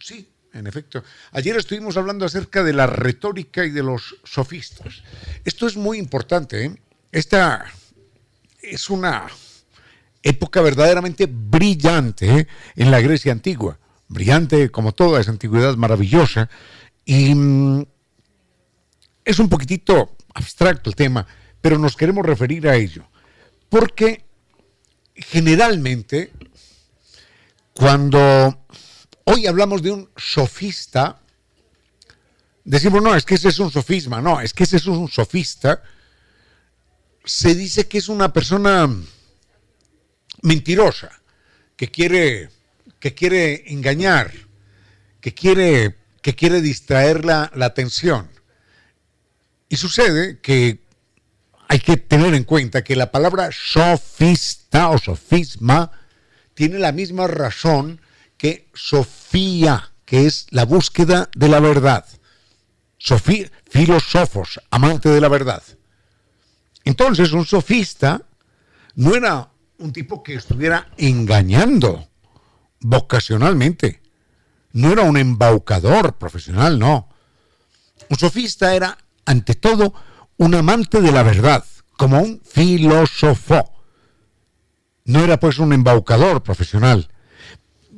[0.00, 1.02] sí, en efecto.
[1.32, 5.02] Ayer estuvimos hablando acerca de la retórica y de los sofistas.
[5.44, 6.64] Esto es muy importante.
[6.64, 6.76] ¿eh?
[7.12, 7.64] Esta
[8.60, 9.26] es una
[10.22, 12.46] época verdaderamente brillante ¿eh?
[12.76, 13.78] en la Grecia antigua.
[14.08, 16.48] Brillante como toda esa antigüedad maravillosa.
[17.04, 17.86] Y mm,
[19.24, 21.26] es un poquitito abstracto el tema,
[21.60, 23.08] pero nos queremos referir a ello.
[23.68, 24.24] Porque
[25.14, 26.32] generalmente,
[27.72, 28.66] cuando
[29.24, 31.20] Hoy hablamos de un sofista.
[32.64, 35.82] Decimos, no, es que ese es un sofisma, no, es que ese es un sofista.
[37.24, 38.88] Se dice que es una persona
[40.42, 41.20] mentirosa,
[41.76, 42.50] que quiere,
[42.98, 44.32] que quiere engañar,
[45.20, 48.30] que quiere, que quiere distraer la, la atención.
[49.68, 50.80] Y sucede que
[51.68, 55.92] hay que tener en cuenta que la palabra sofista o sofisma
[56.54, 58.00] tiene la misma razón
[58.40, 62.06] que Sofía, que es la búsqueda de la verdad.
[62.96, 65.62] Sofía, filósofos, amante de la verdad.
[66.82, 68.22] Entonces, un sofista
[68.94, 72.08] no era un tipo que estuviera engañando
[72.80, 74.00] vocacionalmente.
[74.72, 77.10] No era un embaucador profesional, no.
[78.08, 79.92] Un sofista era, ante todo,
[80.38, 81.62] un amante de la verdad,
[81.98, 83.70] como un filósofo.
[85.04, 87.10] No era pues un embaucador profesional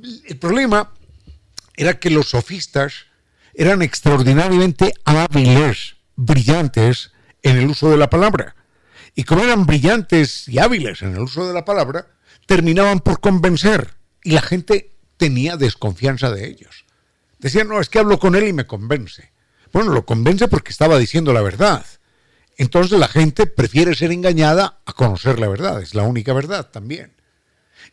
[0.03, 0.93] el problema
[1.77, 3.07] era que los sofistas
[3.55, 8.57] eran extraordinariamente hábiles, brillantes en el uso de la palabra.
[9.15, 12.07] Y como eran brillantes y hábiles en el uso de la palabra,
[12.47, 16.85] terminaban por convencer y la gente tenía desconfianza de ellos.
[17.39, 19.33] Decían, no, es que hablo con él y me convence.
[19.73, 21.85] Bueno, lo convence porque estaba diciendo la verdad.
[22.57, 27.15] Entonces la gente prefiere ser engañada a conocer la verdad, es la única verdad también.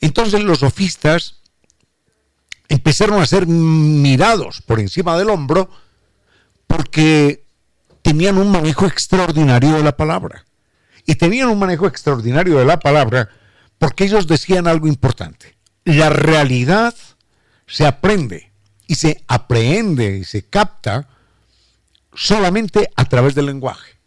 [0.01, 1.38] Entonces los sofistas
[2.69, 5.69] empezaron a ser mirados por encima del hombro
[6.67, 7.43] porque
[8.03, 10.45] tenían un manejo extraordinario de la palabra.
[11.05, 13.29] Y tenían un manejo extraordinario de la palabra
[13.79, 15.57] porque ellos decían algo importante.
[15.83, 16.93] La realidad
[17.65, 18.51] se aprende
[18.85, 21.07] y se aprehende y se capta
[22.13, 23.97] solamente a través del lenguaje.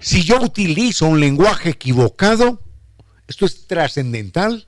[0.00, 2.60] Si yo utilizo un lenguaje equivocado,
[3.26, 4.67] esto es trascendental,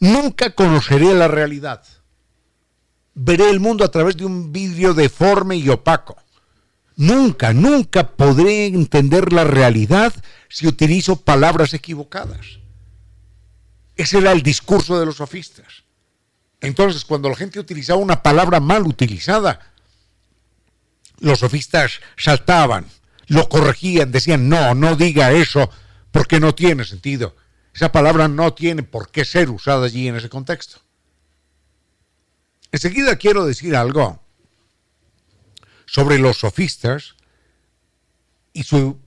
[0.00, 1.82] Nunca conoceré la realidad.
[3.14, 6.16] Veré el mundo a través de un vidrio deforme y opaco.
[6.96, 10.14] Nunca, nunca podré entender la realidad
[10.48, 12.58] si utilizo palabras equivocadas.
[13.96, 15.84] Ese era el discurso de los sofistas.
[16.60, 19.72] Entonces, cuando la gente utilizaba una palabra mal utilizada,
[21.20, 22.86] los sofistas saltaban,
[23.26, 25.70] lo corregían, decían, no, no diga eso,
[26.10, 27.34] porque no tiene sentido.
[27.76, 30.80] Esa palabra no tiene por qué ser usada allí en ese contexto.
[32.72, 34.22] Enseguida quiero decir algo
[35.84, 37.16] sobre los sofistas
[38.54, 38.98] y su,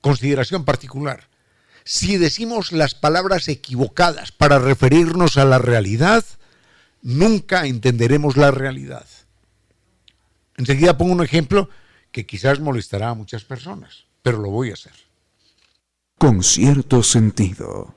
[0.00, 1.28] consideración particular.
[1.84, 6.24] Si decimos las palabras equivocadas para referirnos a la realidad,
[7.02, 9.06] nunca entenderemos la realidad.
[10.56, 11.68] Enseguida pongo un ejemplo
[12.12, 15.03] que quizás molestará a muchas personas, pero lo voy a hacer.
[16.18, 17.94] Con cierto sentido.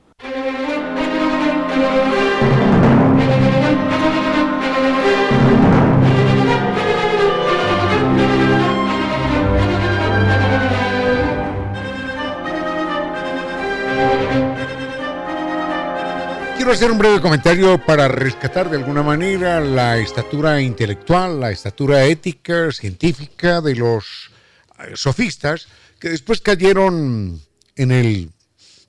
[16.68, 22.04] Quiero hacer un breve comentario para rescatar de alguna manera la estatura intelectual, la estatura
[22.04, 24.32] ética, científica de los
[24.80, 27.47] eh, sofistas, que después cayeron
[27.78, 28.32] en el,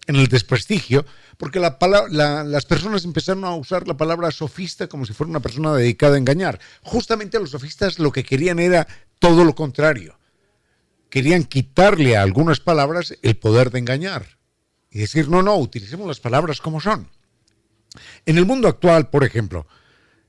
[0.06, 1.76] en el desprestigio, porque la,
[2.44, 6.18] las personas empezaron a usar la palabra sofista como si fuera una persona dedicada a
[6.18, 6.58] engañar.
[6.82, 8.88] Justamente los sofistas lo que querían era
[9.20, 10.18] todo lo contrario.
[11.10, 14.38] Querían quitarle a algunas palabras el poder de engañar
[14.90, 17.08] y decir, no, no, utilicemos las palabras como son.
[18.26, 19.66] En el mundo actual, por ejemplo,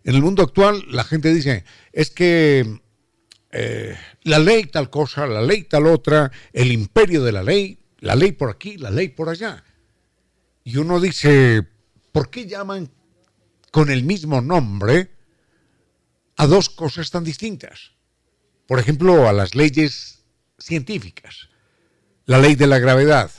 [0.04, 2.80] en el mundo actual la gente dice, es que
[3.52, 8.16] eh, la ley tal cosa, la ley tal otra, el imperio de la ley, la
[8.16, 9.64] ley por aquí, la ley por allá.
[10.64, 11.68] Y uno dice,
[12.12, 12.90] ¿por qué llaman
[13.72, 15.12] con el mismo nombre
[16.38, 17.92] a dos cosas tan distintas?
[18.68, 20.24] Por ejemplo, a las leyes
[20.58, 21.50] científicas,
[22.26, 23.32] la ley de la gravedad,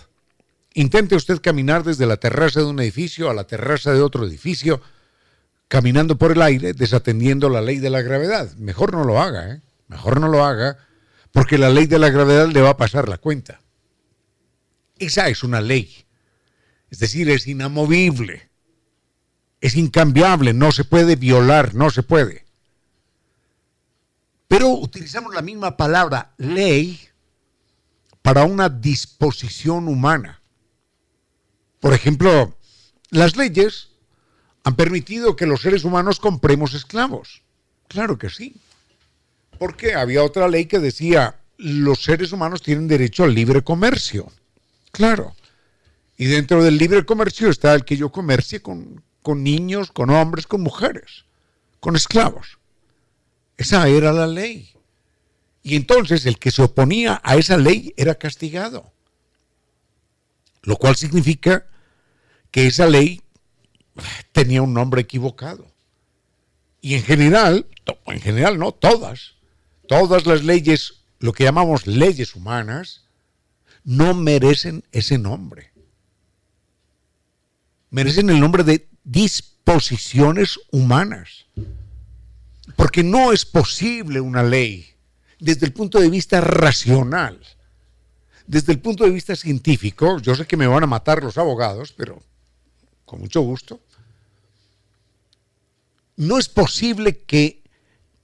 [0.75, 4.81] Intente usted caminar desde la terraza de un edificio a la terraza de otro edificio,
[5.67, 8.55] caminando por el aire, desatendiendo la ley de la gravedad.
[8.57, 9.63] Mejor no lo haga, ¿eh?
[9.89, 10.79] Mejor no lo haga,
[11.33, 13.61] porque la ley de la gravedad le va a pasar la cuenta.
[15.01, 16.05] Esa es una ley.
[16.91, 18.51] Es decir, es inamovible.
[19.61, 22.45] Es incambiable, no se puede violar, no se puede.
[24.47, 27.01] Pero utilizamos la misma palabra ley
[28.21, 30.43] para una disposición humana.
[31.81, 32.55] Por ejemplo,
[33.11, 33.89] las leyes
[34.65, 37.43] han permitido que los seres humanos compremos esclavos.
[37.89, 38.57] Claro que sí.
[39.59, 44.31] Porque había otra ley que decía, los seres humanos tienen derecho al libre comercio.
[44.91, 45.35] Claro.
[46.17, 50.47] Y dentro del libre comercio está el que yo comercie con, con niños, con hombres,
[50.47, 51.25] con mujeres,
[51.81, 52.59] con esclavos.
[53.57, 54.73] Esa era la ley.
[55.63, 58.93] Y entonces el que se oponía a esa ley era castigado.
[60.63, 61.67] Lo cual significa
[62.51, 63.23] que esa ley
[64.33, 65.71] tenía un nombre equivocado.
[66.81, 67.67] Y en general,
[68.07, 69.35] en general no, todas,
[69.87, 73.05] todas las leyes, lo que llamamos leyes humanas,
[73.85, 75.73] no merecen ese nombre.
[77.91, 81.47] Merecen el nombre de disposiciones humanas.
[82.77, 84.95] Porque no es posible una ley
[85.39, 87.41] desde el punto de vista racional.
[88.47, 91.93] Desde el punto de vista científico, yo sé que me van a matar los abogados,
[91.93, 92.23] pero
[93.05, 93.81] con mucho gusto.
[96.17, 97.63] No es posible que,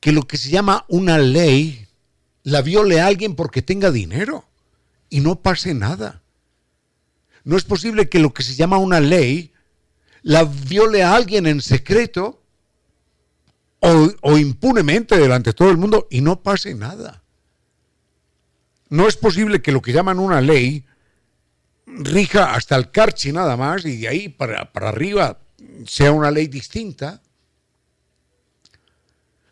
[0.00, 1.86] que lo que se llama una ley
[2.42, 4.44] la viole alguien porque tenga dinero
[5.08, 6.22] y no pase nada.
[7.44, 9.52] No es posible que lo que se llama una ley
[10.22, 12.42] la viole a alguien en secreto
[13.78, 17.22] o, impunemente delante de todo el mundo y no pase nada.
[18.88, 20.84] No es posible que lo que llaman una ley
[21.86, 25.38] rija hasta el Carchi nada más y de ahí para, arriba
[25.86, 27.22] sea una ley distinta.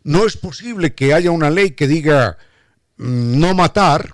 [0.03, 2.37] No es posible que haya una ley que diga
[2.97, 4.13] mm, no matar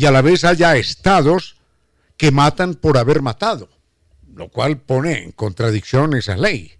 [0.00, 1.56] y a la vez haya estados
[2.16, 3.68] que matan por haber matado,
[4.34, 6.72] lo cual pone en contradicción esa ley.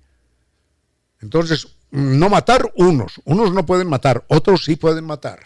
[1.21, 5.41] Entonces, no matar unos, unos no pueden matar, otros sí pueden matar.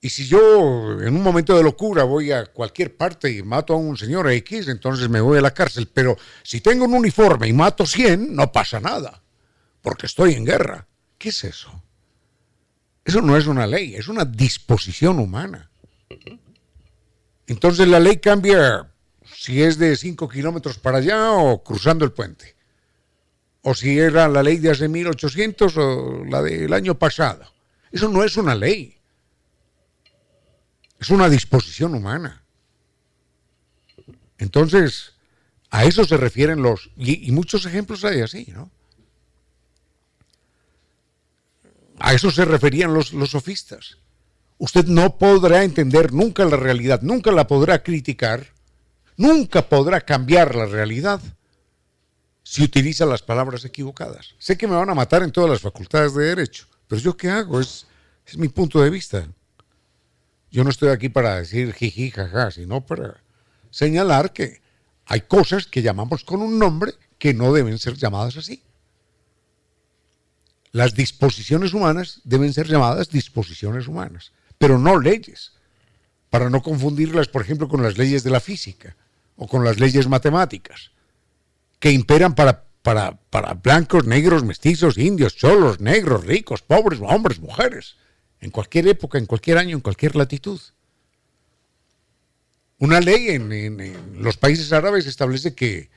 [0.00, 3.76] Y si yo en un momento de locura voy a cualquier parte y mato a
[3.76, 5.88] un señor X, entonces me voy a la cárcel.
[5.94, 9.22] Pero si tengo un uniforme y mato 100, no pasa nada,
[9.80, 10.88] porque estoy en guerra.
[11.18, 11.84] ¿Qué es eso?
[13.08, 15.70] Eso no es una ley, es una disposición humana.
[17.46, 18.92] Entonces la ley cambia
[19.34, 22.54] si es de 5 kilómetros para allá o cruzando el puente.
[23.62, 27.50] O si era la ley de hace 1800 o la del año pasado.
[27.90, 28.98] Eso no es una ley.
[31.00, 32.44] Es una disposición humana.
[34.36, 35.14] Entonces,
[35.70, 36.90] a eso se refieren los...
[36.98, 38.70] Y, muchos ejemplos hay así, ¿no?
[42.00, 43.98] A eso se referían los, sofistas.
[44.58, 48.46] Usted no podrá entender nunca la realidad, nunca la podrá criticar,
[49.16, 51.20] nunca podrá cambiar la realidad
[52.42, 54.34] si utiliza las palabras equivocadas.
[54.38, 57.30] Sé que me van a matar en todas las facultades de derecho, pero yo qué
[57.30, 57.86] hago, es,
[58.26, 59.28] es mi punto de vista.
[60.50, 63.22] Yo no estoy aquí para decir jiji, jaja, sino para
[63.70, 64.62] señalar que
[65.04, 68.62] hay cosas que llamamos con un nombre que no deben ser llamadas así.
[70.72, 75.52] Las disposiciones humanas deben ser llamadas disposiciones humanas, pero no leyes,
[76.30, 78.96] para no confundirlas, por ejemplo, con las leyes de la física
[79.36, 80.90] o con las leyes matemáticas,
[81.78, 87.96] que imperan para, para, para blancos, negros, mestizos, indios, cholos, negros, ricos, pobres, hombres, mujeres,
[88.40, 90.60] en cualquier época, en cualquier año, en cualquier latitud.
[92.78, 95.90] Una ley en, los países árabes establece que,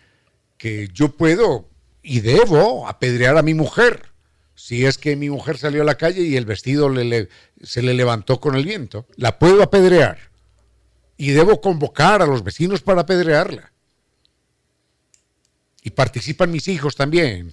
[0.57, 1.69] que yo puedo
[2.01, 4.10] y debo apedrear a mi mujer
[4.63, 6.87] si es que mi mujer salió a la calle y el vestido
[7.63, 9.07] se le levantó con el viento.
[9.15, 10.19] La puedo apedrear
[11.17, 13.73] y debo convocar a los vecinos para apedrearla.
[15.81, 17.51] Y participan mis hijos también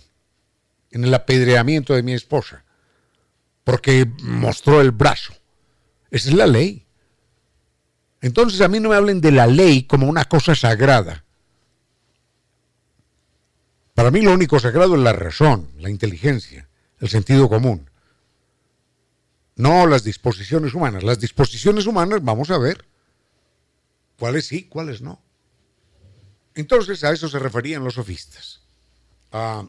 [0.91, 2.67] en el apedreamiento de mi esposa,
[3.65, 5.33] porque mostró el brazo.
[6.11, 6.87] Esa es la ley.
[8.21, 11.25] Entonces a mí no me hablen de la ley como una cosa sagrada.
[13.95, 16.68] Para mí lo único sagrado es la razón, la inteligencia,
[17.01, 17.89] el sentido común.
[19.57, 21.03] No las disposiciones humanas.
[21.03, 22.85] Las disposiciones humanas, vamos a ver
[24.19, 25.21] cuáles sí, cuáles no.
[26.55, 28.61] Entonces a eso se referían los sofistas.
[29.31, 29.67] a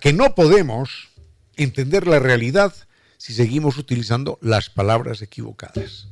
[0.00, 1.08] que no podemos
[1.56, 2.74] entender la realidad
[3.16, 6.06] si seguimos utilizando las palabras equivocadas.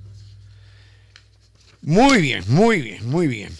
[1.82, 3.56] Muy bien, muy bien, muy bien.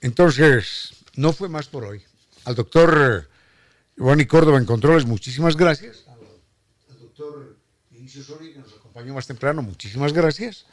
[0.00, 2.02] Entonces, no fue más por hoy.
[2.44, 3.28] Al doctor
[3.96, 6.04] Giovanni Córdoba en Controles, muchísimas gracias.
[6.88, 7.56] Al doctor
[7.92, 10.66] Inicio Soria, que nos acompañó más temprano, muchísimas gracias.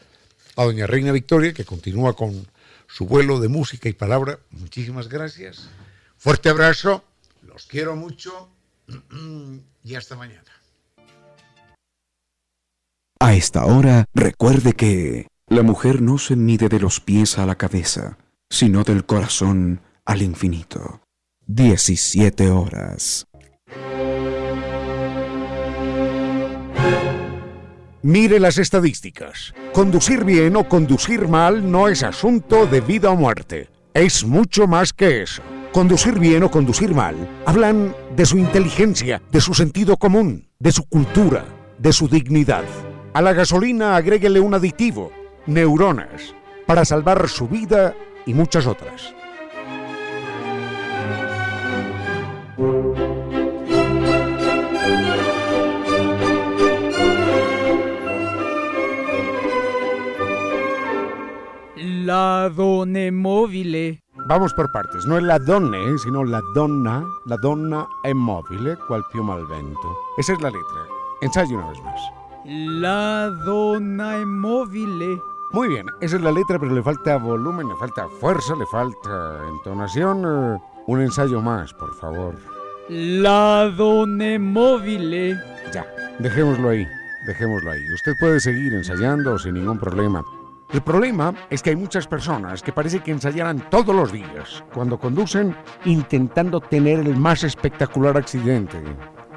[0.56, 2.48] A doña Reina Victoria, que continúa con
[2.88, 5.70] su vuelo de música y palabra, muchísimas gracias.
[6.18, 7.04] Fuerte abrazo,
[7.44, 8.50] los quiero mucho
[9.84, 10.52] y hasta mañana.
[13.20, 17.56] A esta hora, recuerde que la mujer no se mide de los pies a la
[17.56, 18.18] cabeza,
[18.50, 21.01] sino del corazón al infinito.
[21.54, 23.28] 17 horas.
[28.02, 29.54] Mire las estadísticas.
[29.74, 33.68] Conducir bien o conducir mal no es asunto de vida o muerte.
[33.94, 35.42] Es mucho más que eso.
[35.74, 40.86] Conducir bien o conducir mal hablan de su inteligencia, de su sentido común, de su
[40.86, 41.44] cultura,
[41.78, 42.64] de su dignidad.
[43.14, 45.12] A la gasolina agréguele un aditivo,
[45.48, 46.34] neuronas,
[46.66, 47.94] para salvar su vida
[48.26, 49.14] y muchas otras.
[62.06, 64.04] La donna mobile.
[64.28, 69.04] Vamos por partes, no es la donne, sino la donna, la donna è mobile, cual
[69.12, 69.98] piuma al vento.
[70.18, 70.86] Esa es la letra.
[71.22, 72.02] Ensayo una vez más.
[72.46, 75.20] La donna immobile.
[75.52, 79.48] Muy bien, esa es la letra, pero le falta volumen, le falta fuerza, le falta
[79.50, 80.24] entonación.
[80.26, 82.36] Eh, un ensayo más, por favor.
[82.94, 85.40] La donna immobile.
[85.72, 85.86] Ya,
[86.20, 86.86] dejémoslo ahí,
[87.26, 87.80] dejémoslo ahí.
[87.94, 90.22] Usted puede seguir ensayando sin ningún problema.
[90.74, 95.00] El problema es que hay muchas personas que parece que ensayaran todos los días cuando
[95.00, 95.56] conducen
[95.86, 98.78] intentando tener el más espectacular accidente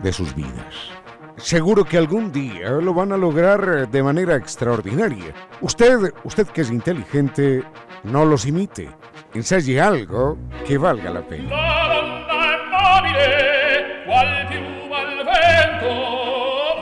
[0.02, 0.90] de sus vidas.
[1.36, 5.32] Seguro que algún día lo van a lograr de manera extraordinaria.
[5.60, 7.62] Usted, usted que es inteligente,
[8.02, 8.90] no los imite.
[9.32, 10.36] Ensaye algo
[10.66, 11.84] que valga la pena.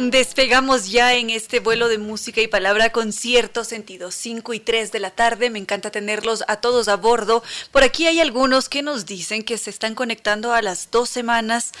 [0.00, 4.12] Despegamos ya en este vuelo de música y palabra con cierto sentido.
[4.12, 7.42] 5 y 3 de la tarde, me encanta tenerlos a todos a bordo.
[7.72, 11.72] Por aquí hay algunos que nos dicen que se están conectando a las dos semanas.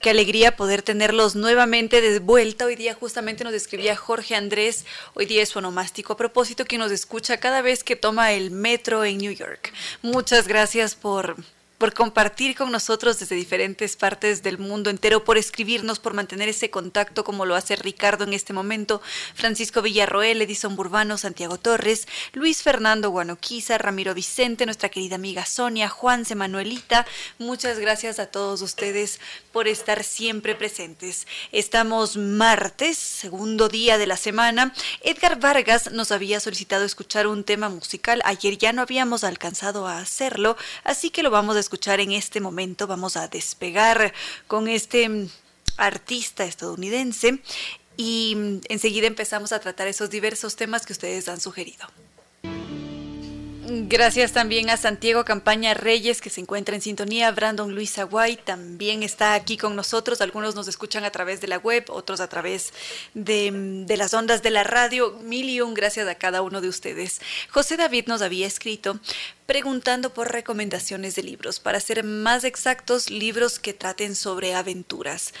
[0.00, 2.64] Qué alegría poder tenerlos nuevamente de vuelta.
[2.64, 4.84] Hoy día justamente nos escribía Jorge Andrés,
[5.14, 9.04] hoy día es onomástico a propósito, que nos escucha cada vez que toma el metro
[9.04, 9.72] en New York.
[10.02, 11.36] Muchas gracias por
[11.80, 16.68] por compartir con nosotros desde diferentes partes del mundo entero, por escribirnos, por mantener ese
[16.68, 19.00] contacto como lo hace Ricardo en este momento,
[19.34, 25.88] Francisco Villarroel, Edison Burbano, Santiago Torres, Luis Fernando Guanoquiza, Ramiro Vicente, nuestra querida amiga Sonia,
[25.88, 27.06] Juanse, Manuelita.
[27.38, 29.18] Muchas gracias a todos ustedes
[29.50, 31.26] por estar siempre presentes.
[31.50, 34.74] Estamos martes, segundo día de la semana.
[35.00, 38.20] Edgar Vargas nos había solicitado escuchar un tema musical.
[38.26, 41.69] Ayer ya no habíamos alcanzado a hacerlo, así que lo vamos a escuchar
[42.00, 42.86] en este momento.
[42.86, 44.12] Vamos a despegar
[44.46, 45.28] con este mm,
[45.76, 47.40] artista estadounidense
[47.96, 51.86] y mm, enseguida empezamos a tratar esos diversos temas que ustedes han sugerido.
[53.72, 57.30] Gracias también a Santiago Campaña Reyes, que se encuentra en sintonía.
[57.30, 60.20] Brandon Luis Aguay también está aquí con nosotros.
[60.20, 62.72] Algunos nos escuchan a través de la web, otros a través
[63.14, 65.12] de, las ondas de la radio.
[65.22, 67.20] Mil y un gracias a cada uno de ustedes.
[67.48, 68.98] José David nos había escrito
[69.46, 71.60] preguntando por recomendaciones de libros.
[71.60, 75.32] Para ser más exactos, libros que traten sobre aventuras.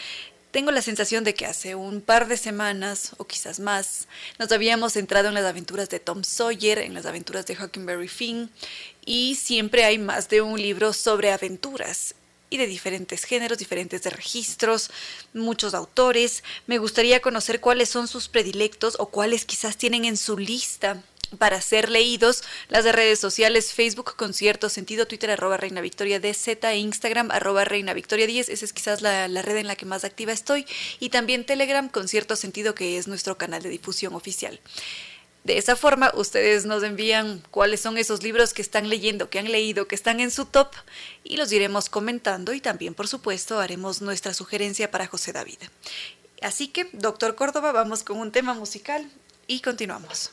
[0.50, 4.08] Tengo la sensación de que hace un par de semanas, o quizás más,
[4.38, 8.50] nos habíamos centrado en las aventuras de Tom Sawyer, en las aventuras de Huckleberry Finn,
[9.06, 12.16] y siempre hay más de un libro sobre aventuras
[12.50, 14.90] y de diferentes géneros, diferentes registros,
[15.32, 16.42] muchos autores.
[16.66, 21.00] Me gustaría conocer cuáles son sus predilectos o cuáles quizás tienen en su lista
[21.38, 22.42] para ser leídos.
[22.68, 27.30] Las de redes sociales, Facebook con cierto sentido, Twitter arroba Reina Victoria DZ e Instagram
[27.30, 28.48] arroba Reina Victoria 10.
[28.48, 30.66] Esa es quizás la, la, red en la que más activa estoy.
[30.98, 34.60] Y también Telegram con cierto sentido que es nuestro canal de difusión oficial.
[35.44, 39.50] De esa forma, ustedes nos envían cuáles son esos libros que están leyendo, que han
[39.50, 40.68] leído, que están en su top
[41.24, 45.58] y los iremos comentando y también, por supuesto, haremos nuestra sugerencia para José David.
[46.42, 49.10] Así que, doctor Córdoba, vamos con un tema musical
[49.46, 50.30] y continuamos.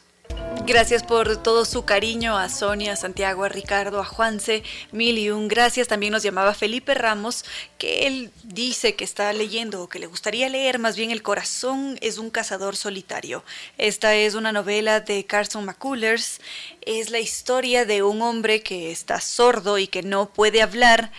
[0.68, 5.30] Gracias por todo su cariño a Sonia, a Santiago, a Ricardo, a Juanse, mil y
[5.30, 5.88] un gracias.
[5.88, 7.46] También nos llamaba Felipe Ramos,
[7.78, 11.98] que él dice que está leyendo o que le gustaría leer más bien El corazón
[12.02, 13.46] es un cazador solitario.
[13.78, 16.42] Esta es una novela de Carson McCullers.
[16.82, 21.14] Es la historia de un hombre que está sordo y que no puede hablar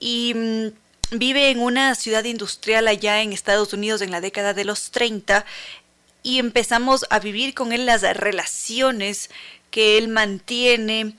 [0.00, 4.64] y mm, vive en una ciudad industrial allá en Estados Unidos en la década de
[4.64, 5.44] los 30
[6.26, 9.30] y empezamos a vivir con él las relaciones
[9.70, 11.14] que él mantiene.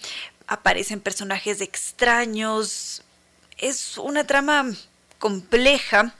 [0.47, 3.03] Aparecen personajes extraños.
[3.57, 4.69] Es una trama
[5.17, 6.13] compleja.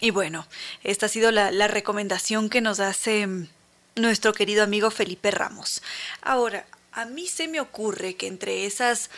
[0.00, 0.44] Y bueno,
[0.82, 3.28] esta ha sido la, recomendación que nos hace
[3.94, 5.80] nuestro querido amigo Felipe Ramos.
[6.20, 9.08] Ahora, a mí se me ocurre que entre esas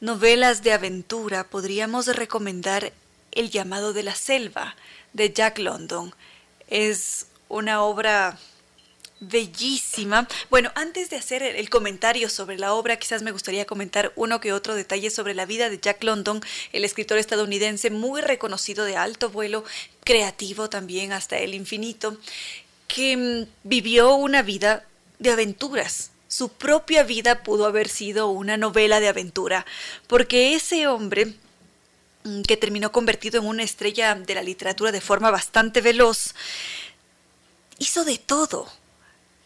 [0.00, 2.92] novelas de aventura podríamos recomendar
[3.30, 4.76] El llamado de la selva
[5.14, 6.14] de Jack London.
[6.68, 8.38] Es una obra
[9.20, 10.26] bellísima.
[10.50, 14.52] Bueno, antes de hacer el comentario sobre la obra, quizás me gustaría comentar uno que
[14.52, 16.40] otro detalle sobre la vida de Jack London,
[16.72, 19.64] el escritor estadounidense muy reconocido de alto vuelo,
[20.02, 22.16] creativo también hasta el infinito,
[22.88, 24.84] que mm, vivió una vida
[25.18, 26.10] de aventuras.
[26.26, 29.66] Su propia vida pudo haber sido una novela de aventura,
[30.08, 31.34] porque ese hombre
[32.24, 36.34] mm, que terminó convertido en una estrella de la literatura de forma bastante veloz,
[37.82, 38.68] hizo de todo.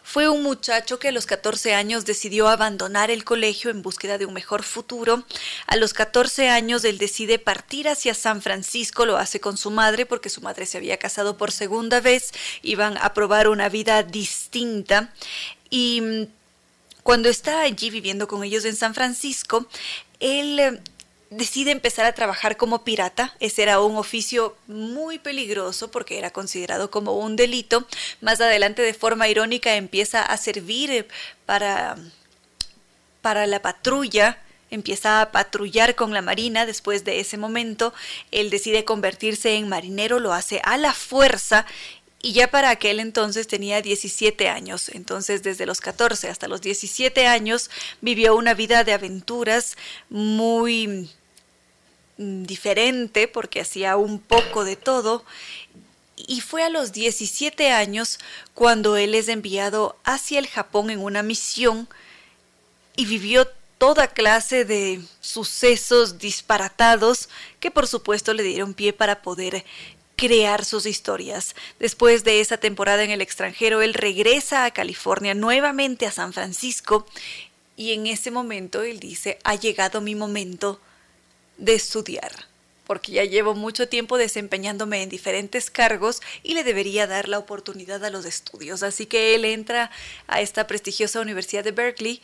[0.02, 4.26] Fue un muchacho que a los 14 años decidió abandonar el colegio en búsqueda de
[4.26, 5.24] un mejor futuro.
[5.66, 10.06] A los 14 años él decide partir hacia San Francisco, lo hace con su madre
[10.06, 12.30] porque su madre se había casado por segunda vez,
[12.62, 15.12] iban a probar una vida distinta
[15.70, 16.26] y mm,
[17.02, 19.66] cuando está allí viviendo con ellos en San Francisco,
[20.20, 20.80] él eh,
[21.30, 23.34] decide empezar a trabajar como pirata.
[23.40, 27.86] Ese era un oficio muy peligroso porque era considerado como un delito.
[28.20, 31.08] Más adelante, de forma irónica, empieza a servir
[31.44, 31.96] para,
[33.22, 34.38] para la patrulla.
[34.70, 36.66] Empieza a patrullar con la marina.
[36.66, 37.94] Después de ese momento,
[38.30, 41.66] él decide convertirse en marinero, lo hace a la fuerza
[42.22, 47.26] y ya para aquel entonces tenía 17 años, entonces desde los 14 hasta los 17
[47.26, 47.70] años
[48.00, 49.76] vivió una vida de aventuras
[50.08, 51.10] muy
[52.16, 55.24] mm, diferente porque hacía un poco de todo.
[56.16, 58.18] Y fue a los 17 años
[58.54, 61.86] cuando él es enviado hacia el Japón en una misión
[62.96, 63.46] y vivió
[63.78, 67.28] toda clase de sucesos disparatados
[67.60, 69.64] que por supuesto le dieron pie para poder
[70.16, 71.54] crear sus historias.
[71.78, 77.06] Después de esa temporada en el extranjero, él regresa a California, nuevamente a San Francisco,
[77.76, 80.80] y en ese momento él dice, ha llegado mi momento
[81.58, 82.32] de estudiar,
[82.86, 88.02] porque ya llevo mucho tiempo desempeñándome en diferentes cargos y le debería dar la oportunidad
[88.04, 88.82] a los estudios.
[88.82, 89.90] Así que él entra
[90.26, 92.22] a esta prestigiosa Universidad de Berkeley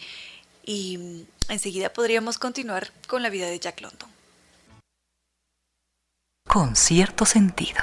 [0.64, 4.11] y enseguida podríamos continuar con la vida de Jack London
[6.48, 7.82] con cierto sentido.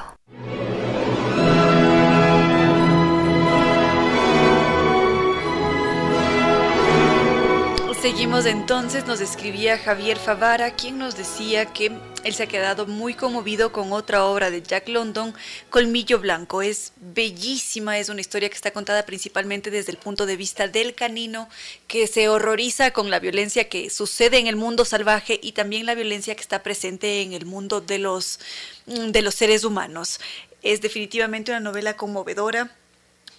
[8.01, 11.91] Seguimos entonces, nos escribía Javier Favara, quien nos decía que
[12.23, 15.34] él se ha quedado muy conmovido con otra obra de Jack London,
[15.69, 16.61] Colmillo Blanco.
[16.61, 20.95] Es bellísima, es una historia que está contada principalmente desde el punto de vista del
[20.95, 21.49] canino,
[21.88, 25.93] que se horroriza con la violencia que sucede en el mundo salvaje y también la
[25.93, 28.39] violencia que está presente en el mundo de los,
[28.85, 30.21] de los seres humanos.
[30.61, 32.71] Es definitivamente una novela conmovedora,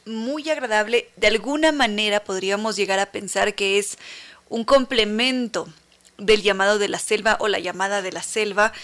[0.06, 1.08] muy agradable.
[1.16, 3.98] De alguna manera podríamos llegar a pensar que es
[4.50, 5.66] un complemento
[6.18, 8.74] del llamado de la selva o la llamada de la selva.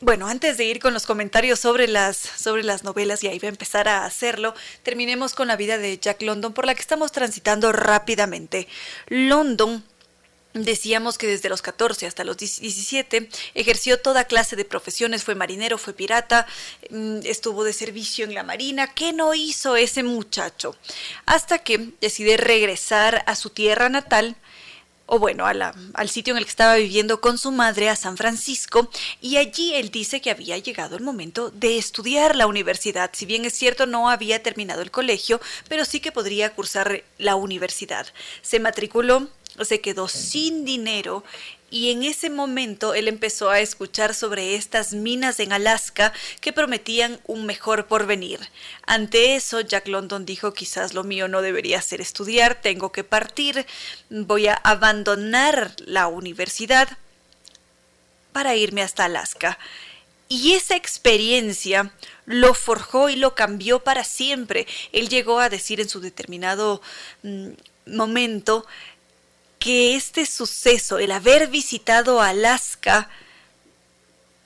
[0.00, 3.46] Bueno, antes de ir con los comentarios sobre las, sobre las novelas, y ahí va
[3.46, 7.12] a empezar a hacerlo, terminemos con la vida de Jack London, por la que estamos
[7.12, 8.66] transitando rápidamente.
[9.06, 9.84] London
[10.54, 15.78] Decíamos que desde los 14 hasta los 17 ejerció toda clase de profesiones, fue marinero,
[15.78, 16.46] fue pirata,
[16.90, 18.94] mm, estuvo de servicio en la marina.
[18.94, 20.76] ¿Qué no hizo ese muchacho?
[21.26, 24.36] Hasta que decide regresar a su tierra natal,
[25.06, 28.88] o bueno, al sitio en el que estaba viviendo con su madre, a San Francisco,
[29.20, 33.10] y allí él dice que había llegado el momento de estudiar la universidad.
[33.12, 37.34] Si bien es cierto, no había terminado el colegio, pero sí que podría cursar la
[37.34, 38.06] universidad.
[38.40, 39.28] Se matriculó
[39.62, 41.22] se quedó sin dinero
[41.74, 47.20] y en ese momento él empezó a escuchar sobre estas minas en Alaska que prometían
[47.26, 48.38] un mejor porvenir.
[48.86, 53.66] Ante eso, Jack London dijo quizás lo mío no debería ser estudiar, tengo que partir,
[54.08, 56.88] voy a abandonar la universidad
[58.30, 59.58] para irme hasta Alaska.
[60.28, 61.92] Y esa experiencia
[62.24, 64.66] lo forjó y lo cambió para siempre.
[64.92, 66.80] Él llegó a decir en su determinado
[67.24, 67.48] mm,
[67.86, 68.64] momento
[69.64, 73.08] que este suceso, el haber visitado Alaska,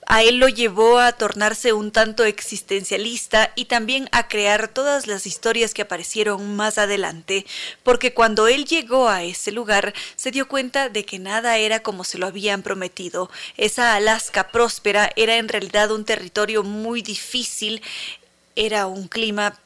[0.05, 5.27] a él lo llevó a tornarse un tanto existencialista y también a crear todas las
[5.27, 7.45] historias que aparecieron más adelante,
[7.83, 12.05] porque cuando él llegó a ese lugar se dio cuenta de que nada era como
[12.05, 13.29] se lo habían prometido.
[13.57, 17.81] Esa Alaska próspera era en realidad un territorio muy difícil,
[18.55, 19.59] era un clima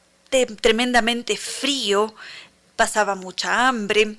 [0.62, 2.16] tremendamente frío,
[2.76, 4.18] pasaba mucha hambre,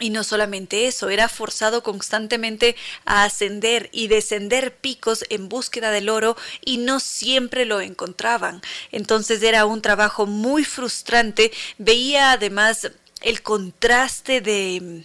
[0.00, 6.08] y no solamente eso, era forzado constantemente a ascender y descender picos en búsqueda del
[6.08, 8.62] oro y no siempre lo encontraban.
[8.92, 11.52] Entonces era un trabajo muy frustrante.
[11.78, 15.04] Veía además el contraste de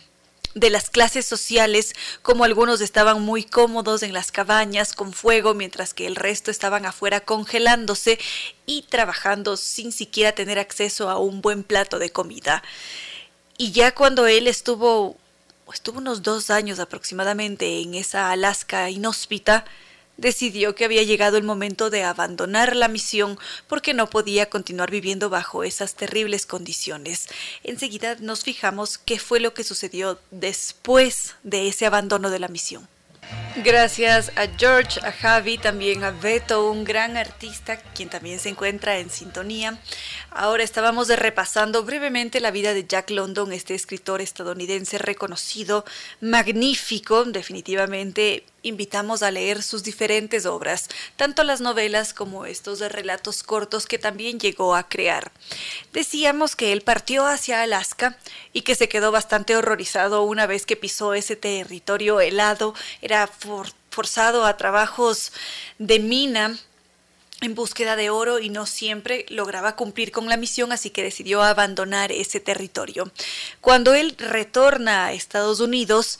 [0.55, 5.93] de las clases sociales, como algunos estaban muy cómodos en las cabañas con fuego, mientras
[5.93, 8.19] que el resto estaban afuera congelándose
[8.65, 12.63] y trabajando sin siquiera tener acceso a un buen plato de comida.
[13.63, 15.15] Y ya cuando él estuvo,
[15.73, 19.63] estuvo unos dos años aproximadamente en esa Alaska inhóspita,
[20.17, 25.29] decidió que había llegado el momento de abandonar la misión porque no podía continuar viviendo
[25.29, 27.29] bajo esas terribles condiciones.
[27.63, 32.89] Enseguida nos fijamos qué fue lo que sucedió después de ese abandono de la misión.
[33.57, 38.97] Gracias a George, a Javi, también a Beto, un gran artista, quien también se encuentra
[38.97, 39.77] en sintonía.
[40.31, 45.85] Ahora estábamos repasando brevemente la vida de Jack London, este escritor estadounidense reconocido,
[46.19, 53.85] magnífico, definitivamente invitamos a leer sus diferentes obras, tanto las novelas como estos relatos cortos
[53.85, 55.31] que también llegó a crear.
[55.91, 58.17] Decíamos que él partió hacia Alaska
[58.53, 63.29] y que se quedó bastante horrorizado una vez que pisó ese territorio helado, era
[63.89, 65.31] forzado a trabajos
[65.77, 66.57] de mina
[67.41, 71.43] en búsqueda de oro y no siempre lograba cumplir con la misión, así que decidió
[71.43, 73.11] abandonar ese territorio.
[73.59, 76.19] Cuando él retorna a Estados Unidos,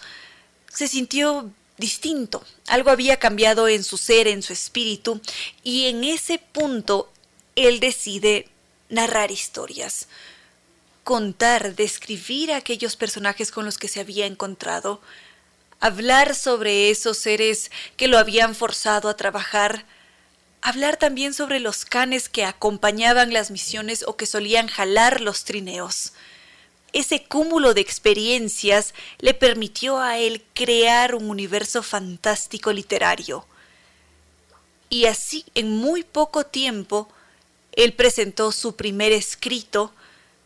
[0.68, 2.44] se sintió distinto.
[2.68, 5.22] Algo había cambiado en su ser, en su espíritu,
[5.64, 7.12] y en ese punto
[7.56, 8.48] él decide
[8.90, 10.08] narrar historias,
[11.04, 15.02] contar, describir a aquellos personajes con los que se había encontrado,
[15.80, 19.86] hablar sobre esos seres que lo habían forzado a trabajar,
[20.62, 26.14] hablar también sobre los canes que acompañaban las misiones o que solían jalar los trineos
[26.94, 33.46] ese cúmulo de experiencias le permitió a él crear un universo fantástico literario.
[34.90, 37.10] Y así, en muy poco tiempo,
[37.72, 39.92] él presentó su primer escrito,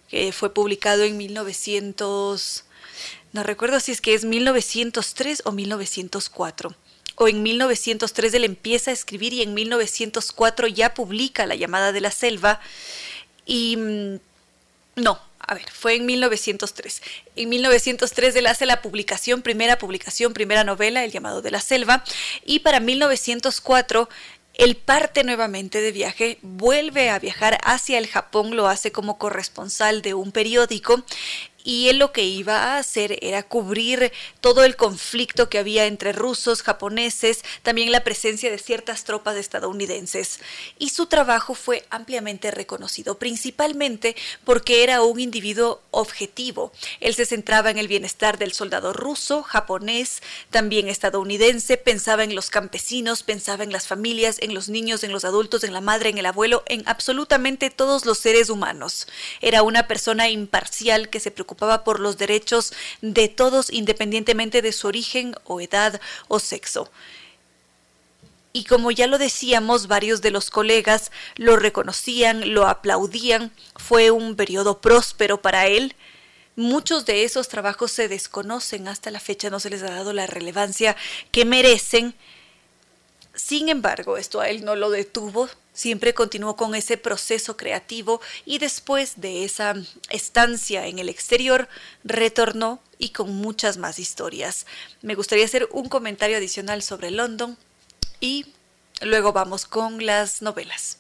[0.09, 2.63] que fue publicado en 1900,
[3.33, 6.75] no recuerdo si es que es 1903 o 1904
[7.19, 12.01] o en 1903 él empieza a escribir y en 1904 ya publica La llamada de
[12.01, 12.61] la selva
[13.45, 14.19] y mm,
[14.97, 17.01] no, a ver, fue en 1903.
[17.37, 22.03] En 1903 él hace la publicación, primera publicación, primera novela, El llamado de la selva,
[22.45, 24.09] y para 1904
[24.57, 30.01] él parte nuevamente de viaje, vuelve a viajar hacia el Japón, lo hace como corresponsal
[30.01, 31.03] de un periódico
[31.67, 36.13] y él lo que iba a hacer era cubrir todo el conflicto que había entre
[36.13, 40.39] rusos, japoneses, también la presencia de ciertas tropas estadounidenses.
[40.79, 44.15] Y su trabajo fue ampliamente reconocido, principalmente
[44.45, 46.71] porque era un individuo objetivo.
[47.01, 52.49] Él se centraba en el bienestar del soldado ruso, japonés, también estadounidense, pensaba en los
[52.49, 56.17] campesinos, pensaba en las familias, en los niños, en los adultos, en la madre, en
[56.17, 59.05] el abuelo, en absolutamente todos los seres humanos.
[59.41, 64.87] Era una persona imparcial que se preocupaba por los derechos de todos independientemente de su
[64.87, 66.89] origen o edad o sexo.
[68.53, 74.35] Y como ya lo decíamos, varios de los colegas lo reconocían, lo aplaudían, fue un
[74.35, 75.95] periodo próspero para él.
[76.55, 80.25] Muchos de esos trabajos se desconocen, hasta la fecha no se les ha dado la
[80.25, 80.95] relevancia
[81.31, 82.15] que merecen.
[83.37, 88.57] Sin embargo, esto a él no lo detuvo, siempre continuó con ese proceso creativo y
[88.57, 89.75] después de esa
[90.09, 91.69] estancia en el exterior
[92.03, 94.65] retornó y con muchas más historias.
[95.03, 97.57] Me gustaría hacer un comentario adicional sobre London
[98.19, 98.47] y
[99.01, 100.97] luego vamos con las novelas.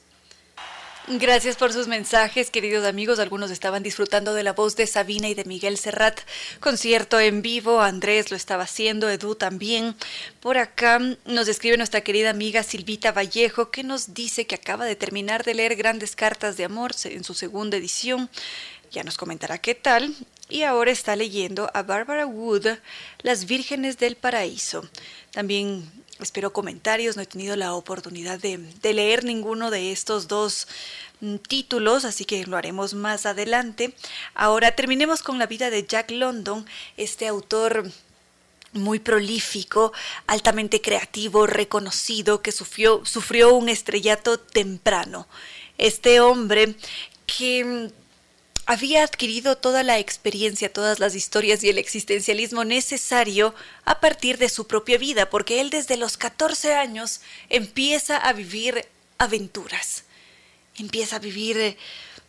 [1.09, 3.19] Gracias por sus mensajes, queridos amigos.
[3.19, 6.19] Algunos estaban disfrutando de la voz de Sabina y de Miguel Serrat.
[6.59, 9.95] Concierto en vivo, Andrés lo estaba haciendo, Edu también.
[10.41, 14.97] Por acá nos escribe nuestra querida amiga Silvita Vallejo, que nos dice que acaba de
[14.97, 18.29] terminar de leer Grandes Cartas de Amor en su segunda edición.
[18.91, 20.13] Ya nos comentará qué tal.
[20.49, 22.67] Y ahora está leyendo a Barbara Wood,
[23.21, 24.85] Las Vírgenes del Paraíso.
[25.31, 25.89] También
[26.19, 28.59] espero comentarios, no he tenido la oportunidad de,
[28.93, 30.67] leer ninguno de estos dos
[31.21, 33.93] mm, títulos, así que lo haremos más adelante.
[34.33, 36.65] Ahora terminemos con la vida de Jack London,
[36.97, 37.91] este autor
[38.73, 39.93] muy prolífico,
[40.27, 45.27] altamente creativo, reconocido, que sufrió, sufrió un estrellato temprano.
[45.77, 46.75] Este hombre
[47.25, 48.06] que mm,
[48.67, 54.49] había adquirido toda la experiencia, todas las historias y el existencialismo necesario a partir de
[54.49, 58.85] su propia vida, porque él desde los 14 años empieza a vivir
[59.17, 60.03] aventuras,
[60.77, 61.77] empieza a vivir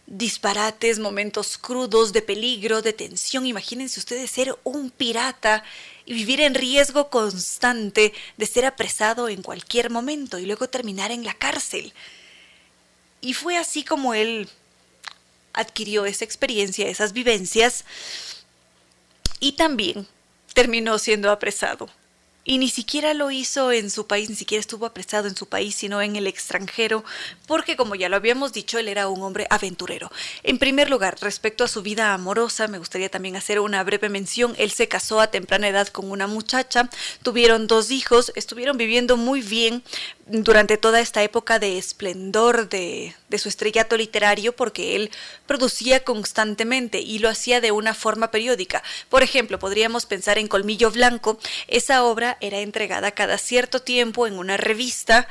[0.07, 3.45] disparates, momentos crudos de peligro, de tensión.
[3.45, 5.65] Imagínense ustedes ser un pirata
[6.07, 11.25] y vivir en riesgo constante de ser apresado en cualquier momento y luego terminar en
[11.25, 11.93] la cárcel.
[13.21, 14.49] Y fue así como él
[15.53, 17.85] adquirió esa experiencia, esas vivencias
[19.41, 20.07] y también
[20.55, 21.89] terminó siendo apresado.
[22.51, 25.75] Y ni siquiera lo hizo en su país, ni siquiera estuvo apresado en su país,
[25.75, 27.05] sino en el extranjero,
[27.47, 30.11] porque como ya lo habíamos dicho, él era un hombre aventurero.
[30.45, 34.55] En primer lugar, respecto a su vida amorosa, me gustaría también hacer una breve mención.
[34.57, 36.89] Él se casó a temprana edad con una muchacha,
[37.23, 39.83] tuvieron dos hijos, estuvieron viviendo muy bien,
[40.29, 45.11] durante toda esta época de esplendor de, de, su estrellato literario porque él
[45.47, 48.83] producía constantemente y lo hacía de una forma periódica.
[49.09, 54.39] Por ejemplo, podríamos pensar en Colmillo Blanco, esa obra era entregada cada cierto tiempo en
[54.39, 55.29] una revista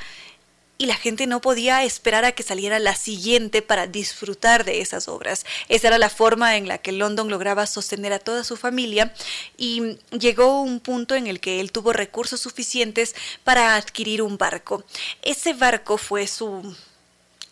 [0.78, 5.08] y la gente no podía esperar a que saliera la siguiente para disfrutar de esas
[5.08, 5.46] obras.
[5.70, 9.14] Esa era la forma en la que London lograba sostener a toda su familia
[9.58, 14.84] y llegó un punto en el que él tuvo recursos suficientes para adquirir un barco.
[15.24, 16.76] Ese barco fue su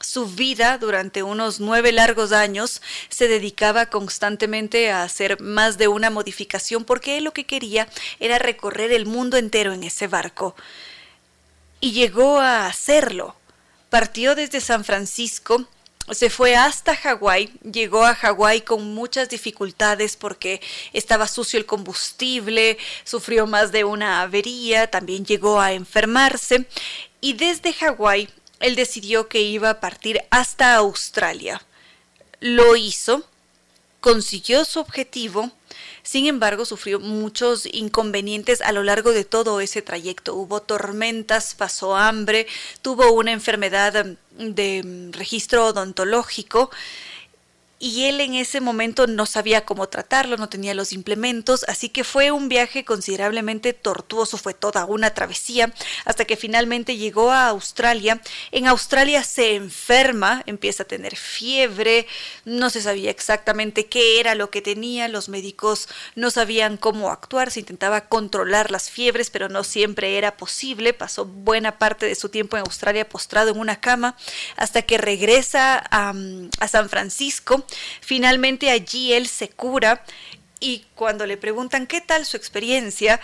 [0.06, 6.10] su vida durante unos nueve largos años se dedicaba constantemente a hacer más de una
[6.10, 7.88] modificación porque él lo que quería
[8.19, 10.56] era recorrer el mundo entero en ese barco
[11.80, 13.36] y llegó a hacerlo.
[13.90, 15.68] Partió desde San Francisco,
[16.11, 20.61] se fue hasta Hawái, llegó a Hawái con muchas dificultades porque
[20.94, 26.68] estaba sucio el combustible, sufrió más de una avería, también llegó a enfermarse
[27.22, 28.30] y desde Hawái
[28.60, 31.61] él decidió que iba a partir hasta Australia.
[32.40, 33.23] Lo hizo,
[33.99, 35.52] consiguió su objetivo,
[36.03, 40.36] sin embargo, sufrió muchos inconvenientes a lo largo de todo ese trayecto.
[40.36, 42.45] Hubo tormentas, pasó hambre,
[42.84, 44.06] tuvo una enfermedad
[44.38, 46.69] de registro odontológico
[47.77, 52.06] y él en ese momento no sabía cómo tratarlo, no tenía los implementos, así que
[52.06, 55.73] fue un viaje considerablemente tortuoso, fue toda una travesía,
[56.06, 58.22] hasta que finalmente llegó a Australia.
[58.52, 62.07] En Australia se enferma, empieza a tener fiebre,
[62.45, 67.52] no se sabía exactamente qué era lo que tenía, los médicos no sabían cómo actuar,
[67.52, 72.30] se intentaba controlar las fiebres, pero no siempre era posible, pasó buena parte de su
[72.30, 74.15] tiempo en Australia postrado en una cama,
[74.56, 76.14] hasta que regresa a,
[76.60, 77.64] a San Francisco
[78.01, 80.03] Finalmente allí él se cura
[80.59, 83.19] y cuando le preguntan qué tal su experiencia,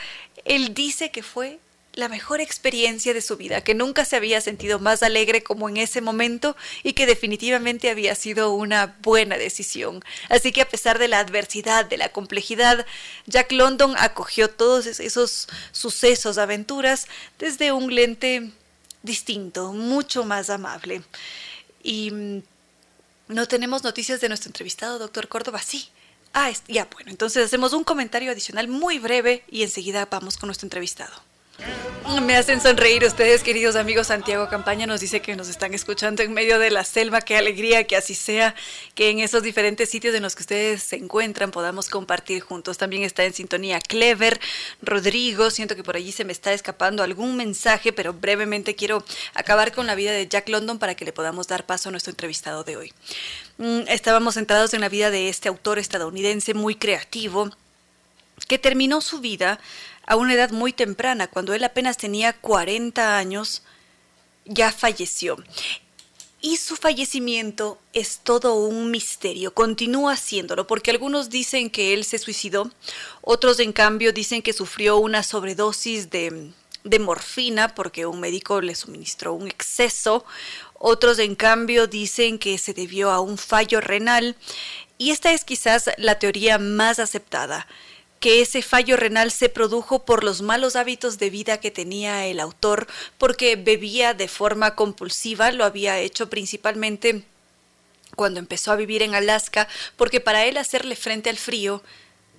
[0.46, 1.60] él dice que fue
[1.94, 5.78] la mejor experiencia de su vida, que nunca se había sentido más alegre como en
[5.78, 10.04] ese momento y que definitivamente había sido una buena decisión.
[10.30, 12.86] Así que a pesar de la adversidad, de la complejidad,
[13.26, 17.08] Jack London acogió todos esos sucesos, aventuras,
[17.40, 18.52] desde un lente
[19.04, 21.02] distinto, mucho más amable.
[21.84, 22.44] Y mm,
[23.32, 25.60] no tenemos noticias de nuestro entrevistado, doctor Córdoba.
[25.62, 25.90] Sí.
[26.34, 30.66] Ah, ya, bueno, entonces hacemos un comentario adicional muy breve y enseguida vamos con nuestro
[30.66, 31.14] entrevistado.
[32.24, 34.08] Me hacen sonreír ustedes, queridos amigos.
[34.08, 37.22] Santiago Campaña nos dice que nos están escuchando en medio de la selva.
[37.22, 38.54] Qué alegría que así sea,
[38.96, 42.78] que en esos diferentes sitios en los que ustedes se encuentran podamos compartir juntos.
[42.78, 44.40] También está en sintonía Clever,
[44.82, 45.52] Rodrigo.
[45.52, 49.88] Siento que por allí se me está escapando algún mensaje, pero brevemente quiero acabar con
[49.88, 52.78] la vida de Jack London para que le podamos dar paso a nuestro entrevistado de
[52.78, 52.94] hoy.
[53.58, 57.50] Mm, estábamos centrados en la vida de este autor estadounidense muy creativo
[58.48, 59.60] que terminó su vida
[60.12, 63.64] a una edad muy temprana, cuando él apenas tenía 40 años,
[64.44, 65.38] ya falleció.
[66.42, 72.18] Y su fallecimiento es todo un misterio, continúa siéndolo, porque algunos dicen que él se
[72.18, 72.70] suicidó,
[73.22, 76.52] otros en cambio dicen que sufrió una sobredosis de,
[76.84, 80.26] de morfina porque un médico le suministró un exceso,
[80.74, 84.36] otros en cambio dicen que se debió a un fallo renal,
[84.98, 87.66] y esta es quizás la teoría más aceptada
[88.22, 92.40] que ese fallo renal se produjo por los malos hábitos de vida que tenía el
[92.40, 92.88] autor,
[93.18, 97.24] porque bebía de forma compulsiva, lo había hecho principalmente
[98.16, 99.68] cuando empezó a vivir en Alaska,
[99.98, 101.82] porque para él hacerle frente al frío,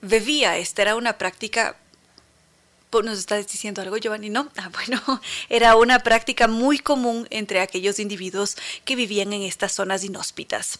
[0.00, 0.56] bebía.
[0.56, 1.76] Esta era una práctica
[3.00, 4.28] ¿Nos estás diciendo algo, Giovanni?
[4.28, 4.50] No.
[4.58, 5.00] Ah, bueno,
[5.48, 10.78] era una práctica muy común entre aquellos individuos que vivían en estas zonas inhóspitas.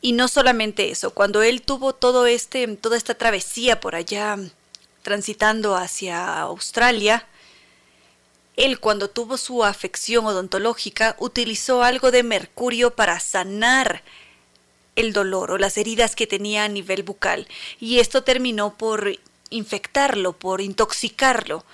[0.00, 4.38] Y no solamente eso, cuando él tuvo todo este, toda esta travesía por allá
[5.02, 7.26] transitando hacia Australia,
[8.56, 14.02] él cuando tuvo su afección odontológica utilizó algo de mercurio para sanar
[14.96, 17.46] el dolor o las heridas que tenía a nivel bucal.
[17.78, 19.18] Y esto terminó por
[19.50, 21.64] infectarlo, por intoxicarlo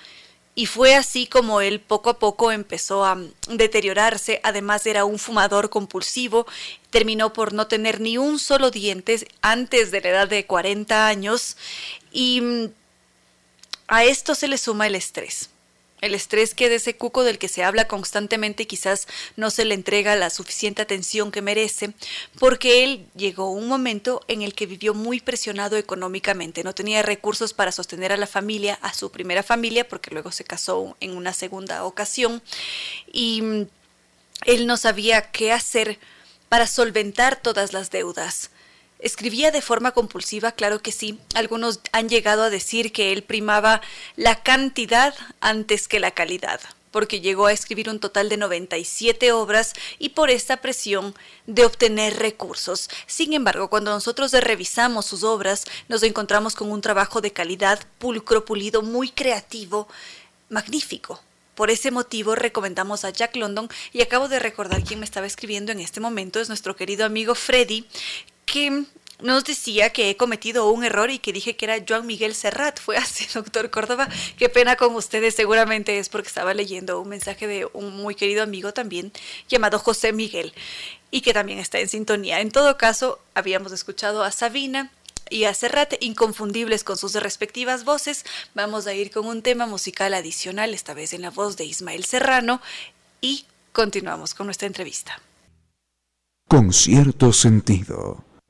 [0.58, 5.68] y fue así como él poco a poco empezó a deteriorarse, además era un fumador
[5.68, 6.46] compulsivo,
[6.88, 11.58] terminó por no tener ni un solo diente antes de la edad de 40 años.
[12.10, 12.64] Y mm,
[13.86, 15.50] a esto se le suma el estrés.
[16.02, 19.74] El estrés que de ese cuco del que se habla constantemente quizás no se le
[19.74, 21.94] entrega la suficiente atención que merece,
[22.38, 27.54] porque él llegó un momento en el que vivió muy presionado económicamente, no tenía recursos
[27.54, 31.32] para sostener a la familia, a su primera familia, porque luego se casó en una
[31.32, 32.42] segunda ocasión,
[33.10, 33.66] y mm,
[34.44, 35.98] él no sabía qué hacer
[36.50, 38.50] para solventar todas las deudas.
[38.98, 41.18] Escribía de forma compulsiva, claro que sí.
[41.34, 43.82] Algunos han llegado a decir que él primaba
[44.16, 46.60] la cantidad antes que la calidad,
[46.90, 51.14] porque llegó a escribir un total de 97 obras y por esta presión
[51.46, 52.88] de obtener recursos.
[53.06, 58.46] Sin embargo, cuando nosotros revisamos sus obras, nos encontramos con un trabajo de calidad, pulcro,
[58.46, 59.88] pulido, muy creativo,
[60.48, 61.20] magnífico.
[61.54, 65.72] Por ese motivo recomendamos a Jack London y acabo de recordar quién me estaba escribiendo
[65.72, 67.86] en este momento, es nuestro querido amigo Freddy,
[68.46, 68.86] que
[69.20, 72.78] nos decía que he cometido un error y que dije que era Joan Miguel Serrat.
[72.78, 74.08] Fue así, doctor Córdoba.
[74.38, 75.34] Qué pena con ustedes.
[75.34, 79.12] Seguramente es porque estaba leyendo un mensaje de un muy querido amigo también
[79.48, 80.52] llamado José Miguel
[81.10, 82.40] y que también está en sintonía.
[82.40, 84.90] En todo caso, habíamos escuchado a Sabina
[85.30, 88.24] y a Serrat, inconfundibles con sus respectivas voces.
[88.54, 92.04] Vamos a ir con un tema musical adicional, esta vez en la voz de Ismael
[92.04, 92.60] Serrano,
[93.20, 95.20] y continuamos con nuestra entrevista.
[96.48, 98.25] Con cierto sentido.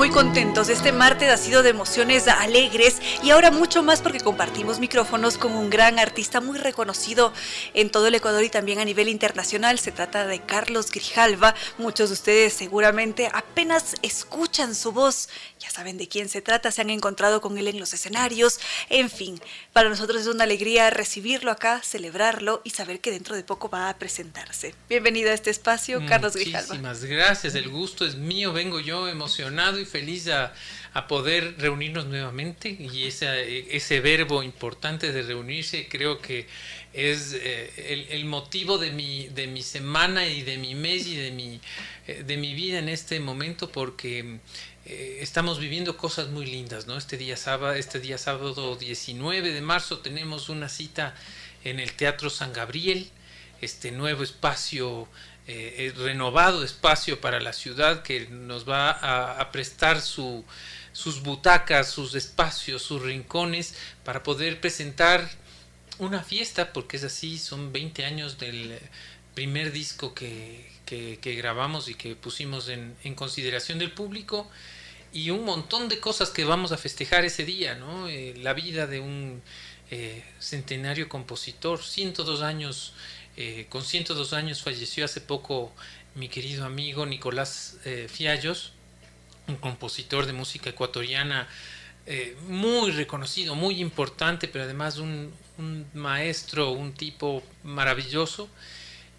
[0.00, 0.70] muy contentos.
[0.70, 5.52] Este martes ha sido de emociones alegres y ahora mucho más porque compartimos micrófonos con
[5.52, 7.34] un gran artista muy reconocido
[7.74, 9.78] en todo el Ecuador y también a nivel internacional.
[9.78, 11.54] Se trata de Carlos Grijalva.
[11.76, 15.28] Muchos de ustedes seguramente apenas escuchan su voz.
[15.58, 18.58] Ya saben de quién se trata, se han encontrado con él en los escenarios.
[18.88, 19.38] En fin,
[19.74, 23.90] para nosotros es una alegría recibirlo acá, celebrarlo y saber que dentro de poco va
[23.90, 24.74] a presentarse.
[24.88, 26.68] Bienvenido a este espacio, Carlos Grijalva.
[26.68, 30.54] Muchísimas gracias, el gusto es mío, vengo yo emocionado y feliz a,
[31.08, 36.46] poder reunirnos nuevamente y ese, ese verbo importante de reunirse creo que
[36.92, 41.30] es eh, el, motivo de mi, de mi semana y de mi mes y de
[41.30, 41.60] mi,
[42.06, 44.40] eh, de mi vida en este momento porque
[44.86, 46.96] eh, estamos viviendo cosas muy lindas, ¿no?
[46.96, 51.14] Este día sábado, este día sábado 19 de marzo tenemos una cita
[51.62, 53.08] en el Teatro San Gabriel,
[53.60, 55.06] este nuevo espacio
[55.52, 60.44] eh, renovado espacio para la ciudad que nos va a, prestar sus
[61.22, 63.74] butacas, sus espacios, sus rincones
[64.04, 65.28] para poder presentar
[65.98, 68.78] una fiesta, porque es así, son 20 años del
[69.34, 70.68] primer disco que,
[71.24, 74.48] grabamos y que pusimos en, consideración del público
[75.12, 78.08] y un montón de cosas que vamos a festejar ese día, ¿no?
[78.08, 79.42] Eh, la vida de un
[79.90, 82.94] eh, centenario compositor, 102 años
[83.42, 85.72] eh, con 102 años falleció hace poco
[86.14, 88.74] mi querido amigo Nicolás eh, Fiallos,
[89.48, 91.48] un compositor de música ecuatoriana
[92.04, 95.32] eh, muy reconocido, muy importante, pero además un,
[95.94, 98.50] maestro, un tipo maravilloso.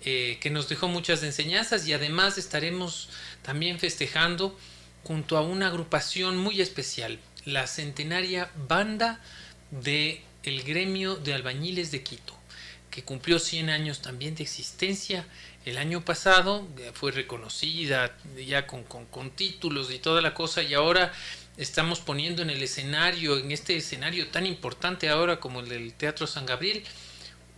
[0.02, 3.10] que nos dejó muchas enseñanzas y además estaremos
[3.41, 4.56] también festejando
[5.03, 9.19] junto a una agrupación muy especial, la centenaria banda
[9.72, 12.40] de el gremio de albañiles de Quito
[12.91, 15.26] que cumplió 100 años también de existencia
[15.65, 18.15] el año pasado, fue reconocida
[18.47, 21.13] ya con, títulos y toda la cosa y ahora
[21.57, 26.27] estamos poniendo en el escenario, en este escenario tan importante ahora como el del Teatro
[26.27, 26.84] San Gabriel,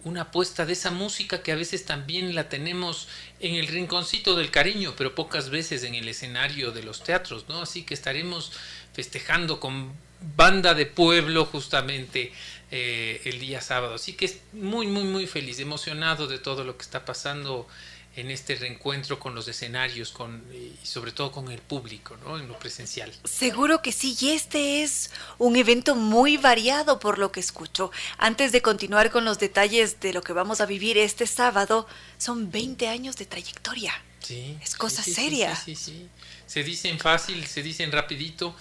[0.04, 3.08] una apuesta de esa música que a veces también la tenemos
[3.40, 7.62] en el rinconcito del cariño, pero pocas veces en el escenario de los teatros, ¿no?
[7.62, 8.52] Así que estaremos
[8.92, 9.94] festejando con
[10.36, 12.34] banda de pueblo justamente
[12.76, 13.94] eh, el día sábado.
[13.94, 17.68] Así que es muy, muy, muy feliz, emocionado de todo lo que está pasando
[18.16, 22.40] en este reencuentro con los escenarios con, y sobre todo con el público, ¿no?
[22.40, 23.14] en lo presencial.
[23.26, 27.92] Seguro que sí, y este es un evento muy variado por lo que escucho.
[28.18, 31.86] Antes de continuar con los detalles de lo que vamos a vivir este sábado,
[32.18, 33.94] son 20 años de trayectoria.
[34.18, 34.58] Sí.
[34.64, 35.56] Es cosa seria.
[35.56, 36.10] Sí, sí, sí,
[36.48, 38.56] Se dicen fácil, se dicen rapidito,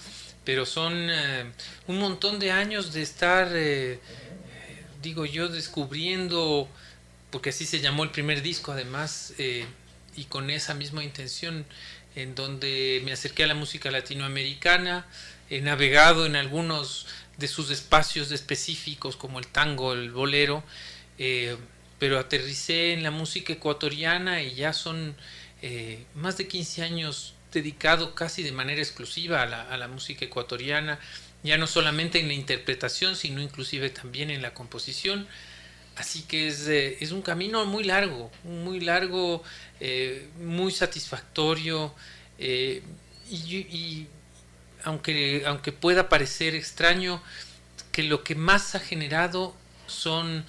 [0.45, 1.45] pero son eh,
[1.87, 3.99] un montón de años de estar, eh,
[5.01, 6.67] digo yo, descubriendo,
[7.31, 9.65] porque así se llamó el primer disco además, eh,
[10.15, 11.65] y con esa misma intención,
[12.15, 15.07] en donde me acerqué a la música latinoamericana,
[15.49, 17.07] he navegado en algunos
[17.37, 20.63] de sus espacios específicos como el tango, el bolero,
[21.97, 25.15] pero aterricé en la música ecuatoriana y ya son
[26.13, 30.99] más de 15 años dedicado casi de manera exclusiva a la, música ecuatoriana,
[31.43, 35.27] ya no solamente en la interpretación, sino inclusive también en la composición.
[35.95, 39.43] Así que es, eh, es un camino muy largo, muy largo,
[39.79, 41.93] eh, muy satisfactorio
[42.39, 42.81] eh,
[43.29, 44.07] y,
[44.83, 47.21] aunque, aunque pueda parecer extraño,
[47.91, 49.55] que lo que más ha generado
[49.87, 50.45] son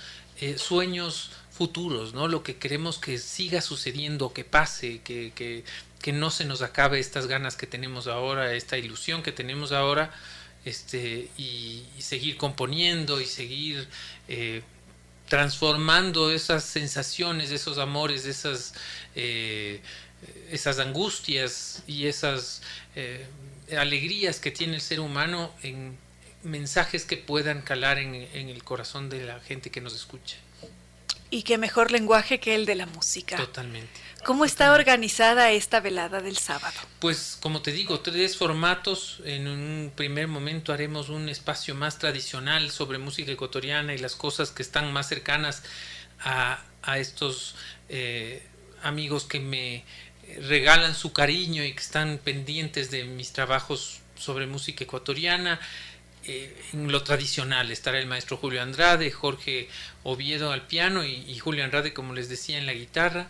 [0.56, 2.26] sueños futuros, ¿no?
[2.26, 5.64] Lo que queremos que siga sucediendo, que pase, que, que,
[6.02, 10.12] que no se nos acabe estas ganas que tenemos ahora, esta ilusión que tenemos ahora,
[10.64, 13.89] este, y, seguir componiendo y seguir
[14.28, 14.62] eh,
[15.28, 18.74] transformando esas sensaciones, esos amores, esas,
[19.14, 19.81] eh,
[20.51, 22.62] esas angustias y esas
[22.97, 23.26] eh,
[23.78, 25.97] alegrías que tiene el ser humano en
[26.43, 30.36] mensajes que puedan calar en, en el corazón de la gente que nos escucha.
[31.35, 33.36] Y qué mejor lenguaje que el de la música.
[33.36, 34.01] Totalmente.
[34.24, 36.78] ¿Cómo está organizada esta velada del sábado?
[37.01, 39.20] Pues como te digo, tres formatos.
[39.24, 44.52] En un primer momento haremos un espacio más tradicional sobre música ecuatoriana y las cosas
[44.52, 45.65] que están más cercanas
[46.20, 46.62] a,
[46.98, 47.56] estos
[47.89, 48.47] eh,
[48.85, 49.85] amigos que me
[50.40, 55.59] regalan su cariño y que están pendientes de mis trabajos sobre música ecuatoriana.
[56.26, 59.68] Eh, en lo tradicional estará el maestro Julio Andrade, Jorge
[60.02, 63.28] Oviedo al piano y Julio Andrade, como les decía, en la guitarra.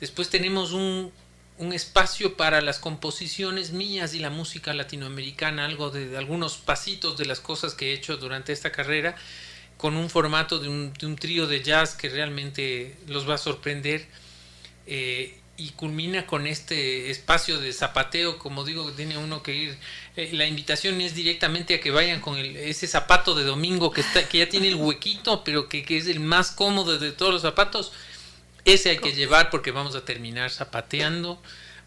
[0.00, 1.12] Después tenemos un,
[1.72, 7.40] espacio para las composiciones mías y la música latinoamericana, algo de, algunos pasitos de las
[7.40, 9.16] cosas que he hecho durante esta carrera,
[9.78, 14.06] con un formato de un, trío de jazz que realmente los va a sorprender.
[14.86, 19.78] Eh, y culmina con este espacio de zapateo, como digo, tiene uno que ir.
[20.16, 24.28] Eh, la invitación es directamente a que vayan con ese zapato de domingo que, está,
[24.28, 27.42] que ya tiene el huequito, pero que, que es el más cómodo de todos los
[27.42, 27.92] zapatos.
[28.64, 31.40] Ese hay que llevar porque vamos a terminar zapateando,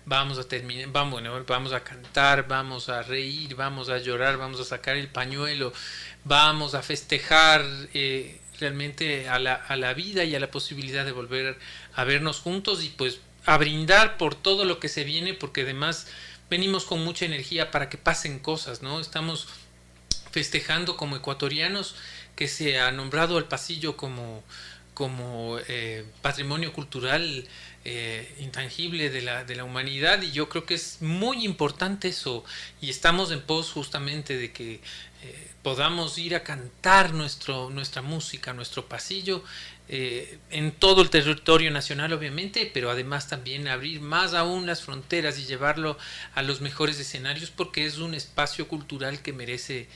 [0.05, 4.65] vamos a terminar, vamos, vamos a cantar, vamos a reír, vamos a llorar, vamos a
[4.65, 5.73] sacar el pañuelo,
[6.23, 7.63] vamos a festejar.
[7.93, 11.57] Eh, realmente a la, a la vida y a la posibilidad de volver
[11.95, 16.05] a vernos juntos y pues a brindar por todo lo que se viene, porque además
[16.51, 18.99] venimos con mucha energía para que pasen cosas, ¿no?
[18.99, 19.47] Estamos
[20.29, 21.95] festejando como ecuatorianos
[22.35, 24.43] que se ha nombrado el pasillo como,
[24.93, 27.47] como eh, patrimonio cultural
[27.85, 32.45] eh, intangible de la, de la humanidad y yo creo que es muy importante eso
[32.81, 34.75] y estamos en pos justamente de que
[35.23, 39.43] eh, podamos ir a cantar nuestro, nuestra música, nuestro pasillo
[39.91, 45.39] eh, en todo el territorio nacional obviamente, pero además también abrir más aún las fronteras
[45.39, 45.97] y llevarlo
[46.35, 49.87] a los mejores escenarios porque es un espacio cultural que merece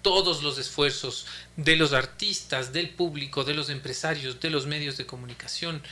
[0.00, 1.26] todos los esfuerzos
[1.56, 5.82] de los artistas, del público, de los empresarios, de los medios de comunicación.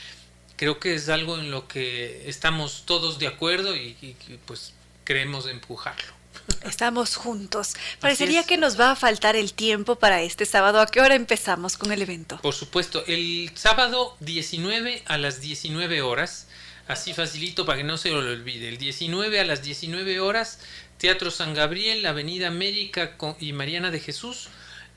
[0.55, 4.15] Creo que es algo en lo que estamos todos de acuerdo y, y
[4.47, 4.73] pues
[5.05, 6.20] queremos empujarlo.
[6.63, 7.73] Estamos juntos.
[7.99, 10.79] Parecería que nos va a faltar el tiempo para este sábado.
[10.79, 12.39] ¿A qué hora empezamos con el evento?
[12.41, 16.47] Por supuesto, el sábado 19 a las 19 horas.
[16.87, 18.67] Así facilito para que no se lo olvide.
[18.69, 20.59] El 19 a las 19 horas,
[20.97, 24.49] Teatro San Gabriel, Avenida América y Mariana de Jesús.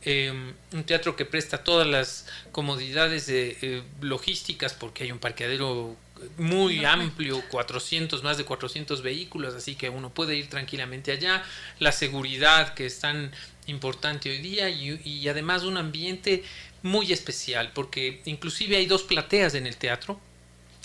[0.07, 5.97] Em, un teatro que presta todas las comodidades de, eh, logísticas porque hay un parqueadero
[6.39, 11.43] muy amplio, 400, más de 400 vehículos, así que uno puede ir tranquilamente allá,
[11.79, 13.33] la seguridad que es tan
[13.67, 16.45] importante hoy día y, además un ambiente
[16.83, 20.21] muy especial, porque inclusive hay dos plateas en el teatro,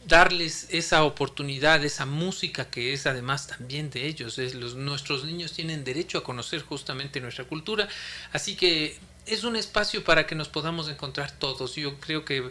[0.08, 4.40] darles esa oportunidad, esa música que es además también de ellos.
[4.40, 7.88] Es los, nuestros niños tienen derecho a conocer justamente nuestra cultura,
[8.32, 8.98] así que
[9.28, 11.76] es un espacio para que nos podamos encontrar todos.
[11.76, 12.42] Yo creo que,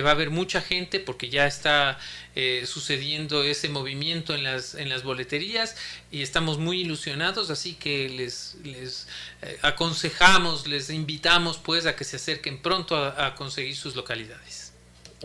[0.00, 1.98] va a haber mucha gente porque ya está
[2.34, 5.76] eh, sucediendo ese movimiento en las, en las boleterías
[6.10, 9.08] y estamos muy ilusionados, así que les, les
[9.42, 14.72] eh, aconsejamos, les invitamos pues a que se acerquen pronto a, conseguir sus localidades.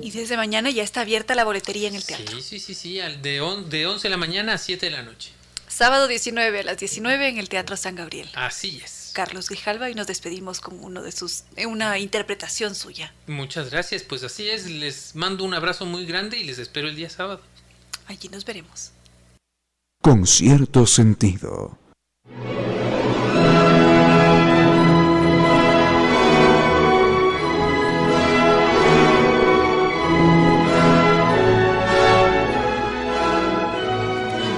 [0.02, 2.42] Y desde mañana ya está abierta la boletería en el teatro.
[2.42, 5.32] Sí, sí, sí, sí, de, de 11 de la mañana a 7 de la noche.
[5.68, 8.30] Sábado 19 a las 19 en el Teatro San Gabriel.
[8.34, 9.01] Así es.
[9.12, 13.14] Carlos Grijalva y nos despedimos con uno de sus eh, una interpretación suya.
[13.28, 16.96] Muchas gracias, pues así es, les mando un abrazo muy grande y les espero el
[16.96, 17.42] día sábado.
[18.08, 18.92] Allí nos veremos.
[20.02, 21.78] Con cierto sentido.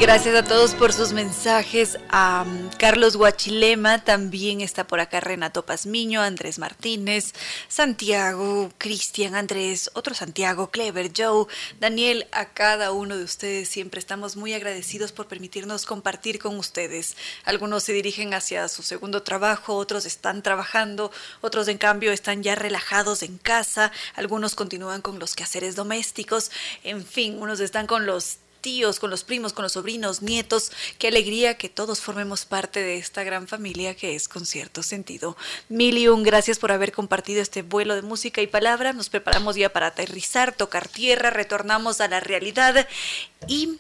[0.04, 1.98] Gracias a todos por sus mensajes.
[2.10, 7.32] A um, Carlos Guachilema también está por acá Renato Pazmiño, Andrés Martínez,
[7.70, 11.46] Santiago, Cristian, Andrés, otro Santiago, Clever, Joe,
[11.80, 17.16] Daniel, a cada uno de ustedes siempre estamos muy agradecidos por permitirnos compartir con ustedes.
[17.46, 22.56] Algunos se dirigen hacia su segundo trabajo, otros están trabajando, otros en cambio están ya
[22.56, 26.52] relajados en casa, algunos continúan con los quehaceres domésticos,
[26.84, 30.72] en fin, unos están con los tíos, con los primos, con los sobrinos, nietos.
[30.98, 35.38] Qué alegría que todos formemos parte de esta gran familia que es con cierto sentido.
[35.69, 38.94] Mil y un gracias por haber compartido este vuelo de música y palabra.
[38.94, 42.88] Nos preparamos ya para aterrizar, tocar tierra, retornamos a la realidad
[43.48, 43.77] y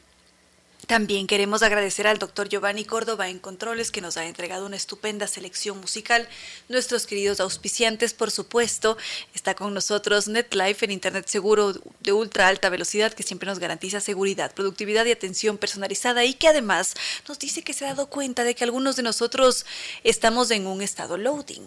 [0.87, 5.27] también queremos agradecer al doctor Giovanni Córdoba en Controles que nos ha entregado una estupenda
[5.27, 6.27] selección musical.
[6.67, 8.97] Nuestros queridos auspiciantes, por supuesto,
[9.33, 14.01] está con nosotros NetLife, el Internet seguro de ultra alta velocidad que siempre nos garantiza
[14.01, 16.95] seguridad, productividad y atención personalizada y que además
[17.27, 19.65] nos dice que se ha dado cuenta de que algunos de nosotros
[20.03, 21.65] estamos en un estado loading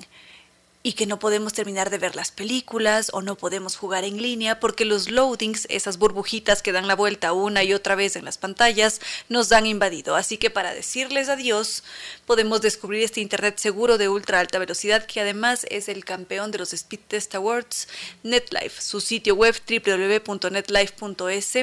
[0.87, 4.61] y que no podemos terminar de ver las películas o no podemos jugar en línea
[4.61, 8.39] porque los loadings, esas burbujitas que dan la vuelta una y otra vez en las
[8.39, 10.15] pantallas, nos han invadido.
[10.15, 11.83] Así que para decirles adiós,
[12.25, 16.59] podemos descubrir este Internet seguro de ultra alta velocidad que además es el campeón de
[16.59, 17.89] los Speed Test Awards,
[18.23, 21.57] NetLife, su sitio web www.netlife.es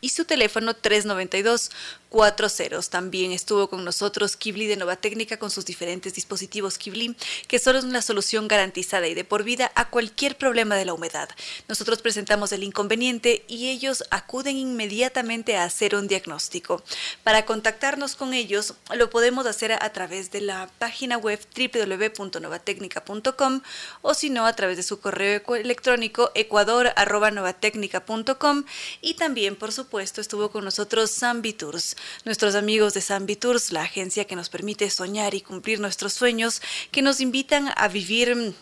[0.00, 1.70] y su teléfono 392
[2.08, 2.90] cuatro ceros.
[2.90, 7.14] También estuvo con nosotros Kibli de Nova Técnica con sus diferentes dispositivos Kibli,
[7.46, 11.28] que son una solución garantizada y de por vida a cualquier problema de la humedad.
[11.68, 16.82] Nosotros presentamos el inconveniente y ellos acuden inmediatamente a hacer un diagnóstico.
[17.22, 23.60] Para contactarnos con ellos lo podemos hacer a través de la página web www.novatecnica.com
[24.02, 28.64] o si no a través de su correo electrónico ecuador.novatecnica.com
[29.00, 33.82] y también por supuesto estuvo con nosotros Zambi Tours nuestros amigos de San Tours, la
[33.82, 38.54] agencia que nos permite soñar y cumplir nuestros sueños, que nos invitan a vivir mm,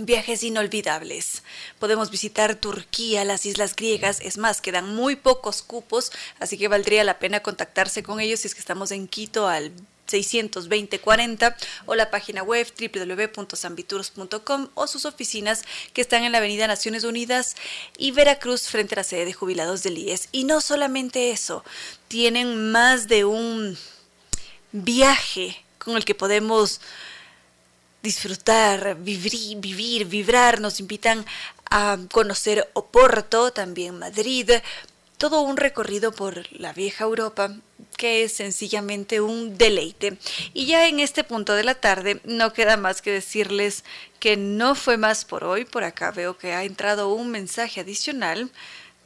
[0.00, 1.42] Viajes inolvidables.
[1.80, 7.02] Podemos visitar Turquía, las islas griegas, es más, quedan muy pocos cupos, así que valdría
[7.02, 9.72] la pena contactarse con ellos si es que estamos en Quito al
[10.08, 11.56] 62040
[11.86, 17.56] o la página web www.sambitours.com o sus oficinas que están en la Avenida Naciones Unidas
[17.96, 20.28] y Veracruz frente a la sede de jubilados del IES.
[20.32, 21.64] Y no solamente eso,
[22.08, 23.76] tienen más de un
[24.72, 26.80] viaje con el que podemos
[28.02, 31.26] disfrutar, vivir, vivir, vibrar, nos invitan
[31.70, 34.50] a conocer Oporto, también Madrid,
[35.18, 37.54] todo un recorrido por la vieja Europa
[37.96, 40.16] que es sencillamente un deleite.
[40.54, 43.84] Y ya en este punto de la tarde no queda más que decirles
[44.20, 45.64] que no fue más por hoy.
[45.64, 48.50] Por acá veo que ha entrado un mensaje adicional.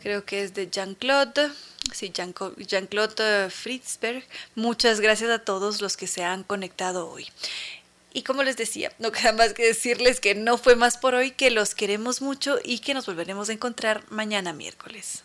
[0.02, 1.50] Creo que es de Jean-Claude.
[1.94, 4.24] Sí, Jean-Claude Fritzberg.
[4.54, 7.28] Muchas gracias a todos los que se han conectado hoy.
[8.14, 11.30] Y como les decía, no queda más que decirles que no fue más por hoy,
[11.30, 15.24] que los queremos mucho y que nos volveremos a encontrar mañana miércoles.